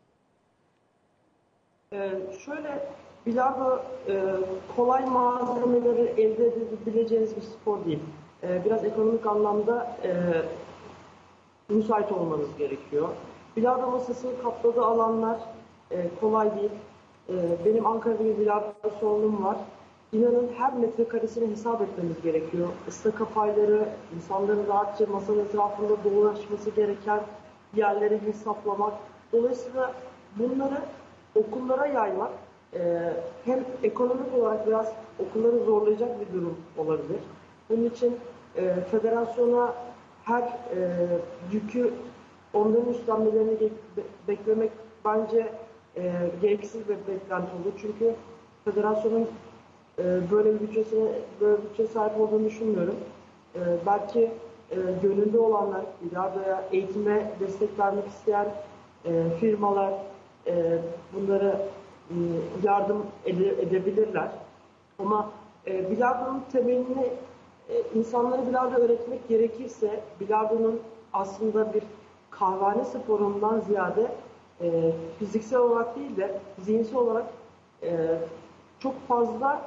Ee, 1.93 2.11
şöyle 2.45 2.87
bilardo 3.25 3.83
e, 4.07 4.13
kolay 4.75 5.05
malzemeleri 5.05 6.21
elde 6.21 6.47
edebileceğiniz 6.47 7.35
bir 7.35 7.41
spor 7.41 7.85
değil. 7.85 7.99
Ee, 8.43 8.61
biraz 8.65 8.85
ekonomik 8.85 9.25
anlamda 9.25 9.97
e, 10.03 10.11
müsait 11.73 12.11
olmanız 12.11 12.57
gerekiyor. 12.57 13.09
Bilardo 13.57 13.91
masasının 13.91 14.35
kapladığı 14.43 14.85
alanlar 14.85 15.37
e, 15.91 16.07
kolay 16.21 16.55
değil. 16.55 16.71
E, 17.29 17.33
benim 17.65 17.85
Ankara'da 17.85 18.25
bir 18.25 18.37
bilardo 18.37 18.73
salonum 18.99 19.45
var. 19.45 19.57
İnanın 20.13 20.49
her 20.57 20.73
metrekaresini 20.73 21.51
hesap 21.51 21.81
etmemiz 21.81 22.21
gerekiyor. 22.21 22.67
Islaka 22.87 23.25
payları, 23.25 23.89
insanların 24.15 24.67
rahatça 24.67 25.05
masanın 25.05 25.39
etrafında 25.39 26.03
dolaşması 26.03 26.69
gereken 26.69 27.19
yerleri 27.75 28.21
hesaplamak. 28.21 28.93
Dolayısıyla 29.31 29.93
bunları 30.35 30.81
okullara 31.35 31.87
yaymak 31.87 32.31
e, 32.73 33.13
hem 33.45 33.65
ekonomik 33.83 34.33
olarak 34.37 34.67
biraz 34.67 34.93
okulları 35.19 35.59
zorlayacak 35.65 36.09
bir 36.21 36.33
durum 36.33 36.57
olabilir. 36.77 37.19
Bunun 37.69 37.85
için 37.85 38.15
e, 38.55 38.75
federasyona 38.91 39.73
her 40.23 40.41
e, 40.41 41.07
yükü 41.51 41.93
onların 42.53 42.89
üstlenmelerini 42.93 43.69
beklemek 44.27 44.71
bence 45.05 45.53
e, 45.97 46.11
gereksiz 46.41 46.89
bir 46.89 46.97
beklenti 47.13 47.51
olur. 47.55 47.73
Çünkü 47.81 48.15
federasyonun 48.65 49.27
e, 49.99 50.31
böyle 50.31 50.53
bir 50.53 50.59
bütçesine 50.59 51.09
böyle 51.41 51.57
bir 51.57 51.69
bütçe 51.69 51.87
sahip 51.87 52.19
olduğunu 52.19 52.45
düşünmüyorum. 52.45 52.95
E, 53.55 53.59
belki 53.85 54.31
e, 54.71 54.75
gönüllü 55.01 55.37
olanlar, 55.37 55.81
ileride 56.11 56.55
eğitime 56.71 57.31
destek 57.39 57.79
vermek 57.79 58.07
isteyen 58.07 58.45
e, 59.05 59.23
firmalar 59.39 59.93
e, 60.47 60.77
bunları 61.13 61.55
e, 62.09 62.15
yardım 62.63 63.05
ede- 63.25 63.61
edebilirler. 63.61 64.29
Ama 64.99 65.29
e, 65.67 65.91
bilardonun 65.91 66.43
temelini 66.51 67.07
e, 67.69 67.81
insanlara 67.95 68.47
bilardo 68.47 68.75
öğretmek 68.75 69.27
gerekirse 69.29 69.99
bilardonun 70.19 70.79
aslında 71.13 71.73
bir 71.73 71.83
kahvehane 72.31 72.85
sporundan 72.85 73.59
ziyade 73.59 74.11
fiziksel 75.19 75.59
olarak 75.59 75.95
değil 75.95 76.17
de 76.17 76.31
zihinsel 76.65 76.95
olarak 76.95 77.25
çok 78.79 79.07
fazla 79.07 79.61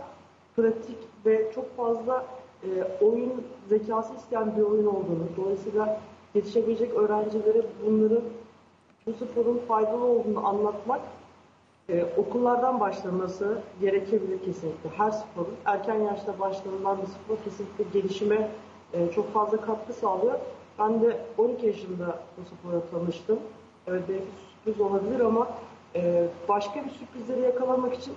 pratik 0.56 0.96
ve 1.26 1.52
çok 1.54 1.76
fazla 1.76 2.24
e, 2.62 2.68
oyun 3.04 3.32
zekası 3.68 4.14
isteyen 4.14 4.56
bir 4.56 4.62
oyun 4.62 4.86
olduğunu, 4.86 5.26
dolayısıyla 5.36 6.00
yetişebilecek 6.34 6.94
öğrencilere 6.94 7.62
bunların 7.86 8.22
bu 9.06 9.12
sporun 9.12 9.60
faydalı 9.68 10.04
olduğunu 10.04 10.46
anlatmak 10.46 11.00
e, 11.88 12.04
okullardan 12.16 12.80
başlaması 12.80 13.58
gerekebilir 13.80 14.38
kesinlikle. 14.38 14.90
Her 14.96 15.10
sporun 15.10 15.54
erken 15.64 15.94
yaşta 16.00 16.38
başlanılan 16.38 16.98
bir 17.02 17.06
spor 17.06 17.44
kesinlikle 17.44 18.00
gelişime 18.00 18.50
e, 18.92 19.10
çok 19.14 19.32
fazla 19.34 19.60
katkı 19.60 19.92
sağlıyor. 19.92 20.38
Ben 20.78 21.02
de 21.02 21.20
12 21.38 21.66
yaşında 21.66 22.18
bu 22.36 22.42
spora 22.44 22.80
tanıştım. 22.90 23.38
Evet 23.86 24.02
belki 24.08 24.24
sürpriz 24.64 24.80
olabilir 24.80 25.20
ama 25.20 25.48
e, 25.94 26.28
başka 26.48 26.84
bir 26.84 26.90
sürprizleri 26.90 27.40
yakalamak 27.40 27.94
için 27.94 28.14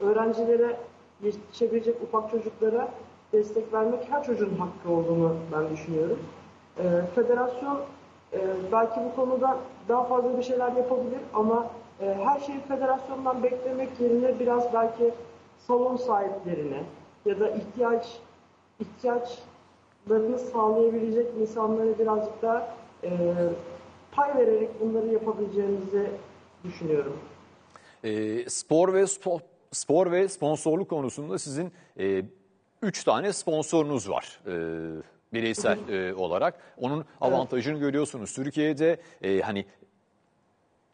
öğrencilere 0.00 0.76
yetişebilecek 1.22 2.02
ufak 2.02 2.30
çocuklara 2.30 2.88
destek 3.32 3.72
vermek 3.72 4.10
her 4.10 4.24
çocuğun 4.24 4.54
hakkı 4.54 4.92
olduğunu 4.92 5.36
ben 5.52 5.70
düşünüyorum. 5.70 6.18
E, 6.78 6.82
federasyon 7.14 7.80
e, 8.32 8.38
belki 8.72 9.00
bu 9.00 9.16
konuda 9.16 9.58
daha 9.88 10.04
fazla 10.04 10.38
bir 10.38 10.42
şeyler 10.42 10.72
yapabilir 10.72 11.20
ama 11.34 11.66
e, 12.00 12.14
her 12.24 12.40
şeyi 12.40 12.60
federasyondan 12.60 13.42
beklemek 13.42 14.00
yerine 14.00 14.40
biraz 14.40 14.74
belki 14.74 15.14
salon 15.58 15.96
sahiplerine 15.96 16.82
ya 17.24 17.40
da 17.40 17.50
ihtiyaç 17.50 18.18
ihtiyaçlarını 18.80 20.38
sağlayabilecek 20.52 21.26
insanlara 21.40 21.98
birazcık 21.98 22.42
daha 22.42 22.68
e, 23.04 23.10
pay 24.12 24.34
vererek 24.36 24.80
bunları 24.80 25.06
yapabileceğimizi 25.06 26.10
düşünüyorum. 26.64 27.16
E, 28.04 28.44
spor 28.50 28.94
ve 28.94 29.06
spor, 29.06 29.40
spor 29.72 30.10
ve 30.10 30.28
sponsorluk 30.28 30.90
konusunda 30.90 31.38
sizin 31.38 31.72
e, 31.98 32.22
üç 32.82 33.04
tane 33.04 33.32
sponsorunuz 33.32 34.10
var. 34.10 34.40
E, 34.46 34.52
bireysel 35.32 35.88
e, 35.88 36.14
olarak. 36.14 36.54
Onun 36.76 37.04
avantajını 37.20 37.78
görüyorsunuz. 37.78 38.32
Türkiye'de 38.32 39.00
e, 39.22 39.40
hani 39.40 39.64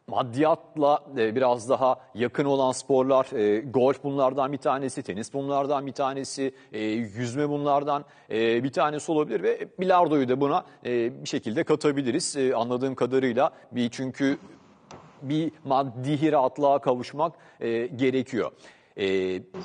maddiyatla 0.07 1.03
e, 1.17 1.35
biraz 1.35 1.69
daha 1.69 1.95
yakın 2.15 2.45
olan 2.45 2.71
sporlar, 2.71 3.27
e, 3.33 3.59
golf 3.61 4.03
bunlardan 4.03 4.53
bir 4.53 4.57
tanesi, 4.57 5.03
tenis 5.03 5.33
bunlardan 5.33 5.87
bir 5.87 5.91
tanesi, 5.91 6.53
e, 6.73 6.79
yüzme 6.83 7.49
bunlardan 7.49 8.05
e, 8.29 8.63
bir 8.63 8.71
tanesi 8.71 9.11
olabilir 9.11 9.43
ve 9.43 9.67
bilardoyu 9.79 10.29
da 10.29 10.41
buna 10.41 10.65
e, 10.85 11.23
bir 11.23 11.29
şekilde 11.29 11.63
katabiliriz. 11.63 12.35
E, 12.35 12.55
anladığım 12.55 12.95
kadarıyla 12.95 13.51
bir 13.71 13.89
çünkü 13.89 14.37
bir 15.21 15.51
maddi 15.63 16.31
rahatlığa 16.31 16.79
kavuşmak 16.79 17.33
e, 17.59 17.87
gerekiyor. 17.87 18.51
E, 18.97 19.05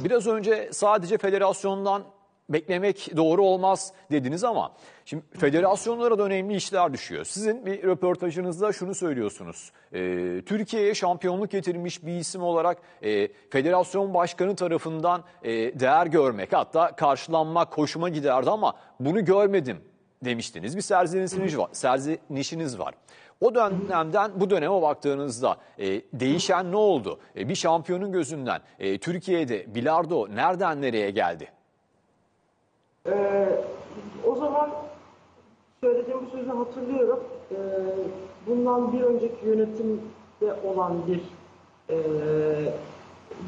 biraz 0.05 0.27
önce 0.27 0.69
sadece 0.73 1.19
federasyondan 1.19 2.03
beklemek 2.51 3.17
doğru 3.17 3.43
olmaz 3.43 3.93
dediniz 4.11 4.45
ama 4.45 4.73
şimdi 5.05 5.23
federasyonlara 5.39 6.19
da 6.19 6.23
önemli 6.23 6.57
işler 6.57 6.93
düşüyor. 6.93 7.25
Sizin 7.25 7.67
bir 7.67 7.83
röportajınızda 7.83 8.73
şunu 8.73 8.95
söylüyorsunuz. 8.95 9.73
E, 9.93 9.99
Türkiye'ye 10.47 10.95
şampiyonluk 10.95 11.51
getirmiş 11.51 12.07
bir 12.07 12.17
isim 12.17 12.43
olarak 12.43 12.79
e, 13.03 13.29
federasyon 13.51 14.15
başkanı 14.15 14.57
tarafından 14.57 15.25
e, 15.43 15.51
değer 15.81 16.07
görmek 16.07 16.53
hatta 16.53 16.97
karşılanmak 16.97 17.79
hoşuma 17.79 18.09
giderdi 18.09 18.51
ama 18.51 18.75
bunu 19.01 19.25
görmedim 19.25 19.81
demiştiniz. 20.25 20.77
Bir 20.77 20.83
serzenişiniz 20.83 21.59
var. 21.59 21.69
Serzenişiniz 21.73 22.79
var. 22.79 22.95
O 23.41 23.55
dönemden 23.55 24.31
bu 24.37 24.51
döneme 24.51 24.83
baktığınızda 24.83 25.57
e, 25.79 26.03
değişen 26.13 26.73
ne 26.73 26.77
oldu? 26.77 27.19
E, 27.37 27.49
bir 27.49 27.55
şampiyonun 27.55 28.13
gözünden 28.13 28.61
e, 28.79 28.99
Türkiye'de 28.99 29.75
bilardo 29.75 30.29
nereden 30.35 30.83
nereye 30.83 31.11
geldi? 31.11 31.49
Ee, 33.07 33.49
o 34.27 34.35
zaman 34.35 34.71
söylediğim 35.81 36.27
bir 36.27 36.31
sözü 36.31 36.51
hatırlıyorum. 36.51 37.25
Ee, 37.53 37.57
bundan 38.47 38.93
bir 38.93 39.01
önceki 39.01 39.47
yönetimde 39.47 40.55
olan 40.65 41.07
bir 41.07 41.21
e, 41.95 41.99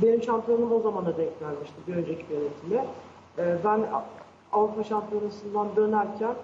benim 0.02 0.22
şampiyonum 0.22 0.72
o 0.72 0.80
zamana 0.80 1.16
denk 1.16 1.40
gelmişti 1.40 1.74
bir 1.88 1.96
önceki 1.96 2.24
yönetime. 2.32 2.86
Ee, 3.38 3.56
ben 3.64 3.86
Avrupa 4.52 4.84
Şampiyonası'ndan 4.84 5.76
dönerken 5.76 6.34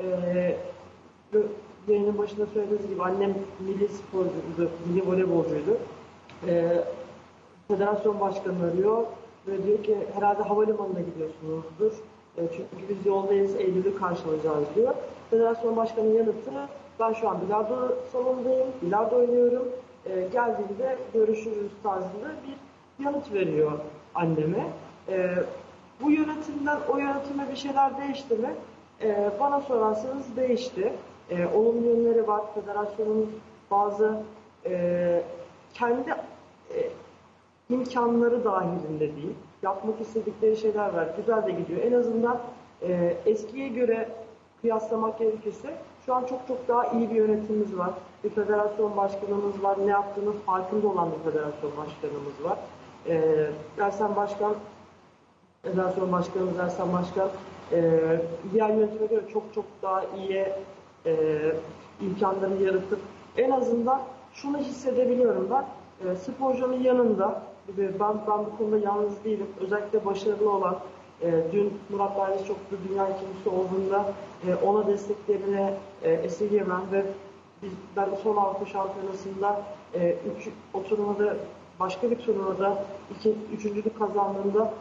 e, 0.00 0.56
yayının 1.88 2.18
başında 2.18 2.46
söylediğiniz 2.46 2.88
gibi 2.88 3.02
annem 3.02 3.34
milli 3.60 3.88
sporcuydu, 3.88 4.70
milli 4.86 5.06
voleybolcuydu. 5.06 5.76
Ee, 6.46 6.84
federasyon 7.68 8.20
başkanı 8.20 8.70
arıyor 8.72 9.02
ve 9.46 9.66
diyor 9.66 9.82
ki 9.82 9.96
herhalde 10.14 10.42
havalimanına 10.42 11.00
gidiyorsunuzdur. 11.00 11.92
E, 12.36 12.42
çünkü 12.56 12.88
biz 12.88 13.06
yoldayız, 13.06 13.56
Eylül'ü 13.56 13.98
karşılayacağız 13.98 14.64
diyor. 14.74 14.94
Federasyon 15.30 15.76
başkanının 15.76 16.14
yanıtı 16.14 16.50
ben 17.00 17.12
şu 17.12 17.28
an 17.28 17.40
bilardo 17.46 17.94
salonundayım, 18.12 18.66
bilardo 18.82 19.16
oynuyorum. 19.16 19.68
E, 20.06 20.28
geldiğinde 20.32 20.98
görüşürüz 21.14 21.70
tarzında 21.82 22.32
bir 22.46 23.04
yanıt 23.04 23.32
veriyor 23.32 23.72
anneme. 24.14 24.66
E, 25.08 25.34
bu 26.02 26.10
yönetimden 26.10 26.78
o 26.92 26.98
yönetime 26.98 27.50
bir 27.50 27.56
şeyler 27.56 27.98
değişti 27.98 28.34
mi? 28.34 28.54
E, 29.02 29.30
bana 29.40 29.60
sorarsanız 29.60 30.36
değişti. 30.36 30.92
E, 31.30 31.46
olumlu 31.46 31.86
yönleri 31.86 32.28
var. 32.28 32.42
Federasyonun 32.54 33.30
bazı 33.70 34.22
e, 34.66 35.22
kendi 35.74 36.10
e, 36.74 36.90
imkanları 37.70 38.44
dahilinde 38.44 39.16
değil. 39.16 39.34
Yapmak 39.62 40.00
istedikleri 40.00 40.56
şeyler 40.56 40.94
var. 40.94 41.08
Güzel 41.16 41.46
de 41.46 41.50
gidiyor. 41.52 41.80
En 41.82 41.92
azından 41.92 42.38
e, 42.82 43.16
eskiye 43.26 43.68
göre 43.68 44.08
kıyaslamak 44.60 45.18
gerekirse 45.18 45.74
şu 46.06 46.14
an 46.14 46.24
çok 46.24 46.48
çok 46.48 46.68
daha 46.68 46.86
iyi 46.86 47.10
bir 47.10 47.14
yönetimimiz 47.14 47.78
var. 47.78 47.90
Bir 48.24 48.30
federasyon 48.30 48.96
başkanımız 48.96 49.62
var. 49.62 49.76
Ne 49.86 49.90
yaptığının 49.90 50.36
farkında 50.46 50.88
olan 50.88 51.08
bir 51.12 51.30
federasyon 51.30 51.72
başkanımız 51.76 52.44
var. 52.44 52.58
E, 53.06 53.46
Ersen 53.78 54.16
Başkan 54.16 54.54
Federasyon 55.62 56.12
Başkanımız 56.12 56.58
Ersen 56.58 56.92
Başkan 56.92 57.28
e, 57.72 58.00
diğer 58.52 58.68
yönetime 58.68 59.06
göre 59.06 59.22
çok 59.32 59.42
çok 59.54 59.64
daha 59.82 60.04
iyi 60.04 60.46
e, 61.06 61.38
imkanları 62.00 62.62
yaratıp 62.62 62.98
en 63.36 63.50
azından 63.50 64.00
şunu 64.32 64.58
hissedebiliyorum 64.58 65.48
ben. 65.50 65.64
E, 66.08 66.16
sporcunun 66.16 66.80
yanında 66.80 67.42
ben, 67.78 68.14
ben 68.28 68.38
bu 68.38 68.56
konuda 68.58 68.78
yalnız 68.78 69.24
değilim. 69.24 69.46
Özellikle 69.60 70.04
başarılı 70.04 70.52
olan 70.52 70.78
e, 71.22 71.32
dün 71.52 71.72
Murat 71.90 72.18
Bayraş 72.18 72.46
çoklu 72.46 72.76
dünya 72.88 73.08
ikincisi 73.08 73.48
olduğunda 73.48 74.12
e, 74.48 74.54
ona 74.54 74.86
desteklerine 74.86 75.74
e, 76.02 76.12
esirgemen 76.12 76.80
ve 76.92 77.04
biz, 77.62 77.72
ben 77.96 78.08
son 78.22 78.36
Avrupa 78.36 78.66
Şampiyonası'nda 78.66 79.62
e, 79.94 80.16
üç, 80.38 80.48
o 80.74 80.82
turnuvada 80.82 81.36
başka 81.80 82.10
bir 82.10 82.16
turnuvada 82.16 82.84
iki, 83.16 83.34
üçüncülük 83.56 83.98
kazandığında 83.98 84.74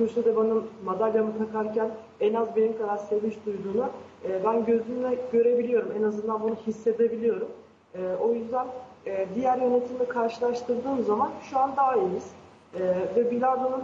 kürsüde 0.00 0.36
bana 0.36 0.54
madalyamı 0.84 1.38
takarken 1.38 1.90
en 2.20 2.34
az 2.34 2.56
benim 2.56 2.78
kadar 2.78 2.96
sevinç 2.96 3.34
duyduğunu 3.46 3.88
e, 4.24 4.44
ben 4.44 4.64
gözümle 4.64 5.18
görebiliyorum. 5.32 5.92
En 5.98 6.02
azından 6.02 6.42
bunu 6.42 6.54
hissedebiliyorum. 6.66 7.48
E, 7.94 8.14
o 8.20 8.34
yüzden 8.34 8.66
e, 9.06 9.26
diğer 9.34 9.58
yönetimle 9.58 10.08
karşılaştırdığım 10.08 11.04
zaman 11.04 11.30
şu 11.50 11.58
an 11.58 11.76
daha 11.76 11.96
iyiyiz. 11.96 12.30
E, 12.74 12.80
ve 13.16 13.30
bilardonun 13.30 13.82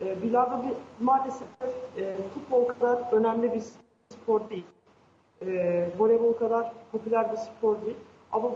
e, 0.00 0.22
bilardo 0.22 0.62
bir, 0.62 1.04
maalesef 1.04 1.48
e, 1.96 2.16
futbol 2.34 2.64
kadar 2.64 2.98
önemli 3.12 3.54
bir 3.54 3.62
spor 4.14 4.40
değil. 4.50 4.66
E, 5.46 5.88
voleybol 5.98 6.32
kadar 6.32 6.72
popüler 6.92 7.32
bir 7.32 7.36
spor 7.36 7.76
değil. 7.86 7.96
Ama 8.32 8.50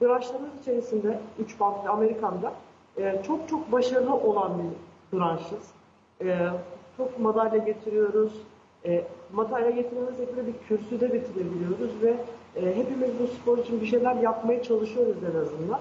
branşlarımız 0.00 0.50
içerisinde 0.62 1.18
3 1.38 1.60
band 1.60 1.84
ve 1.84 1.88
Amerikan'da 1.88 2.52
e, 2.98 3.22
çok 3.26 3.48
çok 3.48 3.72
başarılı 3.72 4.14
olan 4.14 4.52
bir 4.58 5.18
branşız. 5.18 5.75
E, 6.24 6.48
çok 6.96 7.18
madalya 7.18 7.58
getiriyoruz. 7.58 8.32
E, 8.84 9.04
madalya 9.32 9.70
getirmemizle 9.70 10.22
birlikte 10.22 10.46
bir 10.46 10.52
kürsüde 10.68 11.12
bitirebiliyoruz 11.12 12.02
ve 12.02 12.14
e, 12.56 12.76
hepimiz 12.76 13.10
bu 13.22 13.26
spor 13.26 13.58
için 13.58 13.80
bir 13.80 13.86
şeyler 13.86 14.14
yapmaya 14.16 14.62
çalışıyoruz 14.62 15.16
en 15.34 15.40
azından. 15.40 15.80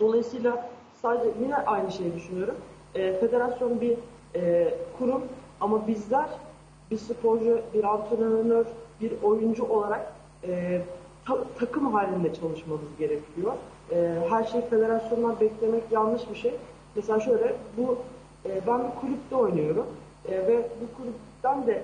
Dolayısıyla 0.00 0.68
sadece 1.02 1.28
yine 1.42 1.56
aynı 1.56 1.92
şeyi 1.92 2.14
düşünüyorum. 2.14 2.54
E, 2.94 3.12
federasyon 3.20 3.80
bir 3.80 3.96
e, 4.34 4.74
kurum 4.98 5.22
ama 5.60 5.86
bizler 5.86 6.26
bir 6.90 6.96
sporcu, 6.96 7.60
bir 7.74 7.84
antrenör, 7.84 8.64
bir 9.00 9.12
oyuncu 9.22 9.64
olarak 9.64 10.12
e, 10.48 10.80
ta- 11.26 11.44
takım 11.58 11.92
halinde 11.92 12.34
çalışmamız 12.34 12.96
gerekiyor. 12.98 13.52
E, 13.92 14.18
her 14.30 14.44
şey 14.44 14.60
federasyondan 14.60 15.40
beklemek 15.40 15.82
yanlış 15.90 16.30
bir 16.30 16.36
şey. 16.36 16.54
Mesela 16.96 17.20
şöyle, 17.20 17.56
bu 17.76 17.98
e, 18.48 18.60
ben 18.66 18.78
bir 18.78 19.00
kulüpte 19.00 19.36
oynuyorum 19.36 19.86
e, 20.28 20.32
ve 20.32 20.68
bu 20.80 21.02
kulüpten 21.02 21.66
de 21.66 21.82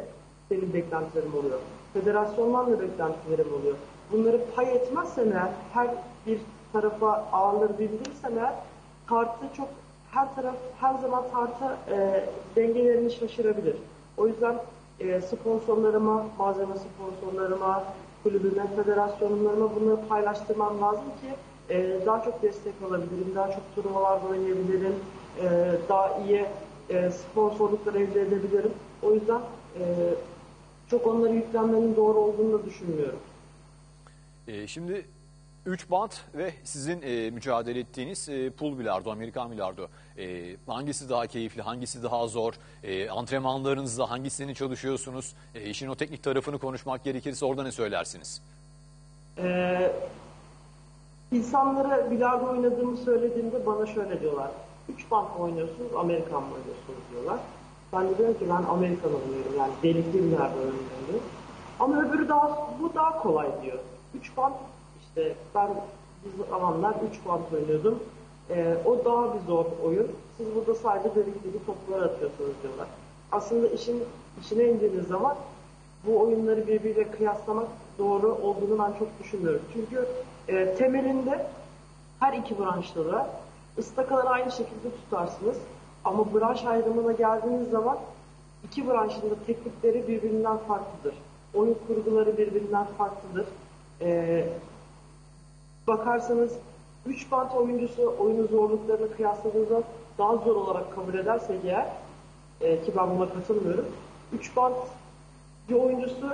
benim 0.50 0.72
beklentilerim 0.72 1.34
oluyor. 1.34 1.58
Federasyondan 1.92 2.66
da 2.66 2.80
beklentilerim 2.80 3.54
oluyor. 3.60 3.76
Bunları 4.12 4.40
pay 4.56 4.74
etmezsem 4.74 5.32
eğer, 5.32 5.50
her 5.72 5.88
bir 6.26 6.38
tarafa 6.72 7.26
ağırları 7.32 7.78
bildirirsem 7.78 8.38
eğer, 8.38 8.54
tartı 9.08 9.46
çok 9.56 9.68
her 10.10 10.34
taraf 10.34 10.54
her 10.80 10.94
zaman 10.94 11.24
tartı 11.32 11.76
e, 11.90 12.24
dengelerini 12.56 13.10
şaşırabilir. 13.10 13.76
O 14.16 14.26
yüzden 14.26 14.54
e, 15.00 15.20
sponsorlarıma, 15.20 16.26
malzeme 16.38 16.74
sponsorlarıma, 16.74 17.84
kulübüme, 18.22 18.66
federasyonlarıma 18.76 19.74
bunları 19.74 20.08
paylaştırmam 20.08 20.82
lazım 20.82 21.04
ki 21.20 21.34
e, 21.74 22.06
daha 22.06 22.24
çok 22.24 22.42
destek 22.42 22.74
alabilirim, 22.88 23.32
daha 23.34 23.52
çok 23.52 23.62
turnuvalarda 23.74 24.26
oynayabilirim, 24.28 24.94
e, 25.40 25.72
daha 25.88 26.18
iyi 26.18 26.46
e, 26.90 27.10
sponsorluklar 27.10 27.94
elde 27.94 28.20
edebilirim. 28.22 28.72
O 29.02 29.12
yüzden 29.14 29.40
e, 29.78 29.82
çok 30.90 31.06
onları 31.06 31.34
yüklenmenin 31.34 31.96
doğru 31.96 32.18
olduğunu 32.18 32.52
da 32.58 32.64
düşünmüyorum. 32.64 33.18
E, 34.48 34.66
şimdi 34.66 35.06
3 35.66 35.90
bant 35.90 36.20
ve 36.34 36.52
sizin 36.64 37.02
e, 37.02 37.30
mücadele 37.30 37.80
ettiğiniz 37.80 38.28
e, 38.28 38.50
pool 38.50 38.78
bilardo, 38.78 39.10
Amerikan 39.10 39.50
bilardo. 39.50 39.88
E, 40.18 40.56
hangisi 40.66 41.08
daha 41.08 41.26
keyifli, 41.26 41.62
hangisi 41.62 42.02
daha 42.02 42.26
zor? 42.26 42.54
E, 42.82 43.10
antrenmanlarınızda 43.10 44.10
hangisini 44.10 44.54
çalışıyorsunuz? 44.54 45.34
E, 45.54 45.62
işin 45.62 45.88
o 45.88 45.94
teknik 45.94 46.22
tarafını 46.22 46.58
konuşmak 46.58 47.04
gerekirse 47.04 47.46
orada 47.46 47.62
ne 47.62 47.72
söylersiniz? 47.72 48.42
Ee, 49.38 49.92
insanlara 51.32 52.10
bilardo 52.10 52.46
oynadığımı 52.50 52.96
söylediğimde 52.96 53.66
bana 53.66 53.86
şöyle 53.86 54.20
diyorlar. 54.20 54.50
Üç 54.88 55.10
bank 55.10 55.38
mı 55.38 55.44
oynuyorsunuz, 55.44 55.94
Amerikan 55.98 56.42
mı 56.42 56.48
oynuyorsunuz 56.48 57.02
diyorlar. 57.12 57.38
Ben 57.92 58.08
de 58.08 58.18
diyorum 58.18 58.38
ki 58.38 58.44
ben 58.48 58.72
Amerikan 58.72 59.10
oynuyorum 59.14 59.52
yani 59.58 59.72
delikli 59.82 60.22
bilardo 60.22 60.56
oynuyorum. 60.56 61.22
Ama 61.80 62.02
öbürü 62.02 62.28
daha, 62.28 62.68
bu 62.82 62.94
daha 62.94 63.22
kolay 63.22 63.48
diyor. 63.62 63.78
Üç 64.14 64.36
bant 64.36 64.54
işte 65.02 65.34
ben 65.54 65.68
biz 66.24 66.46
zamanlar 66.50 66.94
üç 67.10 67.26
bant 67.28 67.52
oynuyordum. 67.52 67.98
Ee, 68.50 68.76
o 68.84 69.04
daha 69.04 69.34
bir 69.34 69.40
zor 69.46 69.64
oyun. 69.84 70.08
Siz 70.36 70.46
burada 70.54 70.74
sadece 70.74 71.14
delikli 71.14 71.66
toplar 71.66 72.02
atıyorsunuz 72.02 72.52
diyorlar. 72.62 72.86
Aslında 73.32 73.68
işin 73.68 74.04
içine 74.40 74.64
indiğiniz 74.64 75.06
zaman 75.08 75.36
bu 76.06 76.20
oyunları 76.20 76.66
birbiriyle 76.66 77.10
kıyaslamak 77.10 77.66
doğru 77.98 78.34
olduğunu 78.42 78.78
ben 78.78 78.98
çok 78.98 79.08
düşünmüyorum. 79.22 79.62
Çünkü 79.72 80.06
e, 80.48 80.74
temelinde 80.74 81.46
her 82.20 82.32
iki 82.32 82.58
branşta 82.58 83.04
da 83.04 83.30
ıstakaları 83.78 84.28
aynı 84.28 84.50
şekilde 84.50 84.90
tutarsınız. 84.90 85.56
Ama 86.04 86.34
branş 86.34 86.64
ayrımına 86.64 87.12
geldiğiniz 87.12 87.70
zaman 87.70 87.98
iki 88.64 88.88
branşın 88.88 89.30
da 89.30 89.34
teknikleri 89.46 90.08
birbirinden 90.08 90.56
farklıdır. 90.56 91.14
Oyun 91.54 91.76
kurguları 91.86 92.38
birbirinden 92.38 92.86
farklıdır. 92.98 93.46
E, 94.00 94.44
bakarsanız 95.86 96.52
3 97.06 97.30
bant 97.30 97.54
oyuncusu 97.54 98.14
oyunun 98.18 98.46
zorluklarını 98.46 99.16
kıyasladığınızda 99.16 99.82
daha 100.18 100.36
zor 100.36 100.56
olarak 100.56 100.94
kabul 100.94 101.14
ederse 101.14 101.58
eğer 101.64 101.86
e, 102.60 102.84
ki 102.84 102.92
ben 102.96 103.18
buna 103.18 103.28
katılmıyorum. 103.28 103.86
3 104.32 104.56
bant 104.56 104.76
bir 105.68 105.74
oyuncusu 105.74 106.30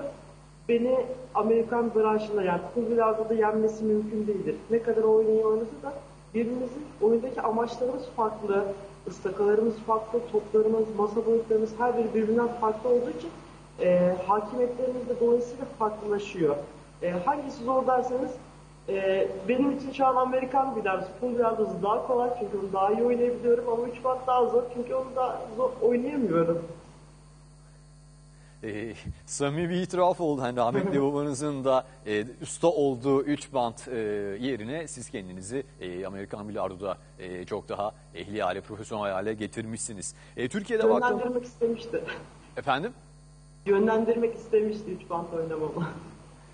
beni 0.68 1.07
Amerikan 1.34 1.95
branşında 1.95 2.43
yani 2.43 2.61
kulüplerde 2.74 3.28
da 3.28 3.34
yenmesi 3.34 3.84
mümkün 3.84 4.26
değildir. 4.26 4.57
Ne 4.70 4.82
kadar 4.82 5.03
oyunu 5.03 5.43
oynasa 5.43 5.82
da 5.82 5.93
birbirimizin 6.35 6.87
oyundaki 7.03 7.41
amaçlarımız 7.41 8.07
farklı, 8.16 8.64
ıstakalarımız 9.09 9.74
farklı, 9.87 10.20
toplarımız, 10.33 10.85
masa 10.99 11.26
boyutlarımız 11.26 11.70
her 11.79 11.99
biri 11.99 12.14
birbirinden 12.14 12.49
farklı 12.61 12.91
olduğu 12.91 13.11
için 13.11 13.31
e, 13.81 14.14
hakimiyetlerimiz 14.26 15.09
de 15.09 15.20
dolayısıyla 15.20 15.64
farklılaşıyor. 15.79 16.57
E, 17.03 17.11
hangisi 17.11 17.64
zor 17.64 17.87
derseniz 17.87 18.31
e, 18.89 19.29
benim 19.49 19.70
için 19.70 19.93
şu 19.93 20.07
an 20.07 20.16
Amerikan 20.16 20.76
bilardosu, 20.76 21.11
pool 21.20 21.35
bilardosu 21.35 21.72
daha 21.83 22.07
kolay 22.07 22.31
çünkü 22.41 22.59
onu 22.59 22.72
daha 22.72 22.93
iyi 22.93 23.03
oynayabiliyorum 23.03 23.68
ama 23.68 23.89
3 23.89 24.05
bant 24.05 24.26
daha 24.26 24.47
zor 24.47 24.62
çünkü 24.74 24.95
onu 24.95 25.16
da 25.16 25.39
zor 25.57 25.70
oynayamıyorum. 25.83 26.62
E, 28.64 28.94
samimi 29.26 29.70
bir 29.70 29.74
itiraf 29.74 30.20
oldu. 30.20 30.42
Hani 30.42 30.56
rahmetli 30.56 31.02
babanızın 31.02 31.64
da 31.64 31.86
e, 32.06 32.24
usta 32.42 32.68
olduğu 32.68 33.22
3 33.22 33.52
bant 33.52 33.88
e, 33.88 33.96
yerine 34.40 34.88
siz 34.88 35.11
kendinizi 35.11 35.64
e, 35.80 36.06
Amerikan 36.06 36.48
bilardoda 36.48 36.98
e, 37.18 37.44
çok 37.44 37.68
daha 37.68 37.92
ehli 38.14 38.42
hale, 38.42 38.61
profesyonel 38.61 39.12
hale 39.12 39.34
getirmişsiniz. 39.34 40.14
E, 40.36 40.48
Türkiye'de 40.48 40.90
baktığım... 40.90 41.18
Yönlendirmek 41.18 41.44
istemişti. 41.44 42.04
Efendim? 42.56 42.92
Yönlendirmek 43.66 44.34
istemişti 44.34 44.90
3 45.04 45.11
bant 45.11 45.34
oynamamı. 45.34 45.88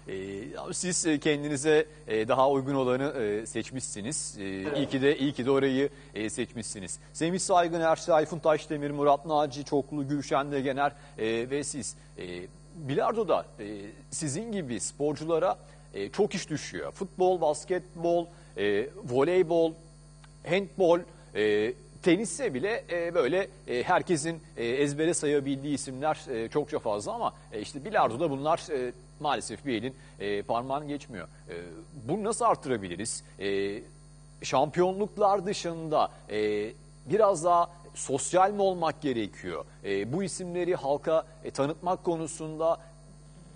Ee, 0.08 0.72
siz 0.72 1.06
e, 1.06 1.18
kendinize 1.18 1.86
e, 2.08 2.28
daha 2.28 2.50
uygun 2.50 2.74
olanı 2.74 3.22
e, 3.22 3.46
seçmişsiniz. 3.46 4.36
Ee, 4.40 4.76
İyi 4.76 4.88
ki 4.88 5.02
de 5.02 5.18
iyi 5.18 5.32
ki 5.32 5.46
de 5.46 5.50
orayı 5.50 5.90
seçmişsiniz. 6.30 6.98
Semih 7.12 7.38
Saygın, 7.38 7.80
Erşay 7.80 8.26
Taşdemir, 8.42 8.90
Murat 8.90 9.26
Naci, 9.26 9.64
Çoklu, 9.64 10.08
Gülşen 10.08 10.52
Degener 10.52 10.92
e, 11.18 11.50
ve 11.50 11.64
siz. 11.64 11.96
Bilardo'da 12.74 13.46
sizin 14.10 14.52
gibi 14.52 14.80
sporculara 14.80 15.58
çok 16.12 16.34
iş 16.34 16.50
düşüyor. 16.50 16.92
Futbol, 16.92 17.40
basketbol, 17.40 18.26
voleybol, 19.04 19.72
handbol, 20.48 21.00
tenisse 22.04 22.54
bile 22.54 22.84
e, 22.90 23.14
böyle 23.14 23.48
e, 23.68 23.82
herkesin 23.82 24.40
e, 24.56 24.64
ezbere 24.64 25.14
sayabildiği 25.14 25.74
isimler 25.74 26.20
e, 26.30 26.48
çokça 26.48 26.78
fazla 26.78 27.12
ama 27.12 27.34
e, 27.52 27.60
işte 27.60 27.84
bilardoda 27.84 28.30
bunlar 28.30 28.70
e, 28.70 28.92
maalesef 29.20 29.66
bir 29.66 29.74
elin 29.74 29.94
e, 30.20 30.42
parmağını 30.42 30.84
geçmiyor. 30.84 31.28
E, 31.50 31.54
bunu 32.08 32.24
nasıl 32.24 32.44
arttırabiliriz? 32.44 33.24
E, 33.40 33.82
şampiyonluklar 34.42 35.46
dışında 35.46 36.08
e, 36.30 36.70
biraz 37.06 37.44
daha 37.44 37.70
sosyal 37.94 38.50
mi 38.50 38.62
olmak 38.62 39.02
gerekiyor? 39.02 39.64
E, 39.84 40.12
bu 40.12 40.22
isimleri 40.22 40.74
halka 40.74 41.24
e, 41.44 41.50
tanıtmak 41.50 42.04
konusunda 42.04 42.78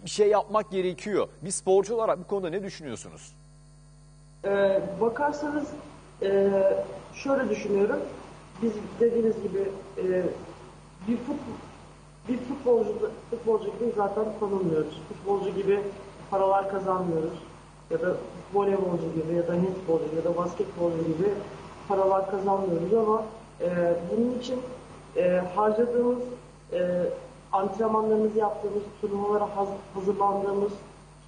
bir 0.05 0.11
şey 0.11 0.29
yapmak 0.29 0.71
gerekiyor. 0.71 1.29
Bir 1.43 1.51
sporcu 1.51 1.95
olarak 1.95 2.19
bu 2.19 2.27
konuda 2.27 2.51
ne 2.51 2.63
düşünüyorsunuz? 2.63 3.33
Ee, 4.45 4.81
bakarsanız 5.01 5.69
e, 6.23 6.51
şöyle 7.15 7.51
düşünüyorum. 7.51 8.01
Biz 8.63 8.73
dediğiniz 9.01 9.43
gibi 9.43 9.59
e, 9.99 10.23
bir 11.09 11.17
futbol 11.17 11.68
bir 12.29 12.39
futbolcu 12.39 12.93
futbolcu 13.31 13.65
gibi 13.65 13.93
zaten 13.97 14.25
tanınmıyoruz. 14.41 15.01
Futbolcu 15.09 15.51
gibi 15.51 15.81
paralar 16.31 16.71
kazanmıyoruz. 16.71 17.39
Ya 17.91 18.01
da 18.01 18.17
voleybolcu 18.55 19.05
gibi 19.15 19.35
ya 19.37 19.49
da 19.49 19.53
handbolcu 19.53 20.17
ya 20.17 20.25
da 20.25 20.37
basketbolcu 20.37 20.97
gibi 20.99 21.29
paralar 21.89 22.31
kazanmıyoruz 22.31 22.95
ama 22.95 23.23
e, 23.61 23.95
bunun 24.11 24.39
için 24.39 24.61
e, 25.17 25.43
harcadığımız 25.55 26.19
e, 26.73 27.07
antrenmanlarımızı 27.53 28.39
yaptığımız, 28.39 28.83
turnuvalara 29.01 29.49
haz- 29.57 29.79
hazırlandığımız, 29.95 30.73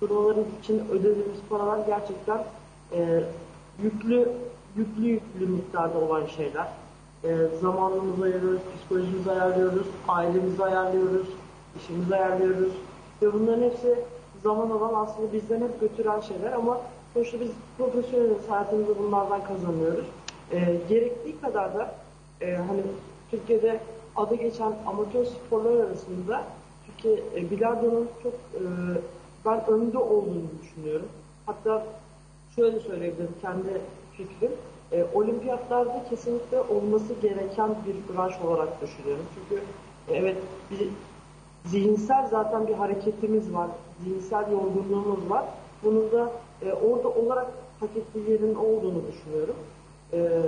turnuvaların 0.01 0.45
için 0.63 0.89
ödediğimiz 0.91 1.41
paralar 1.51 1.79
gerçekten 1.87 2.45
e, 2.93 3.23
yüklü 3.83 4.29
yüklü 4.77 5.07
yüklü 5.07 5.47
miktarda 5.47 5.99
olan 5.99 6.27
şeyler. 6.27 6.67
E, 7.25 7.37
zamanımızı 7.61 8.25
ayırıyoruz, 8.25 8.61
psikolojimizi 8.77 9.31
ayarlıyoruz, 9.31 9.87
ailemizi 10.09 10.65
ayarlıyoruz, 10.65 11.27
işimizi 11.77 12.15
ayarlıyoruz. 12.17 12.73
Ve 13.23 13.33
bunların 13.33 13.63
hepsi 13.63 13.95
zaman 14.43 14.71
alan 14.71 14.95
aslında 14.95 15.33
bizden 15.33 15.61
hep 15.61 15.81
götüren 15.81 16.21
şeyler 16.21 16.53
ama 16.53 16.81
sonuçta 17.15 17.41
biz 17.41 17.51
profesyoneliz, 17.79 18.49
hayatımızda 18.49 18.99
bunlardan 18.99 19.45
kazanıyoruz. 19.45 20.07
E, 20.53 20.77
gerektiği 20.89 21.41
kadar 21.41 21.75
da 21.75 21.95
e, 22.41 22.57
hani 22.57 22.83
Türkiye'de 23.31 23.81
adı 24.17 24.35
geçen 24.35 24.73
amatör 24.87 25.25
sporlar 25.25 25.85
arasında 25.85 26.45
Türkiye 26.87 27.15
e, 27.37 27.51
bilardonun 27.51 28.09
çok 28.23 28.33
e, 28.33 28.63
ben 29.47 29.71
önde 29.71 29.99
olduğunu 29.99 30.49
düşünüyorum. 30.63 31.09
Hatta 31.47 31.87
şöyle 32.57 32.81
söyleyebilirim 32.81 33.35
kendi 33.43 33.81
fikrim. 34.17 34.53
E, 34.93 35.07
olimpiyatlarda 35.15 36.05
kesinlikle 36.11 36.61
olması 36.61 37.15
gereken 37.23 37.75
bir 37.87 38.15
branş 38.15 38.35
olarak 38.41 38.83
düşünüyorum. 38.83 39.25
Çünkü 39.35 39.63
e, 40.09 40.15
evet 40.15 40.37
bir 40.71 40.89
zihinsel 41.65 42.29
zaten 42.31 42.67
bir 42.67 42.75
hareketimiz 42.75 43.55
var. 43.55 43.69
Zihinsel 44.05 44.53
yorgunluğumuz 44.53 45.31
var. 45.31 45.45
Bunun 45.85 46.13
da 46.13 46.31
e, 46.63 46.73
orada 46.73 47.09
olarak 47.09 47.47
hak 47.81 47.91
ettiği 47.97 48.31
yerin 48.31 48.55
olduğunu 48.55 49.03
düşünüyorum. 49.13 49.57
E, 50.13 50.41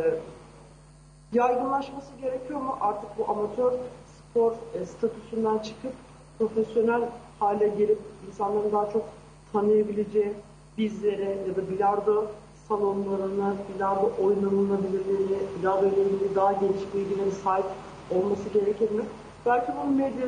yaygınlaşması 1.33 2.13
gerekiyor 2.23 2.61
mu? 2.61 2.77
Artık 2.81 3.19
bu 3.19 3.31
amatör 3.33 3.73
spor 4.19 4.53
e, 4.53 4.87
statüsünden 4.87 5.59
çıkıp 5.59 5.93
profesyonel 6.39 7.03
hale 7.41 7.69
gelip 7.69 7.99
insanların 8.29 8.73
daha 8.73 8.91
çok 8.93 9.05
tanıyabileceği 9.53 10.33
bizlere 10.79 11.39
ya 11.49 11.57
da 11.57 11.71
bilardo 11.71 12.27
salonlarına, 12.69 13.55
bilardo 13.75 14.11
oynanılabilirliğine, 14.25 15.37
ile 15.61 16.03
ilgili 16.03 16.35
daha 16.35 16.53
geniş 16.53 16.95
bilgilere 16.95 17.31
sahip 17.31 17.65
olması 18.11 18.49
gerekir 18.49 18.91
mi? 18.91 19.03
Belki 19.47 19.73
bu 19.83 19.91
medya 19.91 20.27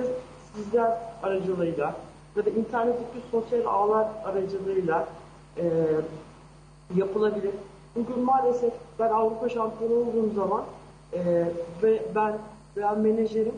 sizler 0.54 0.98
aracılığıyla 1.22 1.94
ya 2.36 2.44
da 2.44 2.50
internetteki 2.50 3.18
sosyal 3.30 3.64
ağlar 3.66 4.06
aracılığıyla 4.24 5.08
e, 5.56 5.64
yapılabilir. 6.96 7.50
Bugün 7.96 8.24
maalesef 8.24 8.72
ben 8.98 9.10
Avrupa 9.10 9.48
şampiyonu 9.48 9.94
olduğum 9.94 10.34
zaman 10.34 10.64
e, 11.12 11.44
ve 11.82 12.02
ben 12.14 12.34
veya 12.76 12.92
menajerim 12.92 13.54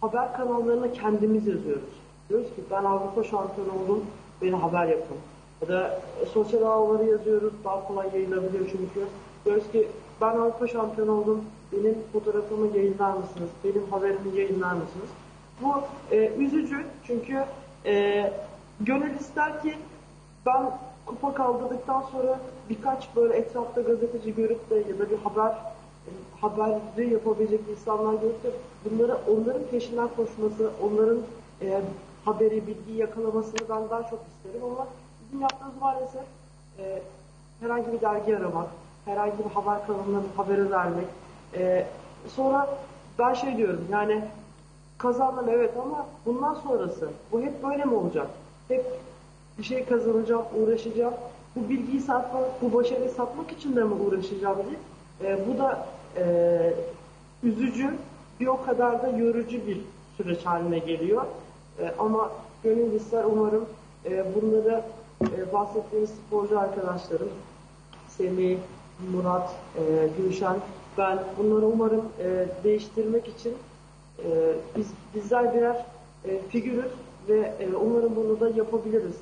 haber 0.00 0.36
kanallarına 0.36 0.92
kendimiz 0.92 1.46
yazıyoruz. 1.46 1.82
Diyoruz 2.28 2.46
ki 2.46 2.64
ben 2.70 2.84
Avrupa 2.84 3.24
şampiyonu 3.24 3.70
oldum, 3.70 4.04
beni 4.42 4.54
haber 4.54 4.86
yapın. 4.86 5.16
Ya 5.62 5.68
da 5.68 6.00
e, 6.22 6.26
sosyal 6.26 6.62
ağları 6.62 7.04
yazıyoruz, 7.04 7.52
daha 7.64 7.88
kolay 7.88 8.08
yayılabiliyor 8.14 8.64
çünkü. 8.70 9.06
Diyoruz 9.44 9.72
ki 9.72 9.88
ben 10.20 10.36
Avrupa 10.36 10.68
şampiyonu 10.68 11.12
oldum, 11.12 11.44
benim 11.72 11.96
fotoğrafımı 12.12 12.76
yayınlar 12.76 13.10
mısınız, 13.10 13.50
benim 13.64 13.90
haberimi 13.90 14.38
yayınlar 14.38 14.72
mısınız? 14.72 15.08
Bu 15.62 15.74
e, 16.12 16.26
üzücü 16.38 16.86
çünkü 17.06 17.44
e, 17.86 18.32
gönül 18.80 19.20
ister 19.20 19.62
ki 19.62 19.74
ben 20.46 20.70
kupa 21.06 21.34
kaldırdıktan 21.34 22.04
sonra 22.12 22.38
birkaç 22.70 23.16
böyle 23.16 23.34
etrafta 23.34 23.80
gazeteci 23.80 24.34
görüp 24.34 24.70
de 24.70 24.74
ya 24.74 24.98
da 24.98 25.10
bir 25.10 25.18
haber 25.18 25.50
e, 25.50 26.10
haberi 26.40 27.12
yapabilecek 27.12 27.60
insanlar 27.70 28.14
görüp 28.14 28.44
de 28.44 28.50
bunları 28.84 29.18
onların 29.30 29.62
peşinden 29.70 30.08
koşması, 30.16 30.70
onların 30.82 31.18
e, 31.62 31.80
haberi, 32.24 32.66
bilgiyi 32.66 32.98
yakalamasını 32.98 33.60
ben 33.68 33.90
daha 33.90 34.02
çok 34.02 34.20
isterim 34.28 34.64
ama 34.64 34.86
bizim 35.26 35.40
yaptığımız 35.40 35.74
maalesef 35.80 36.22
e, 36.78 37.02
herhangi 37.60 37.92
bir 37.92 38.00
dergi 38.00 38.36
aramak, 38.36 38.66
herhangi 39.04 39.38
bir 39.38 39.50
haber 39.54 39.86
kanalına 39.86 40.22
bir 40.22 40.36
haberi 40.36 40.70
vermek. 40.70 41.06
E, 41.54 41.86
sonra 42.28 42.68
ben 43.18 43.34
şey 43.34 43.56
diyorum 43.56 43.86
yani 43.90 44.24
kazandım 44.98 45.48
evet 45.48 45.70
ama 45.82 46.06
bundan 46.26 46.54
sonrası 46.54 47.08
bu 47.32 47.40
hep 47.40 47.62
böyle 47.62 47.84
mi 47.84 47.94
olacak? 47.94 48.26
Hep 48.68 48.84
bir 49.58 49.64
şey 49.64 49.84
kazanacağım, 49.84 50.44
uğraşacağım. 50.62 51.14
Bu 51.56 51.68
bilgiyi 51.68 52.00
satmak, 52.00 52.62
bu 52.62 52.72
başarıyı 52.72 53.10
satmak 53.10 53.52
için 53.52 53.76
de 53.76 53.84
mi 53.84 53.94
uğraşacağım 53.94 54.58
diye. 54.68 55.32
E, 55.32 55.38
bu 55.48 55.58
da 55.58 55.86
e, 56.16 56.74
üzücü, 57.42 57.94
bir 58.40 58.46
o 58.46 58.62
kadar 58.62 59.02
da 59.02 59.08
yorucu 59.08 59.66
bir 59.66 59.80
süreç 60.16 60.46
haline 60.46 60.78
geliyor. 60.78 61.22
E, 61.78 61.92
ama 61.98 62.30
gönül 62.64 62.92
ister 62.92 63.24
umarım 63.24 63.64
e, 64.04 64.24
bunları 64.34 64.82
e, 65.22 65.52
bahsettiğimiz 65.52 66.10
sporcu 66.10 66.60
arkadaşlarım, 66.60 67.28
Semih, 68.08 68.58
Murat, 69.12 69.50
e, 69.76 70.08
Gülşen, 70.18 70.56
ben 70.98 71.18
bunları 71.38 71.66
umarım 71.66 72.04
e, 72.18 72.46
değiştirmek 72.64 73.28
için 73.28 73.54
e, 74.18 74.54
biz 74.76 74.86
bizler 75.14 75.54
birer 75.54 75.86
e, 76.24 76.40
figürüz 76.48 76.92
ve 77.28 77.54
e, 77.60 77.76
umarım 77.76 78.16
bunu 78.16 78.40
da 78.40 78.48
yapabiliriz. 78.48 79.16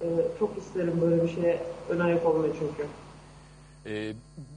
E, 0.00 0.06
çok 0.38 0.58
isterim 0.58 0.98
böyle 1.00 1.22
bir 1.22 1.28
şeye 1.28 1.62
ön 1.88 2.00
ayak 2.00 2.26
olmayı 2.26 2.52
çünkü. 2.58 2.86
Ee, 3.86 4.12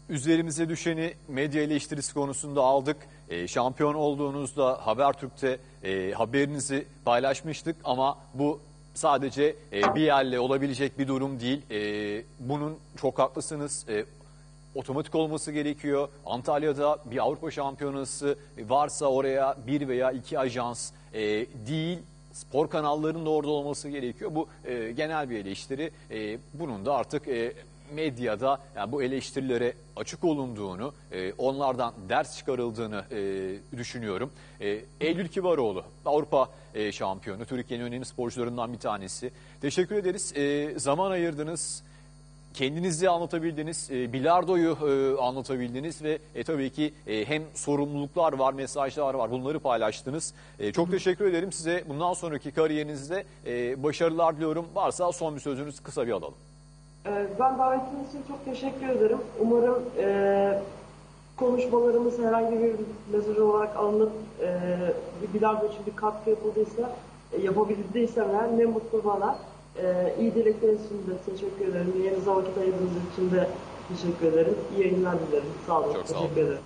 üzerimize 0.09 0.69
düşeni 0.69 1.13
medya 1.27 1.63
eleştirisi 1.63 2.13
konusunda 2.13 2.61
aldık. 2.61 2.97
Ee, 3.29 3.47
şampiyon 3.47 3.93
olduğunuzda 3.93 4.87
Habertürk'te 4.87 5.59
e, 5.83 6.11
haberinizi 6.11 6.85
paylaşmıştık 7.05 7.75
ama 7.83 8.17
bu 8.33 8.59
sadece 8.95 9.55
e, 9.73 9.95
bir 9.95 10.01
yerle 10.01 10.39
olabilecek 10.39 10.99
bir 10.99 11.07
durum 11.07 11.39
değil. 11.39 11.61
E, 11.71 12.23
bunun 12.39 12.77
çok 12.97 13.19
haklısınız. 13.19 13.85
E, 13.89 14.05
otomatik 14.75 15.15
olması 15.15 15.51
gerekiyor. 15.51 16.09
Antalya'da 16.25 16.99
bir 17.05 17.17
Avrupa 17.17 17.51
Şampiyonası 17.51 18.37
varsa 18.59 19.05
oraya 19.05 19.57
bir 19.67 19.87
veya 19.87 20.11
iki 20.11 20.39
ajans 20.39 20.91
e, 21.13 21.21
değil 21.67 21.99
spor 22.31 22.69
kanallarının 22.69 23.25
da 23.25 23.29
orada 23.29 23.51
olması 23.51 23.89
gerekiyor. 23.89 24.35
Bu 24.35 24.47
e, 24.65 24.91
genel 24.91 25.29
bir 25.29 25.37
eleştiri. 25.37 25.91
E, 26.11 26.37
bunun 26.53 26.85
da 26.85 26.95
artık 26.95 27.27
e, 27.27 27.53
medyada 27.93 28.59
yani 28.75 28.91
bu 28.91 29.03
eleştirilere 29.03 29.73
açık 29.95 30.23
olunduğunu, 30.23 30.93
e, 31.11 31.33
onlardan 31.33 31.93
ders 32.09 32.37
çıkarıldığını 32.37 33.05
e, 33.11 33.77
düşünüyorum. 33.77 34.31
E, 34.61 34.79
Eylül 35.01 35.27
Kivaroğlu, 35.27 35.83
Avrupa 36.05 36.49
e, 36.75 36.91
şampiyonu, 36.91 37.45
Türkiye'nin 37.45 37.85
önemli 37.85 38.05
sporcularından 38.05 38.73
bir 38.73 38.79
tanesi. 38.79 39.31
Teşekkür 39.61 39.95
ederiz. 39.95 40.33
E, 40.37 40.73
zaman 40.79 41.11
ayırdınız. 41.11 41.83
Kendinizi 42.53 43.09
anlatabildiniz, 43.09 43.91
e, 43.91 44.13
bilardoyu 44.13 44.77
e, 44.81 45.21
anlatabildiniz 45.21 46.03
ve 46.03 46.19
e, 46.35 46.43
tabii 46.43 46.69
ki 46.69 46.93
e, 47.07 47.25
hem 47.25 47.43
sorumluluklar 47.53 48.33
var, 48.33 48.53
mesajlar 48.53 49.13
var 49.13 49.31
bunları 49.31 49.59
paylaştınız. 49.59 50.33
Çok 50.73 50.91
teşekkür 50.91 51.25
ederim 51.25 51.51
size. 51.51 51.83
Bundan 51.89 52.13
sonraki 52.13 52.51
kariyerinizde 52.51 53.25
başarılar 53.83 54.35
diliyorum. 54.35 54.65
Varsa 54.75 55.11
son 55.11 55.35
bir 55.35 55.41
sözünüz 55.41 55.79
kısa 55.79 56.07
bir 56.07 56.11
alalım. 56.11 56.33
Ben 57.39 57.59
davetiniz 57.59 58.09
için 58.09 58.23
çok 58.27 58.45
teşekkür 58.45 58.89
ederim. 58.89 59.19
Umarım 59.39 59.83
konuşmalarımız 61.37 62.19
herhangi 62.19 62.59
bir 62.59 62.71
mesaj 63.17 63.37
olarak 63.37 63.77
alınıp 63.77 64.11
e, 64.41 64.59
bir 65.21 65.39
bilardo 65.39 65.65
için 65.65 65.85
bir 65.85 65.95
katkı 65.95 66.29
yapıldıysa, 66.29 66.95
e, 67.33 67.41
yapabildiysem 67.41 68.29
eğer 68.29 68.57
ne 68.57 68.65
mutlu 68.65 69.03
bana. 69.05 69.37
E, 69.83 70.15
iyi 70.19 70.35
dilekleriniz 70.35 70.85
için 70.85 70.97
de 70.97 71.31
teşekkür 71.31 71.67
ederim. 71.67 71.93
Yerinize 72.03 72.31
vakit 72.31 72.57
ayırdığınız 72.57 72.91
için 73.13 73.31
de 73.31 73.49
teşekkür 73.89 74.25
ederim. 74.27 74.55
İyi 74.75 74.81
yayınlar 74.81 75.15
dilerim. 75.27 75.47
Sağ 75.67 75.79
olun. 75.79 75.93
Çok 75.93 76.07
sağ 76.07 76.13
teşekkür 76.13 76.41
olun. 76.41 76.47
ederim. 76.47 76.63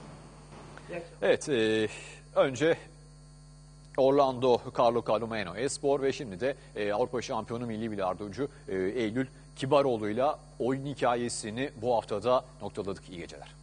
Evet, 1.22 1.50
e, 1.50 1.88
önce 2.36 2.78
Orlando 3.98 4.58
Carlo 4.80 5.04
Calumeno 5.08 5.56
Espor 5.56 6.02
ve 6.02 6.12
şimdi 6.12 6.40
de 6.40 6.56
e, 6.76 6.94
Avrupa 6.94 7.22
Şampiyonu 7.22 7.66
Milli 7.66 7.91
Bilardocu 7.91 8.48
e, 8.68 8.76
Eylül 8.76 9.28
Kibaroğlu'yla 9.56 10.40
oyun 10.60 10.86
hikayesini 10.86 11.70
bu 11.82 11.96
haftada 11.96 12.44
noktaladık. 12.62 13.10
İyi 13.10 13.20
geceler. 13.20 13.59